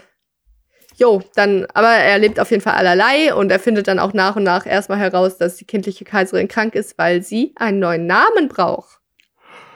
[0.99, 4.35] Jo, dann, aber er erlebt auf jeden Fall allerlei und er findet dann auch nach
[4.35, 8.47] und nach erstmal heraus, dass die kindliche Kaiserin krank ist, weil sie einen neuen Namen
[8.49, 8.97] braucht.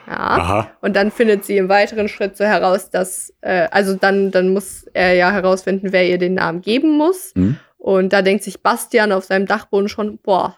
[0.06, 0.16] Ja.
[0.16, 0.70] Aha.
[0.80, 4.84] Und dann findet sie im weiteren Schritt so heraus, dass, äh, also dann, dann muss
[4.92, 7.32] er ja herausfinden, wer ihr den Namen geben muss.
[7.34, 7.56] Hm?
[7.78, 10.56] Und da denkt sich Bastian auf seinem Dachboden schon, boah,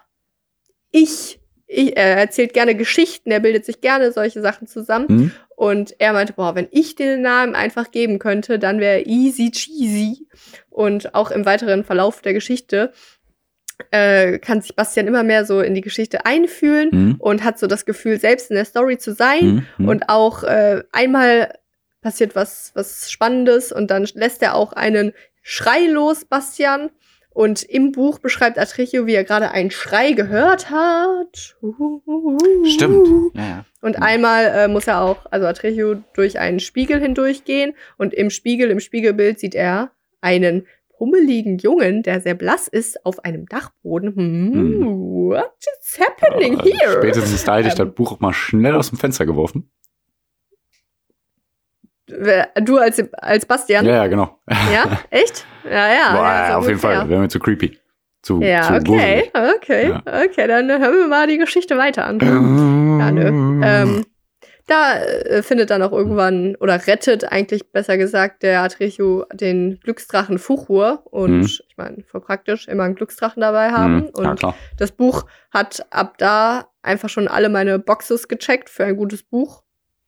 [0.91, 5.09] ich, ich er erzählt gerne Geschichten, er bildet sich gerne solche Sachen zusammen.
[5.09, 5.31] Hm?
[5.57, 10.27] Und er meinte, boah, wenn ich den Namen einfach geben könnte, dann wäre easy cheesy.
[10.69, 12.93] Und auch im weiteren Verlauf der Geschichte
[13.91, 17.17] äh, kann sich Bastian immer mehr so in die Geschichte einfühlen Hm?
[17.19, 19.41] und hat so das Gefühl, selbst in der Story zu sein.
[19.41, 19.67] Hm?
[19.77, 19.89] Hm?
[19.89, 21.55] Und auch äh, einmal
[22.01, 26.91] passiert was, was Spannendes und dann lässt er auch einen Schrei los, Bastian.
[27.31, 31.57] Und im Buch beschreibt Atrechio, wie er gerade einen Schrei gehört hat.
[32.65, 33.35] Stimmt.
[33.35, 33.65] Ja, ja.
[33.81, 37.75] Und einmal äh, muss er auch, also Atrechio, durch einen Spiegel hindurchgehen.
[37.99, 39.91] Und im Spiegel, im Spiegelbild sieht er
[40.21, 40.67] einen
[40.99, 44.15] pummeligen Jungen, der sehr blass ist, auf einem Dachboden.
[44.15, 45.01] Hm, Hm.
[45.31, 45.53] What
[45.83, 46.93] is happening Ja, here?
[46.99, 47.87] Spätestens da hätte ich Ähm.
[47.87, 49.71] das Buch auch mal schnell aus dem Fenster geworfen.
[52.07, 53.85] Du als, als Bastian?
[53.87, 54.39] Ja, ja, genau.
[54.73, 55.01] Ja?
[55.11, 55.47] Echt?
[55.65, 56.13] Ja, ja.
[56.15, 56.99] Boah, ja, auf jeden ungefähr.
[57.01, 57.09] Fall.
[57.09, 57.79] Wäre mir zu creepy.
[58.23, 60.03] Zu, Ja, zu okay, okay, Ja.
[60.25, 62.19] okay, dann hören wir mal die Geschichte weiter an.
[63.01, 63.61] Ja, nö.
[63.65, 64.07] Ähm,
[64.67, 70.39] da äh, findet dann auch irgendwann, oder rettet eigentlich besser gesagt, der Atrechio den Glücksdrachen
[70.39, 71.03] Fuchur.
[71.11, 71.43] Und Mhm.
[71.45, 74.07] ich meine, voll praktisch, immer einen Glücksdrachen dabei haben.
[74.07, 74.55] Hm, ja, Und klar.
[74.79, 79.63] das Buch hat ab da einfach schon alle meine Boxes gecheckt für ein gutes Buch.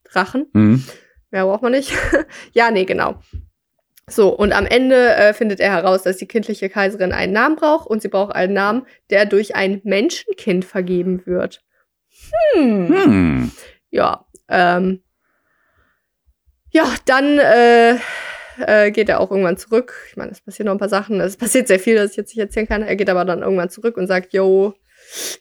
[0.05, 0.47] Drachen.
[0.53, 0.83] Hm.
[1.31, 1.91] Mehr braucht man nicht.
[2.53, 3.19] ja, nee, genau.
[4.09, 7.87] So, und am Ende äh, findet er heraus, dass die kindliche Kaiserin einen Namen braucht
[7.87, 11.61] und sie braucht einen Namen, der durch ein Menschenkind vergeben wird.
[12.53, 12.87] Hm.
[12.87, 13.51] Hm.
[13.89, 15.01] Ja, ähm.
[16.71, 17.95] Ja, dann äh,
[18.59, 19.93] äh, geht er auch irgendwann zurück.
[20.09, 21.19] Ich meine, es passieren noch ein paar Sachen.
[21.21, 22.83] Es passiert sehr viel, das ich jetzt nicht erzählen kann.
[22.83, 24.73] Er geht aber dann irgendwann zurück und sagt, yo,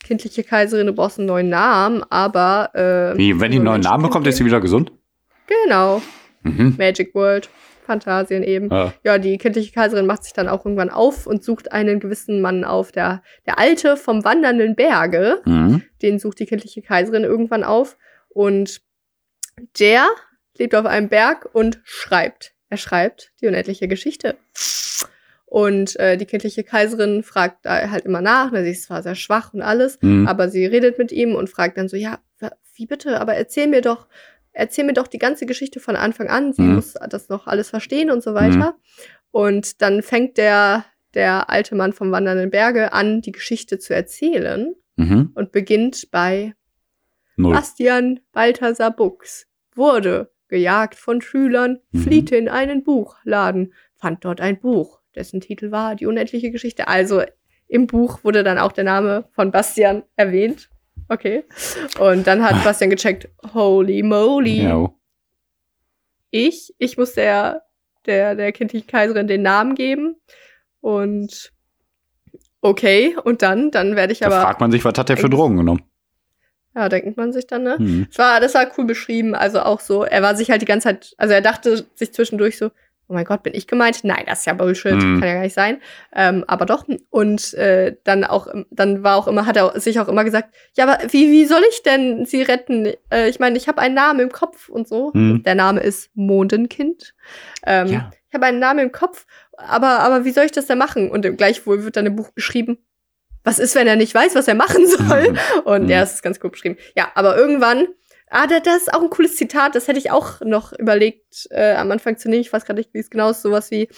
[0.05, 4.05] kindliche Kaiserin, du brauchst einen neuen Namen, aber äh, Wie, wenn die einen neuen Namen
[4.05, 4.93] bekommt, ist sie wieder gesund?
[5.65, 6.01] Genau.
[6.43, 6.75] Mhm.
[6.79, 7.49] Magic World.
[7.85, 8.69] Phantasien eben.
[8.71, 8.93] Ja.
[9.05, 12.65] Ja, die kindliche Kaiserin macht sich dann auch irgendwann auf und sucht einen gewissen Mann
[12.65, 12.91] auf.
[12.91, 15.83] Der, der Alte vom wandernden Berge, Mhm.
[16.03, 17.97] den sucht die kindliche Kaiserin irgendwann auf.
[18.29, 18.81] Und
[19.79, 20.07] der
[20.59, 22.53] lebt auf einem Berg und schreibt.
[22.69, 24.37] Er schreibt die unendliche Geschichte.
[25.45, 28.51] Und äh, die kindliche Kaiserin fragt da halt immer nach.
[28.51, 30.27] Ne, sie ist zwar sehr schwach und alles, Mhm.
[30.27, 32.19] aber sie redet mit ihm und fragt dann so, ja,
[32.75, 34.07] wie bitte, aber erzähl mir doch,
[34.53, 36.53] erzähl mir doch die ganze Geschichte von Anfang an.
[36.53, 36.75] Sie Mhm.
[36.75, 38.77] muss das noch alles verstehen und so weiter.
[39.31, 40.85] Und dann fängt der,
[41.15, 45.31] der alte Mann vom Wandernden Berge an, die Geschichte zu erzählen Mhm.
[45.35, 46.55] und beginnt bei
[47.37, 47.55] Null.
[47.55, 51.99] Bastian Balthasar Buchs wurde gejagt von Schülern, Mhm.
[52.01, 56.89] flieht in einen Buchladen, fand dort ein Buch, dessen Titel war Die unendliche Geschichte.
[56.89, 57.23] Also
[57.69, 60.71] im Buch wurde dann auch der Name von Bastian erwähnt.
[61.09, 61.45] Okay.
[61.99, 64.63] Und dann hat Bastian gecheckt, holy moly.
[64.63, 64.91] Ja.
[66.31, 67.63] Ich, ich muss der,
[68.07, 70.17] der, der kindlichen Kaiserin den Namen geben.
[70.81, 71.53] Und
[72.61, 75.31] okay, und dann, dann werde ich Da aber, fragt man sich, was hat der für
[75.31, 75.83] Drogen genommen?
[76.77, 77.77] Ja, denkt man sich dann, ne?
[77.79, 78.07] Mhm.
[78.11, 79.35] Das war, das war cool beschrieben.
[79.35, 82.59] Also auch so, er war sich halt die ganze Zeit, also er dachte sich zwischendurch
[82.59, 82.71] so,
[83.09, 84.03] oh mein Gott, bin ich gemeint?
[84.03, 85.21] Nein, das ist ja Bullshit, Mhm.
[85.21, 85.81] kann ja gar nicht sein.
[86.15, 86.85] Ähm, aber doch.
[87.11, 90.87] Und äh, dann auch, dann war auch immer, hat er sich auch immer gesagt, ja,
[90.89, 92.93] aber wie, wie soll ich denn sie retten?
[93.13, 95.13] Äh, ich meine, ich habe einen Namen im Kopf und so.
[95.15, 95.45] Mhm.
[95.45, 97.15] Der Name ist Mondenkind.
[97.65, 98.11] Ähm, Ja.
[98.29, 99.25] Ich habe einen Namen im Kopf,
[99.57, 101.09] aber, aber wie soll ich das denn machen?
[101.11, 102.77] Und gleichwohl wird dann im Buch geschrieben,
[103.47, 105.31] was ist, wenn er nicht weiß, was er machen soll?
[105.33, 105.39] Mhm.
[105.65, 105.89] Und Mhm.
[105.89, 106.77] ja, es ist ganz cool beschrieben.
[106.97, 107.87] Ja, aber irgendwann,
[108.29, 111.75] ah, da, das ist auch ein cooles Zitat, das hätte ich auch noch überlegt, äh,
[111.75, 112.43] am Anfang zu nehmen.
[112.43, 113.41] Ich weiß gerade nicht, wie es genau ist.
[113.43, 113.89] Sowas wie,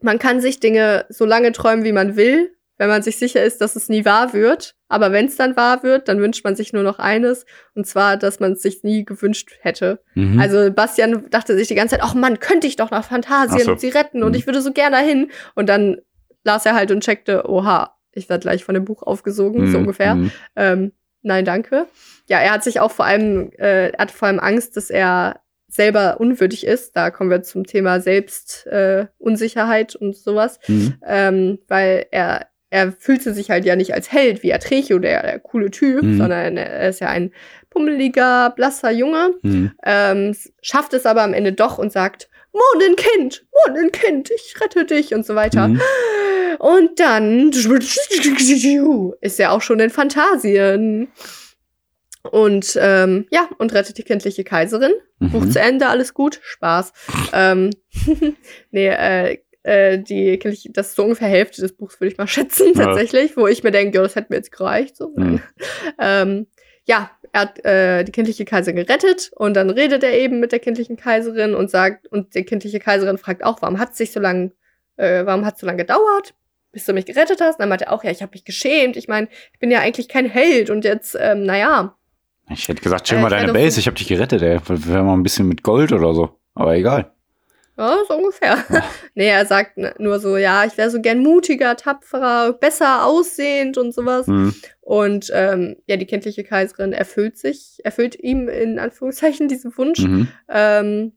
[0.00, 3.60] man kann sich Dinge so lange träumen, wie man will, wenn man sich sicher ist,
[3.60, 4.74] dass es nie wahr wird.
[4.88, 7.44] Aber wenn es dann wahr wird, dann wünscht man sich nur noch eines.
[7.74, 10.00] Und zwar, dass man es sich nie gewünscht hätte.
[10.14, 10.40] Mhm.
[10.40, 13.72] Also Bastian dachte sich die ganze Zeit, ach Mann, könnte ich doch nach Phantasien so.
[13.72, 14.38] und sie retten und Mhm.
[14.38, 15.30] ich würde so gerne dahin.
[15.54, 15.98] Und dann
[16.44, 19.82] las er halt und checkte, oha, ich werde gleich von dem Buch aufgesogen, so Mhm.
[19.84, 20.14] ungefähr.
[20.16, 20.30] Mhm.
[20.56, 20.92] Ähm,
[21.22, 21.86] nein, danke.
[22.28, 25.40] Ja, er hat sich auch vor allem, äh, er hat vor allem Angst, dass er
[25.68, 26.96] selber unwürdig ist.
[26.96, 30.58] Da kommen wir zum Thema Selbstunsicherheit äh, und sowas.
[30.68, 30.94] Mhm.
[31.06, 35.38] Ähm, weil er, er fühlte sich halt ja nicht als Held wie Atrechio, der, der
[35.40, 36.18] coole Typ, Mhm.
[36.18, 37.32] sondern er ist ja ein
[37.68, 39.72] pummeliger, blasser Junge Mhm.
[39.84, 45.24] ähm, schafft es aber am Ende doch und sagt, Mondenkind, Mondenkind, ich rette dich und
[45.24, 45.68] so weiter.
[45.68, 45.80] Mhm.
[46.58, 47.50] Und dann
[49.20, 51.08] ist er auch schon in Phantasien.
[52.30, 54.92] Und ähm, ja, und rettet die kindliche Kaiserin.
[55.20, 55.50] Buch Mhm.
[55.52, 56.92] zu Ende, alles gut, Spaß.
[57.32, 57.70] ähm,
[58.70, 62.26] nee, äh, äh, die kindliche, das ist so ungefähr Hälfte des Buchs, würde ich mal
[62.26, 62.84] schätzen, Ja.
[62.86, 64.96] tatsächlich, wo ich mir denke, ja, das hätte mir jetzt gereicht.
[64.96, 65.12] So.
[65.16, 65.40] Mhm.
[65.98, 66.46] ähm,
[66.84, 70.58] ja, er hat äh, die kindliche Kaiserin gerettet und dann redet er eben mit der
[70.58, 74.20] kindlichen Kaiserin und sagt, und die kindliche Kaiserin fragt auch, warum hat es sich so
[74.20, 74.52] lang,
[74.96, 76.34] äh, warum hat es so lange gedauert,
[76.72, 77.56] bis du mich gerettet hast?
[77.56, 78.96] Und dann meint er auch, ja, ich habe mich geschämt.
[78.96, 81.96] Ich meine, ich bin ja eigentlich kein Held und jetzt, ähm, naja,
[82.48, 84.58] Ich hätte gesagt, chill Äh, mal wär deine Base, ich hab dich gerettet, ey.
[84.66, 86.36] Wäre mal ein bisschen mit Gold oder so.
[86.54, 87.12] Aber egal.
[87.80, 88.62] Ja, so ungefähr.
[89.14, 93.94] nee, er sagt nur so, ja, ich wäre so gern mutiger, tapferer, besser aussehend und
[93.94, 94.26] sowas.
[94.26, 94.54] Mhm.
[94.82, 100.00] Und ähm, ja, die kindliche Kaiserin erfüllt sich, erfüllt ihm in Anführungszeichen diesen Wunsch.
[100.00, 100.28] Mhm.
[100.50, 101.12] Ähm,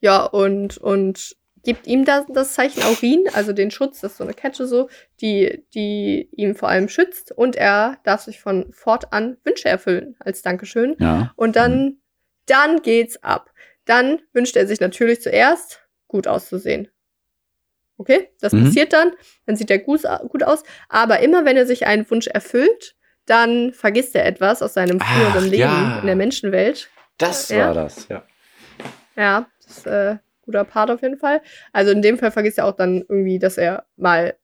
[0.00, 4.24] ja, und, und gibt ihm das, das Zeichen Aurin, also den Schutz, das ist so
[4.24, 4.90] eine Kette so,
[5.22, 10.42] die, die ihm vor allem schützt und er darf sich von fortan Wünsche erfüllen als
[10.42, 10.96] Dankeschön.
[10.98, 11.32] Ja.
[11.36, 11.96] Und dann,
[12.44, 13.50] dann geht's ab.
[13.90, 16.86] Dann wünscht er sich natürlich zuerst, gut auszusehen.
[17.98, 18.64] Okay, das Mhm.
[18.66, 19.12] passiert dann,
[19.46, 20.62] dann sieht er gut, gut aus.
[20.88, 22.94] Aber immer wenn er sich einen Wunsch erfüllt,
[23.26, 25.98] dann vergisst er etwas aus seinem Ach, früheren Leben ja.
[25.98, 26.88] in der Menschenwelt.
[27.18, 27.66] Das Ja.
[27.66, 28.22] war das, ja.
[29.16, 31.42] Ja, das ist äh, guter Part auf jeden Fall.
[31.72, 34.36] Also in dem Fall vergisst er auch dann irgendwie, dass er mal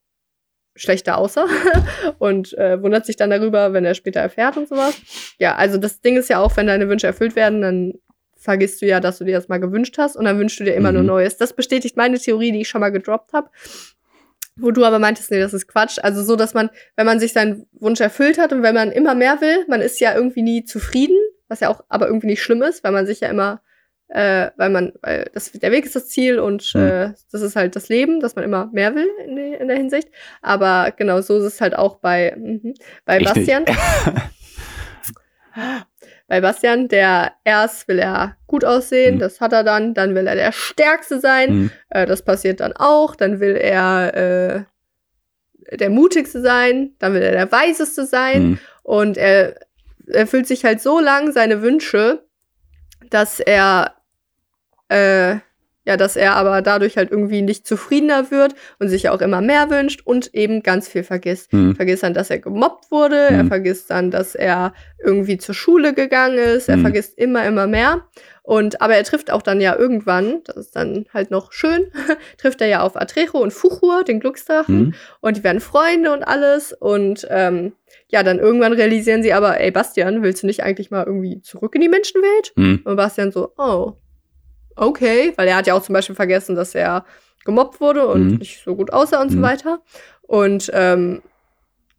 [0.75, 1.47] schlechter aussah
[2.19, 5.01] und äh, wundert sich dann darüber, wenn er später erfährt und sowas.
[5.39, 7.95] Ja, also das Ding ist ja auch, wenn deine Wünsche erfüllt werden, dann
[8.47, 10.75] vergisst du ja, dass du dir das mal gewünscht hast und dann wünschst du dir
[10.75, 10.95] immer Mhm.
[10.95, 11.37] nur Neues.
[11.37, 13.51] Das bestätigt meine Theorie, die ich schon mal gedroppt habe.
[14.59, 15.99] Wo du aber meintest, nee, das ist Quatsch.
[16.03, 19.15] Also so, dass man, wenn man sich seinen Wunsch erfüllt hat und wenn man immer
[19.15, 21.19] mehr will, man ist ja irgendwie nie zufrieden,
[21.49, 23.61] was ja auch aber irgendwie nicht schlimm ist, weil man sich ja immer
[24.09, 26.81] äh, weil man, weil das, der Weg ist das Ziel und Mhm.
[26.81, 29.77] äh, das ist halt das Leben, dass man immer mehr will in, die, in der
[29.77, 30.09] Hinsicht.
[30.43, 32.75] Aber genau so ist es halt auch bei, mhm,
[33.05, 33.19] bei.
[33.19, 33.65] Bastian.
[36.29, 39.19] bei Bastian, der erst will er gut aussehen, Mhm.
[39.21, 41.71] das hat er dann, dann will er der Stärkste sein, Mhm.
[41.91, 47.33] äh, das passiert dann auch, dann will er äh, der Mutigste sein, dann will er
[47.33, 48.43] der Weiseste sein.
[48.51, 48.59] Mhm.
[48.83, 49.55] Und er
[50.07, 52.25] erfüllt sich halt so lang seine Wünsche,
[53.11, 53.95] dass er,
[54.89, 55.37] äh,
[55.87, 59.71] ja, dass er aber dadurch halt irgendwie nicht zufriedener wird und sich auch immer mehr
[59.71, 61.53] wünscht und eben ganz viel vergisst.
[61.53, 61.77] Mhm.
[61.77, 63.49] Vergisst dann, dass er gemobbt wurde, er Mhm.
[63.49, 66.83] vergisst dann, dass er irgendwie zur Schule gegangen ist, er Mhm.
[66.83, 68.03] vergisst immer, immer mehr.
[68.43, 71.87] Und aber er trifft auch dann ja irgendwann, das ist dann halt noch schön,
[72.39, 74.95] trifft er ja auf Atrecho und Fuchur, den Glücksdrachen Mhm.
[75.21, 76.73] und die werden Freunde und alles.
[76.73, 77.73] Und ähm,
[78.09, 81.75] ja, dann irgendwann realisieren sie aber, ey, Bastian, willst du nicht eigentlich mal irgendwie zurück
[81.75, 82.53] in die Menschenwelt?
[82.57, 82.83] Mhm.
[82.85, 83.95] Und Bastian so, oh,
[84.77, 85.33] okay.
[85.37, 87.05] Weil er hat ja auch zum Beispiel vergessen, dass er
[87.45, 88.37] gemobbt wurde und Mhm.
[88.39, 89.43] nicht so gut aussah und so Mhm.
[89.43, 89.81] weiter.
[90.23, 91.23] Und ähm,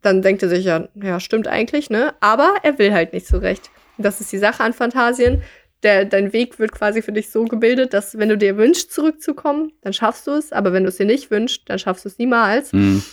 [0.02, 2.14] dann denkt er sich ja, ja, stimmt eigentlich, ne?
[2.20, 3.72] Aber er will halt nicht so recht.
[3.98, 5.42] Und Das ist die Sache an Fantasien.
[5.84, 9.72] Der, dein Weg wird quasi für dich so gebildet, dass wenn du dir wünschst, zurückzukommen,
[9.82, 10.52] dann schaffst du es.
[10.52, 12.74] Aber wenn du es dir nicht wünschst, dann schaffst du es niemals.
[12.74, 13.04] Mhm.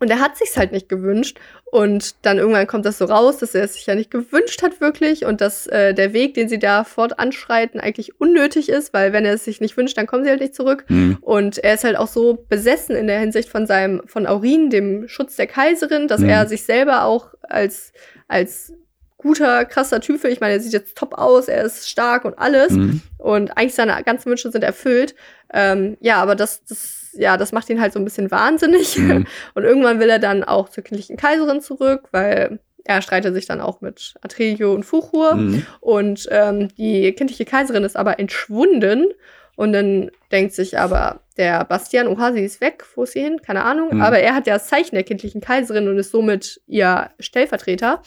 [0.00, 1.38] Und er hat sich's halt nicht gewünscht.
[1.64, 4.80] Und dann irgendwann kommt das so raus, dass er es sich ja nicht gewünscht hat
[4.80, 9.24] wirklich und dass äh, der Weg, den sie da fortanschreiten, eigentlich unnötig ist, weil wenn
[9.24, 10.84] er es sich nicht wünscht, dann kommen sie halt nicht zurück.
[10.88, 11.18] Mhm.
[11.20, 15.08] Und er ist halt auch so besessen in der Hinsicht von seinem, von Aurin, dem
[15.08, 16.28] Schutz der Kaiserin, dass Mhm.
[16.28, 17.92] er sich selber auch als,
[18.28, 18.72] als
[19.16, 22.70] guter, krasser Typ, ich meine, er sieht jetzt top aus, er ist stark und alles
[22.70, 23.02] Mhm.
[23.18, 25.16] und eigentlich seine ganzen Wünsche sind erfüllt.
[25.52, 28.98] Ähm, ja, aber das, das, ja, das macht ihn halt so ein bisschen wahnsinnig.
[28.98, 29.26] Mhm.
[29.54, 33.60] Und irgendwann will er dann auch zur kindlichen Kaiserin zurück, weil er streitet sich dann
[33.60, 35.34] auch mit Atrejo und Fuchur.
[35.34, 35.66] Mhm.
[35.80, 39.08] Und ähm, die kindliche Kaiserin ist aber entschwunden.
[39.56, 43.42] Und dann denkt sich aber der Bastian, oha, sie ist weg, wo ist sie hin?
[43.42, 43.96] Keine Ahnung.
[43.96, 44.00] Mhm.
[44.00, 48.02] Aber er hat ja das Zeichen der kindlichen Kaiserin und ist somit ihr Stellvertreter.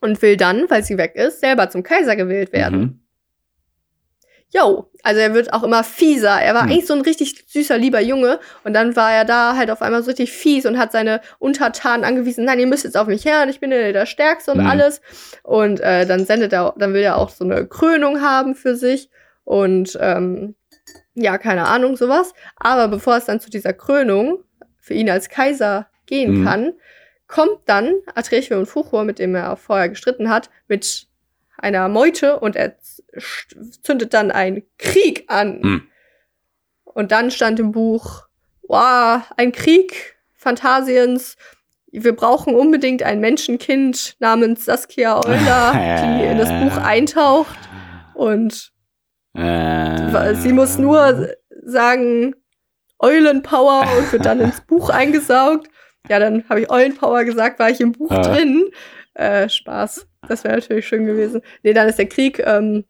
[0.00, 2.80] Und will dann, weil sie weg ist, selber zum Kaiser gewählt werden.
[2.80, 2.99] Mhm.
[4.52, 6.40] Jo, also er wird auch immer fieser.
[6.42, 6.70] Er war Hm.
[6.70, 8.40] eigentlich so ein richtig süßer, lieber Junge.
[8.64, 12.04] Und dann war er da halt auf einmal so richtig fies und hat seine Untertanen
[12.04, 14.66] angewiesen, nein, ihr müsst jetzt auf mich her und ich bin der Stärkste und Hm.
[14.66, 15.00] alles.
[15.44, 19.08] Und äh, dann sendet er, dann will er auch so eine Krönung haben für sich.
[19.44, 20.56] Und ähm,
[21.14, 22.34] ja, keine Ahnung, sowas.
[22.56, 24.42] Aber bevor es dann zu dieser Krönung
[24.80, 26.44] für ihn als Kaiser gehen Hm.
[26.44, 26.72] kann,
[27.28, 31.06] kommt dann Atrecho und Fuchur, mit dem er vorher gestritten hat, mit
[31.60, 32.76] einer Meute und er
[33.82, 35.60] zündet dann einen Krieg an.
[35.62, 35.82] Hm.
[36.84, 38.24] Und dann stand im Buch,
[38.62, 41.36] wow, ein Krieg Phantasiens.
[41.92, 45.72] Wir brauchen unbedingt ein Menschenkind namens Saskia Euler,
[46.18, 47.58] die in das Buch eintaucht.
[48.14, 48.72] Und
[49.36, 51.28] Äh, sie muss nur
[51.64, 52.34] sagen,
[52.98, 55.68] Eulenpower und wird dann ins Buch eingesaugt.
[56.08, 58.22] Ja, dann habe ich Eulenpower gesagt, war ich im Buch Ah.
[58.22, 58.68] drin.
[59.14, 60.06] Äh, Spaß.
[60.28, 61.42] Das wäre natürlich schön gewesen.
[61.62, 62.84] Nee, dann ist der Krieg, ähm,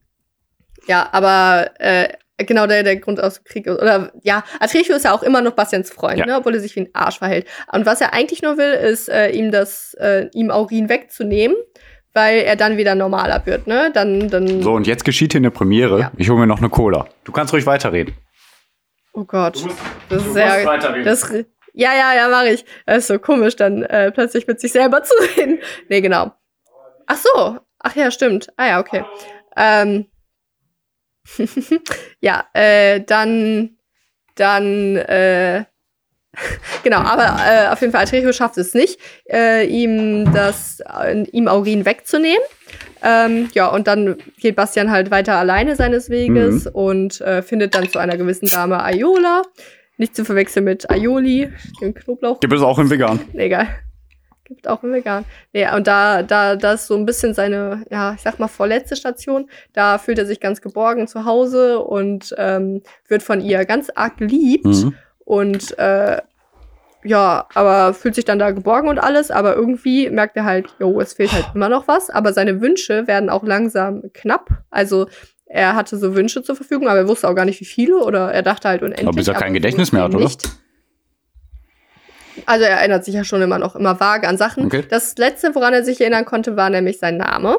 [0.86, 2.08] ja, aber äh,
[2.38, 3.80] genau der, der Grund aus dem Krieg ist.
[3.80, 6.26] Oder ja, Atrecho ist ja auch immer noch Bastians Freund, Ja.
[6.26, 7.46] ne, obwohl er sich wie ein Arsch verhält.
[7.72, 11.56] Und was er eigentlich nur will, ist, äh, ihm das, äh, ihm Aurin wegzunehmen,
[12.14, 13.90] weil er dann wieder normaler wird, ne?
[13.94, 14.62] Dann, dann.
[14.62, 16.00] So, und jetzt geschieht hier eine Premiere.
[16.00, 16.12] Ja.
[16.16, 17.06] Ich hole mir noch eine Cola.
[17.24, 18.14] Du kannst ruhig weiterreden.
[19.12, 19.56] Oh Gott.
[19.56, 19.78] Du musst,
[20.08, 20.64] Das du ist sehr.
[20.66, 21.04] weiterreden.
[21.04, 21.30] Das,
[21.72, 22.64] ja, ja, ja, mache ich.
[22.86, 25.60] Das ist so komisch, dann äh, plötzlich mit sich selber zu reden.
[25.88, 26.32] Nee, genau.
[27.12, 27.58] Ach so.
[27.80, 28.52] Ach ja, stimmt.
[28.56, 29.04] Ah ja, okay.
[29.56, 30.06] Ähm.
[32.20, 33.76] ja, äh, dann,
[34.36, 35.64] dann, äh,
[36.84, 41.48] Genau, aber äh, auf jeden Fall Atrecho schafft es nicht, äh, ihm das, äh, ihm
[41.48, 42.42] Aurin wegzunehmen.
[43.02, 46.70] Ähm, ja, und dann geht Bastian halt weiter alleine seines Weges Mhm.
[46.72, 49.42] und äh, findet dann zu einer gewissen Dame Ayola.
[49.96, 52.38] Nicht zu verwechseln mit Aioli, dem Knoblauch.
[52.40, 53.20] Gibt es auch im Vegan.
[53.34, 53.66] Egal.
[54.50, 55.24] Gibt auch im Vegan.
[55.52, 58.96] Nee, und da, da, das ist so ein bisschen seine, ja, ich sag mal, vorletzte
[58.96, 59.48] Station.
[59.74, 64.16] Da fühlt er sich ganz geborgen zu Hause und ähm, wird von ihr ganz arg
[64.16, 64.66] geliebt.
[64.66, 64.94] Mhm.
[65.24, 66.20] Und äh,
[67.04, 71.00] ja, aber fühlt sich dann da geborgen und alles, aber irgendwie merkt er halt, jo,
[71.00, 74.50] es fehlt halt immer noch was, aber seine Wünsche werden auch langsam knapp.
[74.70, 75.06] Also
[75.46, 78.32] er hatte so Wünsche zur Verfügung, aber er wusste auch gar nicht, wie viele oder
[78.32, 79.06] er dachte halt unendlich.
[79.06, 80.24] Aber bis er kein Gedächtnis mehr hat, oder?
[80.24, 80.48] nicht.
[82.46, 84.66] Also er erinnert sich ja schon immer noch immer vage an Sachen.
[84.66, 84.84] Okay.
[84.88, 87.58] Das letzte, woran er sich erinnern konnte, war nämlich sein Name.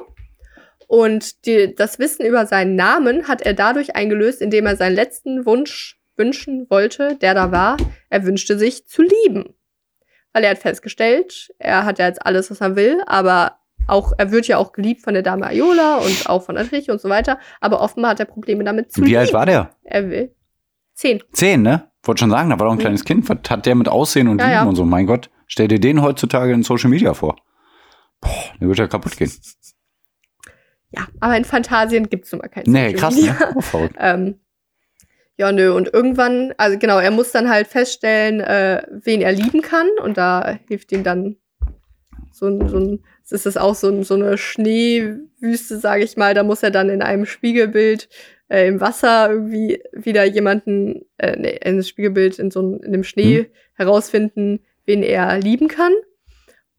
[0.88, 5.46] Und die, das Wissen über seinen Namen hat er dadurch eingelöst, indem er seinen letzten
[5.46, 7.78] Wunsch wünschen wollte, der da war.
[8.10, 9.56] Er wünschte sich zu lieben.
[10.34, 14.32] Weil er hat festgestellt, er hat ja jetzt alles, was er will, aber auch, er
[14.32, 17.40] wird ja auch geliebt von der Dame Ayola und auch von Atrich und so weiter.
[17.60, 19.20] Aber offenbar hat er Probleme damit zu Wie lieben.
[19.20, 19.76] alt war der?
[19.84, 20.36] Er will.
[20.94, 21.24] Zehn.
[21.34, 21.91] Zehn, ne?
[22.04, 23.30] Wollte schon sagen, da war doch ein kleines Kind.
[23.30, 24.64] Was hat der mit Aussehen und Ja, Lieben ja.
[24.64, 24.86] und so?
[24.86, 27.36] Mein Gott, stell dir den heutzutage in Social Media vor.
[28.22, 28.30] Boah,
[28.60, 29.32] der wird ja kaputt gehen.
[30.94, 33.34] Ja, aber in Fantasien gibt's nun mal kein Nee, Social krass, Media.
[33.40, 33.56] ne?
[33.72, 33.88] Oh.
[33.98, 34.40] Ähm,
[35.38, 39.62] ja, nö, und irgendwann, also genau, er muss dann halt feststellen, äh, wen er lieben
[39.62, 39.88] kann.
[40.04, 41.38] Und da hilft ihm dann
[42.34, 46.34] so ein, so ein es ist das auch so, so eine Schneewüste, sage ich mal.
[46.34, 48.10] Da muss er dann in einem Spiegelbild
[48.52, 53.04] äh, im Wasser irgendwie wieder jemanden, äh, nee, ein Spiegelbild in so einem, in dem
[53.04, 55.94] Schnee herausfinden, wen er lieben kann.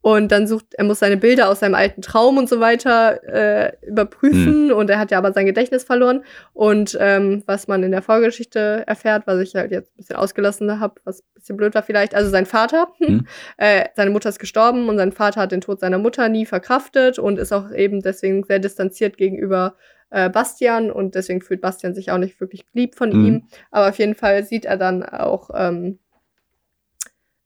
[0.01, 3.71] Und dann sucht, er muss seine Bilder aus seinem alten Traum und so weiter äh,
[3.87, 4.71] überprüfen.
[4.73, 6.25] Und er hat ja aber sein Gedächtnis verloren.
[6.51, 10.81] Und ähm, was man in der Vorgeschichte erfährt, was ich halt jetzt ein bisschen ausgelassen
[10.81, 13.25] habe, was ein bisschen blöd war vielleicht, also sein Vater, Mhm.
[13.57, 17.17] äh, seine Mutter ist gestorben und sein Vater hat den Tod seiner Mutter nie verkraftet
[17.17, 19.75] und ist auch eben deswegen sehr distanziert gegenüber
[20.13, 23.25] äh, Bastian und deswegen fühlt Bastian sich auch nicht wirklich geliebt von Mhm.
[23.25, 23.47] ihm.
[23.71, 25.97] Aber auf jeden Fall sieht er dann auch ähm,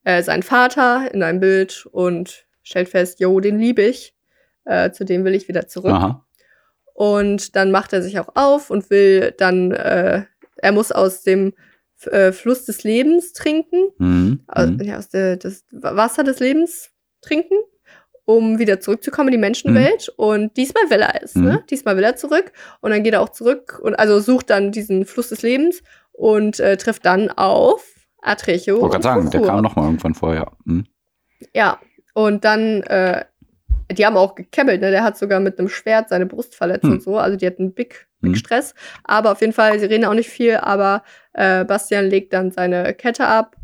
[0.03, 4.14] äh, seinen Vater in einem Bild und stellt fest, jo, den liebe ich.
[4.65, 5.94] Äh, zu dem will ich wieder zurück.
[5.94, 6.26] Aha.
[6.94, 10.26] Und dann macht er sich auch auf und will dann, äh,
[10.57, 11.53] er muss aus dem
[12.11, 14.44] äh, Fluss des Lebens trinken, Mhm.
[14.48, 14.81] aus, Mhm.
[14.81, 16.91] ja, aus der, das Wasser des Lebens
[17.22, 17.56] trinken,
[18.30, 20.10] um wieder zurückzukommen in die Menschenwelt.
[20.18, 21.44] Und diesmal will er es, Mhm.
[21.45, 21.64] ne?
[21.70, 22.52] Diesmal will er zurück.
[22.82, 25.82] Und dann geht er auch zurück und also sucht dann diesen Fluss des Lebens
[26.12, 27.86] und äh, trifft dann auf
[28.22, 28.74] Atrecho.
[28.82, 29.48] Wollte und gerade sagen, der Fuchur.
[29.56, 30.52] kam noch mal irgendwann vorher.
[30.66, 30.84] Mhm.
[31.54, 31.80] Ja,
[32.14, 33.24] und dann, äh,
[33.94, 34.91] die haben auch gekämmelt, ne?
[34.91, 36.91] Der hat sogar mit einem Schwert seine Brust verletzt Hm.
[36.91, 37.18] und so.
[37.18, 38.36] Also die hatten big, big Hm.
[38.36, 38.74] Stress.
[39.06, 42.94] Aber auf jeden Fall, sie reden auch nicht viel, aber äh, Bastian legt dann seine
[42.94, 43.56] Kette ab,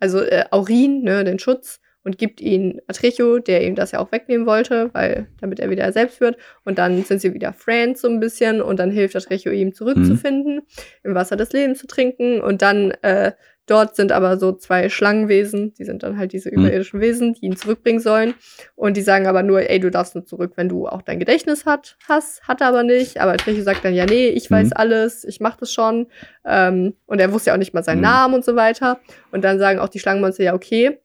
[0.00, 4.12] also äh, Aurin, ne, den Schutz, und gibt ihn Atrecho, der ihm das ja auch
[4.12, 6.36] wegnehmen wollte, weil damit er wieder er selbst wird.
[6.64, 10.62] Und dann sind sie wieder Friends so ein bisschen und dann hilft Atrecho ihm zurückzufinden,
[11.02, 12.40] im Wasser des Lebens zu trinken.
[12.40, 13.32] Und dann äh,
[13.66, 16.58] dort sind aber so zwei Schlangenwesen, die sind dann halt diese Mhm.
[16.60, 18.34] überirdischen Wesen, die ihn zurückbringen sollen.
[18.76, 21.64] Und die sagen aber nur, ey, du darfst nur zurück, wenn du auch dein Gedächtnis
[21.64, 23.20] hat, hast, hat er aber nicht.
[23.22, 24.72] Aber Atrecho sagt dann, ja, nee, ich weiß Mhm.
[24.76, 26.08] alles, ich mach das schon.
[26.44, 28.02] Ähm, und er wusste ja auch nicht mal seinen Mhm.
[28.02, 29.00] Namen und so weiter.
[29.32, 30.98] Und dann sagen auch die Schlangenmonster, ja, okay,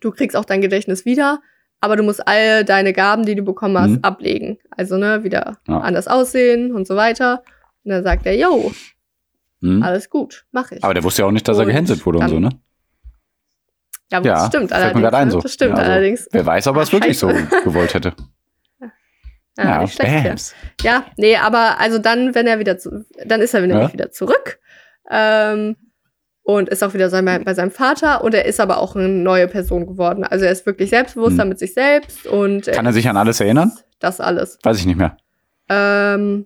[0.00, 1.40] du kriegst auch dein Gedächtnis wieder,
[1.80, 3.98] aber du musst all deine Gaben, die du bekommen hast, Mhm.
[4.02, 4.58] ablegen.
[4.70, 5.78] Also, ne, wieder Ja.
[5.78, 7.42] anders aussehen und so weiter.
[7.84, 8.72] Und dann sagt er, yo,
[9.60, 9.82] Mhm.
[9.82, 10.82] alles gut, mach ich.
[10.82, 12.50] Aber der wusste ja auch nicht, dass er Und gehänselt wurde und so, ne?
[14.10, 15.12] ja, aber ja, das stimmt allerdings.
[15.14, 15.32] ein ne?
[15.32, 15.40] so.
[15.40, 16.28] Das stimmt Ja, also, allerdings.
[16.32, 17.28] Wer weiß, ob er es wirklich so
[17.64, 18.12] gewollt hätte.
[19.58, 20.90] Ja, nicht schlecht, ja.
[20.92, 23.92] Ja, nee, aber also dann, wenn er wieder zu, dann ist er nämlich Ja.
[23.92, 24.58] wieder zurück.
[25.10, 25.76] Ähm,
[26.42, 29.46] und ist auch wieder sein, bei seinem Vater und er ist aber auch eine neue
[29.48, 30.24] Person geworden.
[30.24, 31.50] Also er ist wirklich selbstbewusster Hm.
[31.50, 33.72] mit sich selbst und Kann er sich an alles erinnern?
[34.00, 34.58] das alles.
[34.64, 35.16] Weiß ich nicht mehr.
[35.68, 36.44] Ähm,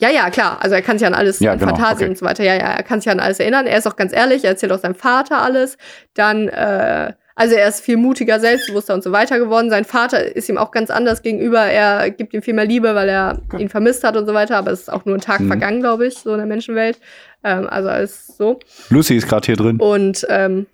[0.00, 0.58] ja, ja, klar.
[0.60, 2.08] Also er kann sich an alles, Ja, an genau, Fantasien okay.
[2.10, 2.44] und so weiter.
[2.44, 3.66] Ja, ja, er kann sich an alles erinnern.
[3.66, 5.76] Er ist auch ganz ehrlich, er erzählt auch seinem Vater alles.
[6.14, 9.70] Dann, äh, also er ist viel mutiger, selbstbewusster und so weiter geworden.
[9.70, 11.60] Sein Vater ist ihm auch ganz anders gegenüber.
[11.62, 14.56] Er gibt ihm viel mehr Liebe, weil er ihn vermisst hat und so weiter.
[14.56, 15.46] Aber es ist auch nur ein Tag Mhm.
[15.48, 17.00] vergangen, glaube ich, so in der Menschenwelt.
[17.44, 18.58] Ähm, also alles so.
[18.90, 19.78] Lucy ist gerade hier drin.
[19.80, 20.66] Und, ähm,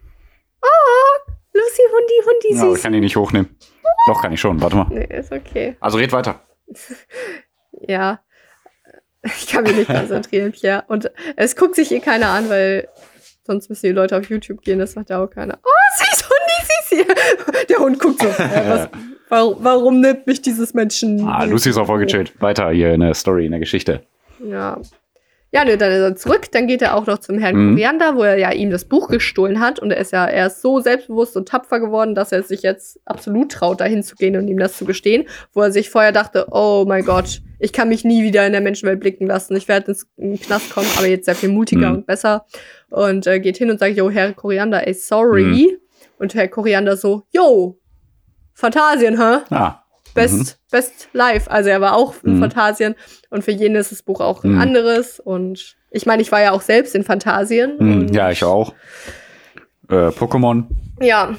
[0.63, 2.83] oh, Lucy, Hundi, Hundi, Ja, aber ich süß.
[2.83, 3.57] kann ihn nicht hochnehmen.
[4.09, 4.61] Doch, kann ich schon.
[4.61, 4.87] Warte mal.
[4.91, 5.77] nee, ist okay.
[5.81, 6.41] Also red weiter.
[7.87, 8.21] Ja.
[9.25, 10.85] Ich kann mich nicht konzentrieren, Pierre.
[10.89, 12.89] Und es guckt sich hier keiner an, weil
[13.47, 15.59] sonst müssen die Leute auf YouTube gehen, das macht ja auch keiner.
[15.65, 16.14] Oh, süß,
[16.55, 17.65] Hundi, süß hier.
[17.69, 18.29] Der Hund guckt so.
[18.69, 18.89] Was,
[19.29, 21.27] warum, warum nimmt mich dieses Menschen?
[21.27, 22.33] Ah, Lucy ist auch voll gechillt.
[22.41, 24.03] Weiter hier in der Story, in der Geschichte.
[24.45, 24.79] Ja.
[25.53, 26.51] Ja, ne, dann ist er zurück.
[26.51, 27.71] Dann geht er auch noch zum Herrn Mhm.
[27.75, 29.79] Koriander, wo er ja ihm das Buch gestohlen hat.
[29.79, 32.99] Und er ist ja er ist so selbstbewusst und tapfer geworden, dass er sich jetzt
[33.05, 35.27] absolut traut, dahin zu gehen und ihm das zu gestehen.
[35.53, 38.63] Wo er sich vorher dachte, oh mein Gott, ich kann mich nie wieder in der
[38.63, 39.55] Menschenwelt blicken lassen.
[39.55, 40.09] Ich werde ins
[40.43, 41.95] Knast kommen, aber jetzt sehr viel mutiger Mhm.
[41.99, 42.47] und besser.
[42.91, 45.45] Und äh, geht hin und sagt, yo, Herr Koriander, ey, sorry.
[45.45, 45.71] Mhm.
[46.19, 47.79] Und Herr Koriander so, yo,
[48.55, 49.39] Phantasien, hä?
[49.51, 49.81] Ah,
[50.15, 51.51] Best, Best Life.
[51.51, 52.41] Also er war auch in Mhm.
[52.41, 52.95] Phantasien
[53.31, 54.61] und für jeden ist das Buch auch ein Mhm.
[54.61, 55.19] anderes.
[55.19, 57.79] Und ich meine, ich war ja auch selbst in Phantasien.
[57.79, 58.75] hm, und ja, ich auch.
[59.89, 60.65] Äh, Pokémon
[61.01, 61.35] Ja,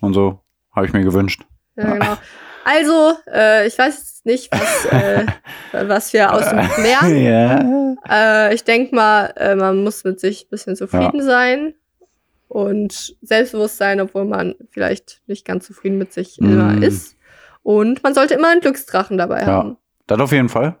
[0.00, 0.40] und so
[0.74, 1.42] habe ich mir gewünscht.
[1.76, 2.16] ja genau.
[2.64, 5.24] Also, äh, ich weiß nicht, was, äh,
[5.88, 7.96] was wir aus dem lernen.
[8.08, 8.48] ja.
[8.50, 11.74] Äh, ich denke mal, äh, man muss mit sich ein bisschen zufrieden sein
[12.56, 16.82] und selbstbewusst sein, obwohl man vielleicht nicht ganz zufrieden mit sich immer Mm.
[16.82, 17.16] ist.
[17.62, 19.46] Und man sollte immer einen Glücksdrachen dabei Ja.
[19.48, 19.76] haben.
[20.06, 20.78] Das auf jeden Fall.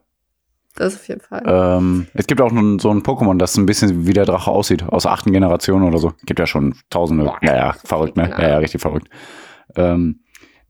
[0.74, 1.42] Das auf jeden Fall.
[1.46, 4.84] Ähm, es gibt auch nun so ein Pokémon, das ein bisschen wie der Drache aussieht,
[4.84, 6.14] aus der achten Generation oder so.
[6.24, 7.30] Gibt ja schon tausende.
[7.42, 8.28] Ja, ja, verrückt, ne?
[8.30, 9.08] Keine Ja, ja, richtig verrückt.
[9.74, 10.20] Ähm,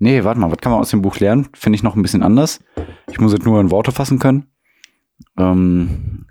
[0.00, 1.48] nee, warte mal, was kann man aus dem Buch lernen?
[1.54, 2.58] Finde ich noch ein bisschen anders.
[3.10, 4.46] Ich muss es nur in Worte fassen können.
[5.38, 6.24] Ähm,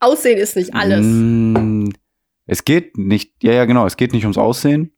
[0.00, 1.06] Aussehen ist nicht alles.
[2.48, 4.92] Es geht nicht, ja, ja, genau, es geht nicht ums Aussehen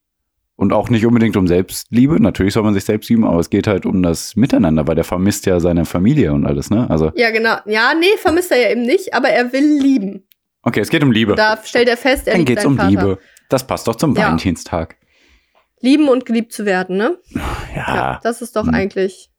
[0.57, 2.21] und auch nicht unbedingt um Selbstliebe.
[2.23, 5.05] Natürlich soll man sich selbst lieben, aber es geht halt um das Miteinander, weil der
[5.05, 6.89] vermisst ja seine Familie und alles, ne?
[6.89, 7.57] Also, Ja, genau.
[7.67, 10.27] Ja, nee, vermisst er ja eben nicht, aber er will lieben.
[10.63, 11.35] okay, es geht um Liebe.
[11.35, 12.89] Da stellt er fest, er Dann liebt geht's seinen um Vater.
[12.91, 13.19] Liebe.
[13.49, 14.23] Das passt doch zum Ja.
[14.27, 14.97] Valentinstag.
[15.81, 17.19] Lieben und geliebt zu werden, ne?
[17.75, 17.95] Ja.
[17.95, 18.75] Ja, das ist doch Hm.
[18.75, 19.31] eigentlich.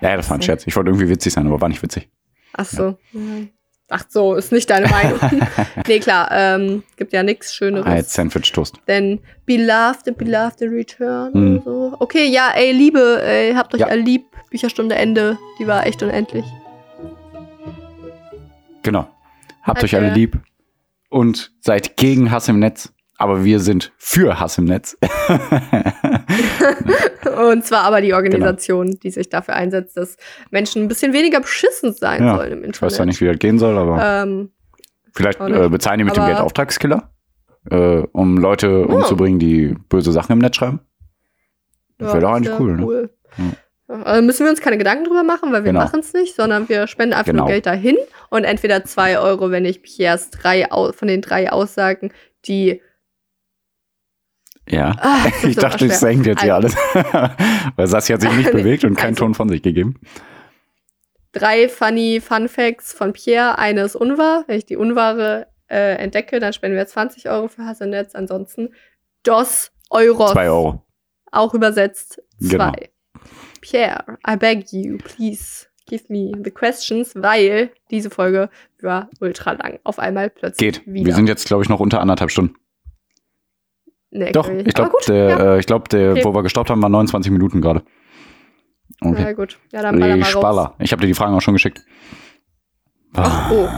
[0.00, 0.66] das war ein Scherz.
[0.66, 2.08] Ich wollte irgendwie witzig sein, aber war nicht witzig.
[2.54, 2.96] Ach so.
[3.12, 3.20] Ja.
[3.88, 5.18] Ach so, ist nicht deine Meinung.
[5.86, 7.86] nee, klar, ähm, gibt ja nichts Schöneres.
[7.86, 8.80] Als Sandwich Toast.
[8.88, 11.56] Denn Beloved and Beloved in Return Hm.
[11.58, 11.96] und so.
[12.00, 13.86] Okay, ja, ey, Liebe, ey, habt euch Ja.
[13.86, 14.24] alle lieb.
[14.50, 16.44] Bücherstunde Ende, die war echt unendlich.
[18.82, 19.08] Genau.
[19.62, 20.06] Habt euch Danke.
[20.06, 20.38] alle lieb
[21.10, 22.92] und seid gegen Hass im Netz.
[23.18, 24.96] Aber wir sind für Hass im Netz.
[27.50, 28.06] Und zwar aber Genau.
[28.06, 30.16] die Organisation, die sich dafür einsetzt, dass
[30.50, 32.76] Menschen ein bisschen weniger beschissen sein Ja, sollen im Internet.
[32.76, 34.22] ich weiß zwar nicht, wie das gehen soll, aber.
[34.22, 34.50] Ähm,
[35.14, 37.10] Vielleicht äh, bezahlen die mit dem Aber- Geld Auftragskiller,
[37.70, 38.96] äh, um Leute Oh.
[38.96, 40.80] umzubringen, die böse Sachen im Netz schreiben.
[42.00, 43.08] ja, Wäre doch eigentlich ja cool, ne?
[43.88, 45.84] Also müssen wir uns keine Gedanken drüber machen, weil wir Genau.
[45.84, 47.44] machen es nicht, sondern wir spenden einfach Genau.
[47.44, 47.96] nur Geld dahin
[48.30, 52.10] und entweder zwei Euro, wenn ich Piers drei von den drei Aussagen,
[52.46, 52.82] die
[54.68, 54.96] Ja.
[55.42, 56.08] ist Ich dachte, schwer.
[56.08, 56.74] hängt jetzt hier alles.
[57.76, 59.94] Weil Sassi hat sich nicht Nee, bewegt und keinen also- Ton von sich gegeben.
[61.32, 63.58] drei funny Fun Facts von Pierre.
[63.58, 64.44] Eine ist unwahr.
[64.46, 68.14] Wenn ich die unwahre äh, entdecke, dann spenden wir 20 Euro für Hasselnetz.
[68.14, 68.70] Ansonsten
[69.22, 70.32] DOS Euros.
[70.32, 70.82] Zwei Euro.
[71.30, 72.48] Auch übersetzt zwei.
[72.50, 72.72] Genau.
[73.60, 78.48] Pierre, I beg you, please give me the questions, weil diese Folge
[78.80, 79.78] war ultra lang.
[79.84, 80.86] Auf einmal plötzlich Geht.
[80.86, 81.06] wieder.
[81.06, 82.54] Wir sind jetzt, glaube ich, noch unter anderthalb Stunden.
[84.16, 85.54] Nee, Doch, ich glaube, der, ja.
[85.54, 86.24] äh, ich glaub, der Okay.
[86.24, 87.82] wo wir gestoppt haben, war 29 Minuten gerade.
[89.02, 89.22] Okay.
[89.24, 89.58] Na gut.
[89.72, 90.24] Ja, dann baller mal.
[90.24, 90.74] Spaller.
[90.78, 91.82] Ich habe dir die Fragen auch schon geschickt.
[93.14, 93.68] Ach, oh.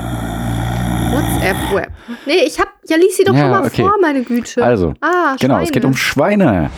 [1.10, 1.90] WhatsApp Web.
[2.26, 2.68] Nee, ich hab.
[2.88, 3.82] Ja, lies sie doch Ja, schon mal okay.
[3.82, 4.62] vor, meine Güte.
[4.62, 5.94] Also, ah, genau, es geht um.
[5.94, 6.70] Schweine.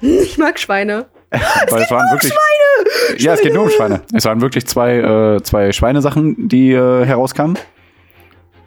[0.00, 1.06] Ich mag Schweine.
[1.70, 2.32] Weil es waren wirklich,
[3.18, 4.02] Ja, es geht nur um Schweine.
[4.12, 7.58] Es waren wirklich zwei, äh, zwei Schweinesachen, die äh, herauskamen.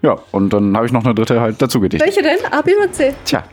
[0.01, 2.07] Ja, und dann habe ich noch eine dritte halt dazu gedichtet.
[2.07, 2.37] Welche denn?
[2.51, 3.13] A, B oder C?
[3.25, 3.43] Tja,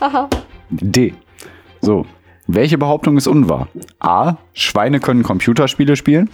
[0.00, 0.28] Haha.
[0.70, 1.14] D.
[1.80, 2.06] So.
[2.46, 3.68] Welche Behauptung ist unwahr?
[4.00, 4.36] A.
[4.52, 6.28] Schweine können Computerspiele spielen.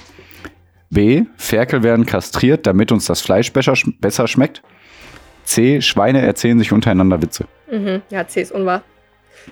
[0.90, 1.22] B.
[1.36, 4.60] Ferkel werden kastriert, damit uns das Fleisch besser, sch- besser schmeckt.
[5.44, 5.80] C.
[5.80, 7.44] Schweine erzählen sich untereinander Witze.
[7.70, 8.02] Mhm.
[8.10, 8.82] Ja, C ist unwahr.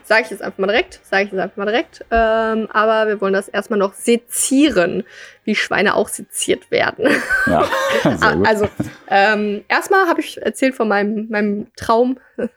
[0.04, 1.00] Sag ich jetzt einfach mal direkt.
[1.02, 2.04] Sag ich jetzt einfach mal direkt.
[2.10, 5.04] Ähm, aber wir wollen das erstmal noch sezieren,
[5.44, 7.08] wie Schweine auch seziert werden.
[7.46, 7.64] Ja,
[8.04, 8.36] Ah.
[8.44, 8.68] Also,
[9.08, 12.18] ähm, erstmal habe ich erzählt von meinem, meinem Traum.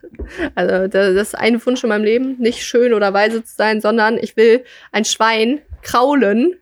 [0.56, 3.82] Also, da- das ist ein Wunsch in meinem Leben, nicht schön oder weise zu sein,
[3.82, 6.56] sondern ich will ein Schwein kraulen,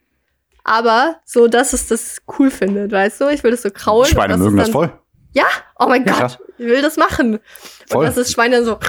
[0.63, 3.27] aber so, dass es das cool findet, weißt du?
[3.29, 4.09] Ich will das so kraulen.
[4.09, 4.91] Schweine mögen das voll.
[5.31, 5.45] Ja,
[5.79, 7.39] oh mein Ja, Gott, ich will das machen.
[7.87, 7.99] Voll.
[7.99, 8.79] Und das ist Schweine so,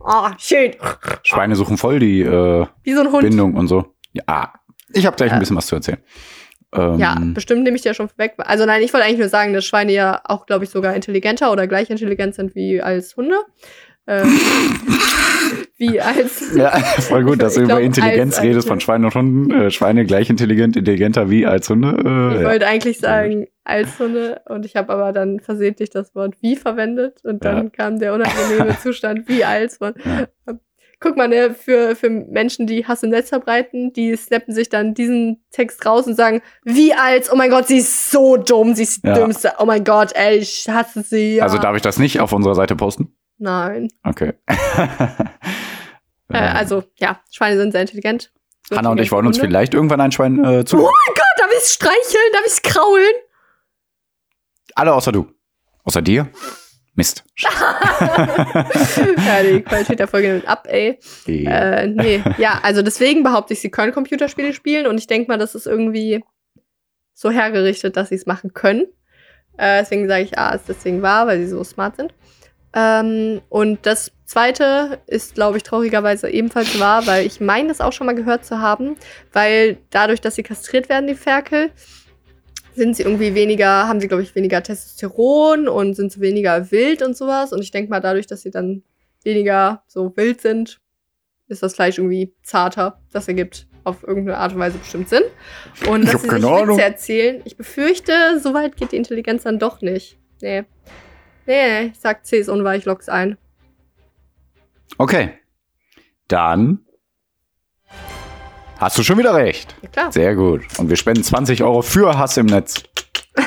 [0.00, 0.74] oh, schön,
[1.22, 3.22] Schweine suchen voll die äh, wie so ein Hund.
[3.22, 3.94] Bindung und so.
[4.12, 4.52] Ja,
[4.92, 5.98] ich habe gleich ein bisschen was zu erzählen.
[6.72, 8.34] Ähm, Ja, bestimmt nehme ich dir schon weg.
[8.38, 11.52] Also nein, ich wollte eigentlich nur sagen, dass Schweine ja auch, glaube ich, sogar intelligenter
[11.52, 13.36] oder gleich intelligent sind wie als Hunde.
[14.06, 14.38] Ähm,
[15.76, 16.54] wie als.
[16.56, 19.50] Ja, voll gut, dass du über glaub, Intelligenz als- redest von Schweinen und Hunden.
[19.50, 21.88] Äh, Schweine gleich intelligent, intelligenter wie als Hunde.
[21.90, 22.48] Äh, Ich ja.
[22.48, 27.20] wollte eigentlich sagen als Hunde und ich habe aber dann versehentlich das Wort wie verwendet
[27.24, 27.70] und dann Ja.
[27.70, 29.94] kam der unangenehme Zustand wie als von.
[30.04, 30.26] Ja.
[31.00, 34.94] guck mal, ne, für, für Menschen, die Hass im Netz verbreiten, die snappen sich dann
[34.94, 38.84] diesen Text raus und sagen, wie als, oh mein Gott, sie ist so dumm, sie
[38.84, 41.42] ist die dümmste, oh mein Gott, ey, ich hasse sie.
[41.42, 43.14] Also darf ich das nicht auf unserer Seite posten?
[43.36, 43.88] Nein.
[44.04, 44.32] Okay.
[46.32, 48.32] Äh, also, ja, Schweine sind sehr intelligent.
[48.68, 49.48] So Hanna und ich wollen uns Hunde.
[49.48, 50.78] vielleicht irgendwann ein Schwein äh, zu.
[50.78, 52.32] Oh mein Gott, darf ich streicheln?
[52.32, 53.12] Darf ich kraulen?
[54.74, 55.30] Alle außer du.
[55.84, 56.30] Außer dir.
[56.96, 57.24] Mist.
[57.42, 61.00] ja, die Qualität der Folge nimmt ab, ey.
[61.26, 61.50] Ja.
[61.50, 62.22] Äh, nee.
[62.38, 65.66] Ja, also deswegen behaupte ich, sie können Computerspiele spielen und ich denke mal, das ist
[65.66, 66.24] irgendwie
[67.12, 68.84] so hergerichtet, dass sie es machen können.
[69.56, 72.14] Äh, deswegen sage ich, ah, ist deswegen wahr, weil sie so smart sind.
[72.74, 77.92] Ähm, und das zweite ist, glaube ich, traurigerweise ebenfalls wahr, weil ich meine, das auch
[77.92, 78.96] schon mal gehört zu haben,
[79.32, 81.70] weil dadurch, dass sie kastriert werden, die Ferkel,
[82.74, 87.02] sind sie irgendwie weniger, haben sie, glaube ich, weniger Testosteron und sind so weniger wild
[87.02, 87.52] und sowas.
[87.52, 88.82] Und ich denke mal, dadurch, dass sie dann
[89.22, 90.80] weniger so wild sind,
[91.46, 93.00] ist das Fleisch irgendwie zarter.
[93.12, 95.22] Das ergibt auf irgendeine Art und Weise bestimmt Sinn.
[95.88, 96.42] Und Ich dass sie sich.
[96.42, 100.18] Witze erzählen, ich befürchte, so weit geht die Intelligenz dann doch nicht.
[100.40, 100.64] Nee.
[101.46, 103.36] Nee, ich sag C ist unweich, lock's ein.
[104.98, 105.38] Okay.
[106.28, 106.80] Dann
[108.78, 109.74] hast du schon wieder recht.
[109.82, 110.12] Ja klar.
[110.12, 110.62] Sehr gut.
[110.78, 112.82] Und wir spenden 20 Euro für Hass im Netz.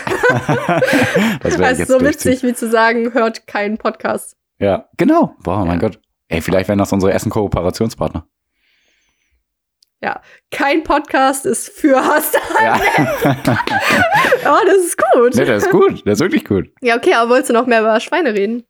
[1.41, 4.36] das jetzt so witzig, wie zu sagen, hört keinen Podcast.
[4.60, 5.36] Ja, genau.
[5.44, 5.88] Boah, mein Ja.
[5.88, 5.99] Gott.
[6.28, 8.28] Ey, vielleicht wären das unsere ersten Kooperationspartner.
[10.52, 12.32] Kein Podcast ist für Hass.
[12.61, 12.80] Ja.
[14.45, 15.36] Oh, das ist gut.
[15.36, 16.02] nee, das ist gut.
[16.06, 16.69] Das ist wirklich gut.
[16.82, 18.64] Ja, okay, aber wolltest du noch mehr über Schweine reden?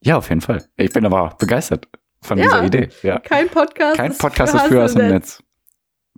[0.00, 0.64] Ja, auf jeden Fall.
[0.76, 1.88] Ich bin aber begeistert
[2.22, 2.44] von Ja.
[2.44, 2.88] dieser Idee.
[3.02, 3.18] Ja.
[3.18, 3.96] Kein Podcast.
[3.96, 5.42] Kein Podcast ist für Hass im Netz.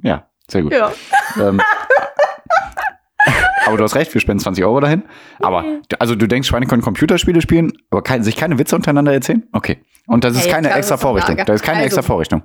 [0.02, 0.72] Ja, sehr gut.
[0.72, 0.92] Ja.
[1.36, 1.60] Ähm,
[3.66, 5.02] aber du hast recht, wir spenden 20 Euro dahin.
[5.40, 5.64] Aber,
[5.98, 9.46] also du denkst, Schweine können Computerspiele spielen, aber kein, sich keine Witze untereinander erzählen?
[9.52, 9.82] Okay.
[10.06, 11.36] Und das ist Hey, keine extra ist Vorrichtung.
[11.36, 12.42] Das ist keine Also- extra Vorrichtung.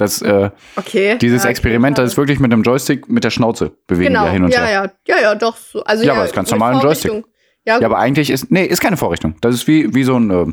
[0.00, 1.18] Das, äh, Okay.
[1.18, 4.30] dieses ja, Experiment, das ist wirklich mit dem Joystick mit der Schnauze bewegen Genau, wir
[4.30, 4.92] hin und ja, her.
[5.06, 5.56] ja, ja, ja, doch.
[5.56, 5.82] So.
[5.84, 7.24] Also, Ja, aber das ist ganz normal ein Joystick.
[7.66, 9.34] Ja, Ja, aber eigentlich ist, nee, ist keine Vorrichtung.
[9.42, 10.46] Das ist wie, wie so ein, äh,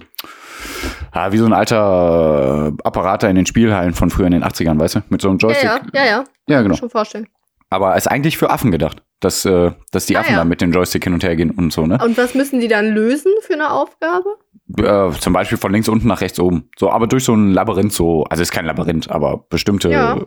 [1.11, 4.80] ah, wie so ein alter äh, Apparat in den Spielhallen von früher in den 80ern,
[4.80, 4.99] weißt du?
[5.10, 5.69] Mit so einem ja, Joystick.
[5.69, 6.76] ja, ja, ja, Ja, kann genau.
[6.76, 7.28] schon vorstellen.
[7.69, 10.38] Aber ist eigentlich für Affen gedacht, dass, äh, dass die Ah, Affen ja.
[10.40, 11.98] da mit dem Joystick hin und her gehen und so, ne?
[12.03, 14.38] Und was müssen die dann lösen für eine Aufgabe?
[14.77, 16.69] Äh, zum Beispiel von links unten nach rechts oben.
[16.77, 20.19] So, aber durch so ein Labyrinth so, also ist kein Labyrinth, aber bestimmte, Ja.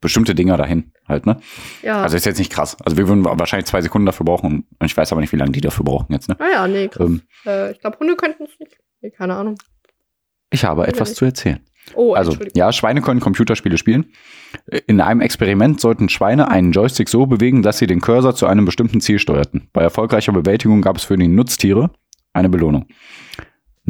[0.00, 1.40] bestimmte Dinger dahin halt, ne?
[1.82, 2.02] Ja.
[2.02, 2.76] Also ist jetzt nicht krass.
[2.84, 5.52] Also wir würden wahrscheinlich zwei Sekunden dafür brauchen und ich weiß aber nicht, wie lange
[5.52, 6.36] die dafür brauchen jetzt, ne?
[6.38, 7.06] ah ja, nee, krass.
[7.06, 8.78] Ähm, Äh, ich glaube, Hunde könnten es nicht.
[9.00, 9.56] Nee, keine Ahnung.
[10.50, 11.18] ich habe etwas nicht.
[11.18, 11.60] zu erzählen.
[11.94, 14.12] Oh, Also, ja, Schweine können Computerspiele spielen.
[14.86, 18.64] In einem Experiment sollten Schweine einen Joystick so bewegen, dass sie den Cursor zu einem
[18.66, 19.68] bestimmten Ziel steuerten.
[19.72, 21.90] Bei erfolgreicher Bewältigung gab es für die Nutztiere
[22.32, 22.86] eine Belohnung.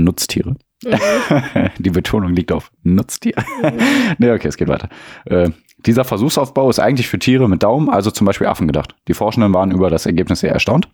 [0.04, 0.56] Nutztiere.
[0.84, 0.90] Mhm.
[1.78, 3.44] die Betonung liegt auf Nutztiere.
[3.62, 3.78] Mhm.
[4.18, 4.88] nee, okay, es geht weiter.
[5.26, 8.94] Äh, dieser Versuchsaufbau ist eigentlich für Tiere mit Daumen, also zum Beispiel Affen gedacht.
[9.08, 10.88] Die Forschenden waren über das Ergebnis sehr erstaunt.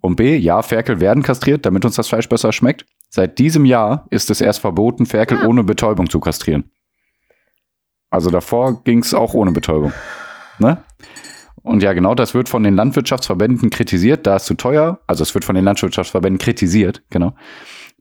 [0.00, 2.86] Und B, ja, Ferkel werden kastriert, damit uns das Fleisch besser schmeckt.
[3.08, 5.46] Seit diesem Jahr ist es erst verboten, Ferkel Ah.
[5.46, 6.70] ohne Betäubung zu kastrieren.
[8.10, 9.92] Also davor ging es auch ohne Betäubung.
[10.58, 10.82] Ne?
[11.62, 15.34] Und ja, genau, das wird von den Landwirtschaftsverbänden kritisiert, da es zu teuer, also es
[15.34, 17.34] wird von den Landwirtschaftsverbänden kritisiert, genau,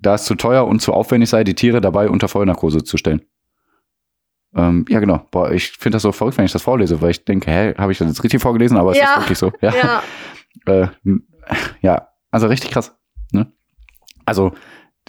[0.02, 3.22] da es zu teuer und zu aufwendig sei, die Tiere dabei unter Vollnarkose zu stellen.
[4.56, 5.26] Ähm, ja, genau.
[5.32, 7.92] Boah, ich finde das so verrückt, wenn ich das vorlese, weil ich denke, hä, habe
[7.94, 9.14] ich das jetzt richtig vorgelesen, aber es Ja.
[9.14, 9.52] ist wirklich so.
[9.62, 9.74] Ja.
[9.76, 10.04] Ja,
[10.66, 10.88] Äh,
[11.82, 12.94] ja, also richtig krass.
[13.32, 13.50] Ne?
[14.26, 14.52] Also,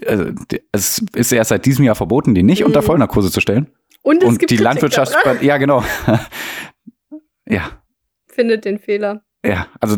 [0.02, 0.32] äh,
[0.70, 2.66] es ist erst seit diesem Jahr verboten, die nicht Mhm.
[2.66, 3.66] unter Vollnarkose zu stellen.
[4.02, 5.12] und es Und gibt die Kritik Landwirtschafts...
[5.24, 5.38] daran.
[5.44, 5.82] Ja, genau.
[7.46, 7.70] ja,
[8.28, 9.24] Findet den Fehler.
[9.44, 9.66] ja.
[9.80, 9.96] Also,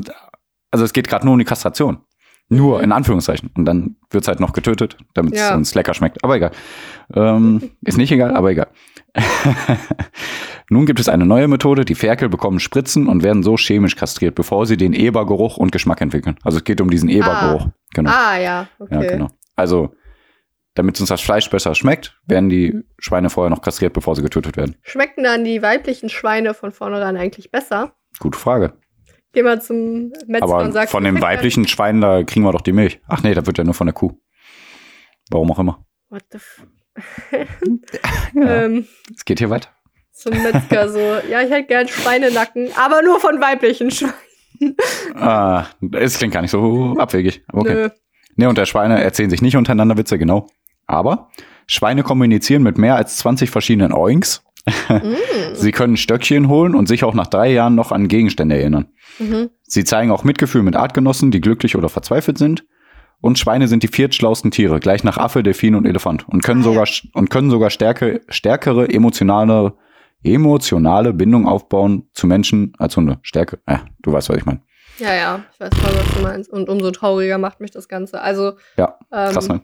[0.70, 2.03] also es geht gerade nur um die Kastration.
[2.48, 2.84] Nur, Mhm.
[2.84, 3.50] in Anführungszeichen.
[3.56, 5.54] Und dann wird's halt noch getötet, damit es Ja.
[5.54, 6.22] uns lecker schmeckt.
[6.22, 6.50] Aber egal.
[7.14, 8.68] Ähm, ist nicht egal, aber egal.
[10.70, 11.84] Nun gibt es eine neue Methode.
[11.84, 16.00] Die Ferkel bekommen Spritzen und werden so chemisch kastriert, bevor sie den Ebergeruch und Geschmack
[16.00, 16.36] entwickeln.
[16.42, 17.68] Also es geht um diesen Ebergeruch.
[17.94, 18.10] Genau.
[18.10, 18.94] Ah, ja, okay.
[19.04, 19.28] Ja, genau.
[19.56, 19.94] Also,
[20.74, 24.56] damit uns das Fleisch besser schmeckt, werden die Schweine vorher noch kastriert, bevor sie getötet
[24.56, 24.76] werden.
[24.82, 27.92] Schmecken dann die weiblichen Schweine von vornherein eigentlich besser?
[28.18, 28.72] Gute Frage.
[29.34, 32.60] Geh mal zum Metzger Aber und sag, von dem weiblichen Schwein, da kriegen wir doch
[32.60, 33.00] die Milch.
[33.08, 34.12] Ach nee, da wird ja nur von der Kuh.
[35.30, 35.84] Warum auch immer.
[36.10, 36.62] What the f
[38.34, 39.68] Ja, ähm, es geht hier weiter.
[40.12, 40.98] zum Metzger so,
[41.28, 44.14] ja, ich hätte gern Schweinenacken, aber nur von weiblichen Schweinen.
[45.16, 47.42] Ah, es klingt gar nicht so abwegig.
[47.52, 47.74] Okay.
[47.74, 47.88] Nö.
[48.36, 50.46] Nee, und der Schweine erzählen sich nicht untereinander Witze, genau.
[50.86, 51.28] Aber
[51.66, 54.44] Schweine kommunizieren mit mehr als 20 verschiedenen Oinks.
[54.66, 55.54] Mm.
[55.54, 58.86] Sie können Stöckchen holen und sich auch nach drei Jahren noch an Gegenstände erinnern.
[59.18, 59.50] Mhm.
[59.62, 62.64] Sie zeigen auch Mitgefühl mit Artgenossen, die glücklich oder verzweifelt sind.
[63.20, 66.28] Und Schweine sind die viertschlausten Tiere, gleich nach Affe, Delfin und Elefant.
[66.28, 69.74] Und können Ah, sogar, und können sogar stärke, stärkere emotionale,
[70.22, 73.18] emotionale Bindung aufbauen zu Menschen als Hunde.
[73.22, 74.60] Stärke, ja, du weißt, was ich meine.
[74.98, 76.50] Ja, ja, ich weiß voll, was du meinst.
[76.50, 78.20] Und umso trauriger macht mich das Ganze.
[78.20, 79.62] Also, Ja, ähm, krass, ne?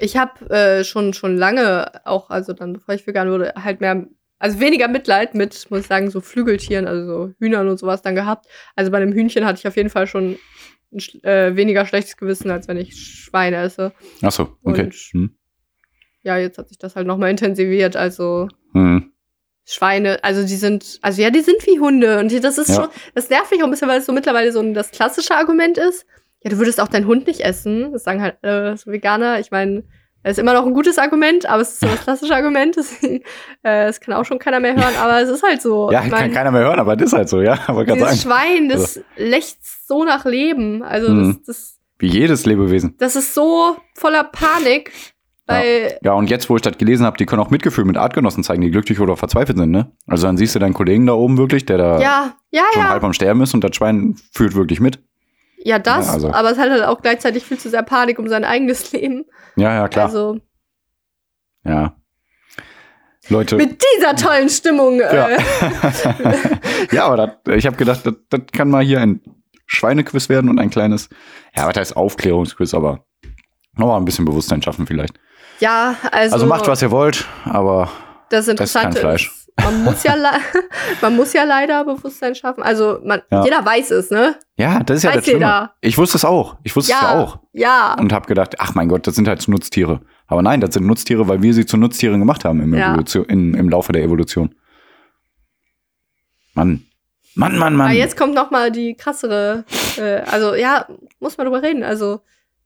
[0.00, 4.06] Ich habe äh, schon, schon lange, auch also dann, bevor ich vegan wurde, halt mehr,
[4.38, 8.14] also weniger Mitleid mit, muss ich sagen, so Flügeltieren, also so Hühnern und sowas dann
[8.14, 8.46] gehabt.
[8.76, 10.38] Also bei einem Hühnchen hatte ich auf jeden Fall schon
[10.92, 13.92] ein, äh, weniger schlechtes Gewissen, als wenn ich Schweine esse.
[14.22, 14.82] Ach so, okay.
[14.84, 15.36] und- Hm.
[16.22, 17.96] Ja, jetzt hat sich das halt nochmal intensiviert.
[17.96, 19.12] Also Hm.
[19.64, 22.18] Schweine, also die sind, also ja, die sind wie Hunde.
[22.18, 22.74] Und das ist Ja.
[22.74, 25.34] schon, das nervt mich auch ein bisschen, weil es so mittlerweile so ein, das klassische
[25.34, 26.04] Argument ist.
[26.42, 27.92] Ja, du würdest auch deinen Hund nicht essen.
[27.92, 29.40] Das sagen halt äh, so Veganer.
[29.40, 29.84] Ich meine,
[30.22, 32.76] das ist immer noch ein gutes Argument, aber es ist so das klassische Argument.
[32.78, 33.16] Deswegen,
[33.62, 35.90] äh, das kann auch schon keiner mehr hören, aber es ist halt so.
[35.90, 37.58] Ja, ich kann mein, keiner mehr hören, aber das ist halt so, ja.
[37.84, 38.22] Dieses.
[38.22, 40.82] Schwein, das lechzt so nach Leben.
[40.82, 41.40] Also Mhm.
[41.46, 42.94] das, das, Wie jedes Lebewesen.
[42.98, 44.92] das ist so voller Panik,
[45.46, 48.44] weil Ja, und jetzt, wo ich das gelesen habe, die können auch Mitgefühl mit Artgenossen
[48.44, 49.92] zeigen, die glücklich oder verzweifelt sind, ne?
[50.06, 52.88] Also dann siehst du deinen Kollegen da oben wirklich, der da ja, ja, schon ja.
[52.90, 55.00] halb am Sterben ist und das Schwein fühlt wirklich mit.
[55.62, 58.28] Ja, das, Ja, also- aber es hat halt auch gleichzeitig viel zu sehr Panik um
[58.28, 59.24] sein eigenes Leben.
[59.56, 60.06] Ja, ja, klar.
[60.06, 60.38] Also
[61.64, 61.94] ja.
[63.28, 63.56] Leute.
[63.56, 64.98] mit dieser tollen Stimmung.
[64.98, 65.28] ja.
[65.28, 65.38] Äh,
[66.92, 69.20] ja, aber das, ich habe gedacht, das, das kann mal hier ein
[69.66, 71.08] Schweinequiz werden und ein kleines,
[71.56, 73.04] ja, was heißt Aufklärungsquiz, aber
[73.76, 75.14] nochmal ein bisschen Bewusstsein schaffen vielleicht.
[75.60, 77.88] ja, also, Also macht, was ihr wollt, aber
[78.30, 78.52] das das ist kein
[78.86, 79.39] Interessante Fleisch.
[79.62, 80.14] Man muss ja
[81.00, 82.62] man muss ja leider Bewusstsein schaffen.
[82.62, 83.44] Also man, Ja.
[83.44, 84.36] jeder weiß es, ne?
[84.56, 85.38] ja, das ist ja Weiß das Schlimme.
[85.40, 85.74] jeder.
[85.80, 86.56] Ich wusste es auch.
[86.62, 87.38] Ich wusste es ja auch.
[87.52, 87.94] Ja.
[87.98, 90.00] und habe gedacht, ach mein Gott, das sind halt Nutztiere.
[90.26, 92.94] Aber nein, das sind Nutztiere, weil wir sie zu Nutztieren gemacht haben im, Ja.
[93.28, 94.54] In, im Laufe der Evolution.
[96.54, 96.84] Mann.
[97.34, 97.88] Mann, Mann, Mann.
[97.88, 99.64] Aber jetzt kommt noch mal die krassere.
[99.96, 100.86] Äh, also ja,
[101.20, 101.82] muss man drüber reden.
[101.82, 102.20] Also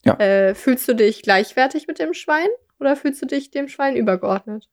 [0.05, 0.15] Ja.
[0.19, 2.48] äh, fühlst du dich gleichwertig mit dem Schwein
[2.81, 4.69] oder fühlst du dich dem Schwein übergeordnet?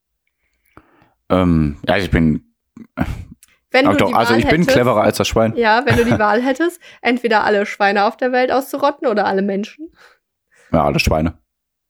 [1.32, 2.54] Ähm, ja, ich bin,
[3.72, 5.56] Wenn du doch, die also Wahl ich bin hättest, cleverer als das Schwein.
[5.56, 9.42] Ja, wenn du die Wahl hättest, entweder alle Schweine auf der Welt auszurotten oder alle
[9.42, 9.92] Menschen.
[10.72, 11.38] Ja, alle Schweine.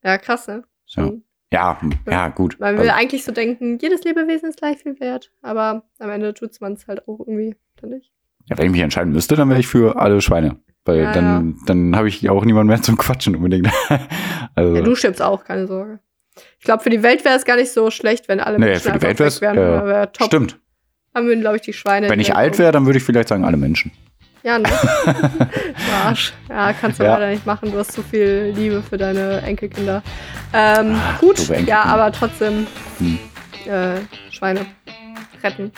[0.03, 0.63] Ja, krass, ne?
[0.85, 1.23] Schon.
[1.53, 1.77] Ja,
[2.09, 2.57] ja, gut.
[2.59, 6.34] Man will Also, eigentlich so denken, jedes Lebewesen ist gleich viel wert, aber am Ende
[6.34, 8.11] tut man es halt auch irgendwie dann nicht.
[8.45, 10.57] ja, wenn ich mich entscheiden müsste, dann wäre ich für alle Schweine.
[10.85, 13.69] Weil Ja, dann, dann habe ich auch niemanden mehr zum Quatschen unbedingt.
[14.55, 15.99] also, Ja, du stirbst auch, keine Sorge.
[16.59, 18.91] Ich glaube, für die Welt wäre es gar nicht so schlecht, wenn alle Nee, Menschen
[18.93, 19.57] für die Welt wär's, weg wären.
[19.57, 20.27] äh, wär top.
[20.27, 20.57] stimmt.
[21.13, 22.09] Haben wir, glaube ich, die Schweine.
[22.09, 23.91] Wenn ich alt wäre, dann würde ich vielleicht sagen, alle Menschen.
[24.43, 24.69] Ja, ne?
[26.05, 26.33] Arsch.
[26.49, 27.13] Ja, kannst du Ja.
[27.15, 27.71] leider nicht machen.
[27.71, 30.01] Du hast zu viel Liebe für deine Enkelkinder.
[30.53, 31.69] Ähm, gut, doofe Enkelkinder.
[31.71, 32.65] ja, aber trotzdem
[32.99, 33.19] Hm.
[33.67, 33.99] äh,
[34.31, 34.65] Schweine
[35.43, 35.71] retten.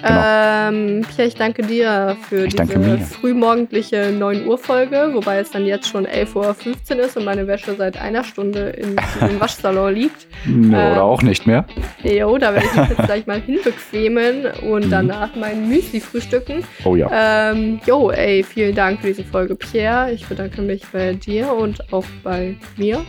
[0.00, 0.22] Genau.
[0.24, 5.66] Ähm, Pierre, ich danke dir für Ich diese frühmorgendliche 9 Uhr Folge, wobei es dann
[5.66, 8.96] jetzt schon 11.15 Uhr ist und meine Wäsche seit einer Stunde in,
[9.28, 10.26] im Waschsalon liegt.
[10.46, 11.64] Nö, Äh, oder auch nicht mehr.
[12.04, 14.90] Jo, da werde ich mich jetzt gleich mal hinbequemen und Mhm.
[14.90, 16.62] danach mein Müsli frühstücken.
[16.84, 17.50] Oh ja.
[17.50, 20.12] Ähm, jo, ey, vielen Dank für diese Folge, Pierre.
[20.12, 23.04] Ich bedanke mich bei dir und auch bei mir.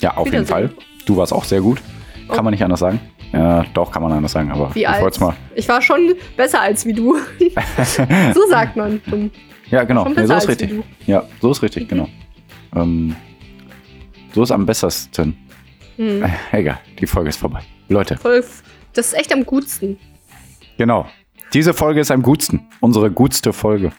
[0.00, 0.46] Ja, auf jeden.
[0.46, 0.70] Fall.
[1.04, 1.80] Du warst auch sehr gut.
[2.28, 2.42] Kann Oh.
[2.42, 3.00] man nicht anders sagen.
[3.32, 5.34] Ja, doch, kann man anders sagen, aber Wie ich wollte mal.
[5.54, 7.16] Ich war schon besser als wie du.
[8.34, 9.00] so sagt man.
[9.08, 9.30] Schon
[9.70, 10.04] Ja, genau.
[10.04, 10.72] schon Nee, so ist richtig.
[11.06, 11.88] Ja, so ist richtig, Mhm.
[11.88, 12.08] genau.
[12.74, 13.16] Ähm,
[14.34, 15.36] so ist am besten.
[15.96, 16.22] Hm.
[16.22, 17.60] Äh, egal, die Folge ist vorbei.
[17.88, 18.18] Leute,
[18.92, 19.98] das ist echt am gutsten.
[20.78, 21.06] genau.
[21.52, 22.66] Diese Folge ist am gutsten.
[22.80, 23.92] Unsere gutste Folge.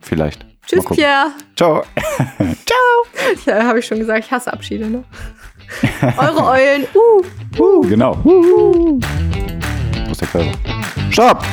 [0.00, 0.46] Vielleicht.
[0.66, 0.84] Tschüss.
[0.84, 1.32] Pierre.
[1.56, 1.82] Ciao.
[3.46, 5.04] Ja, habe ich schon gesagt, ich hasse Abschiede, ne?
[6.16, 6.86] Eure Eulen.
[6.94, 7.60] Uh.
[7.62, 8.16] Uh, genau.
[8.24, 9.00] Uh.
[10.06, 10.52] Wo ist der Körper?
[11.10, 11.44] Stopp!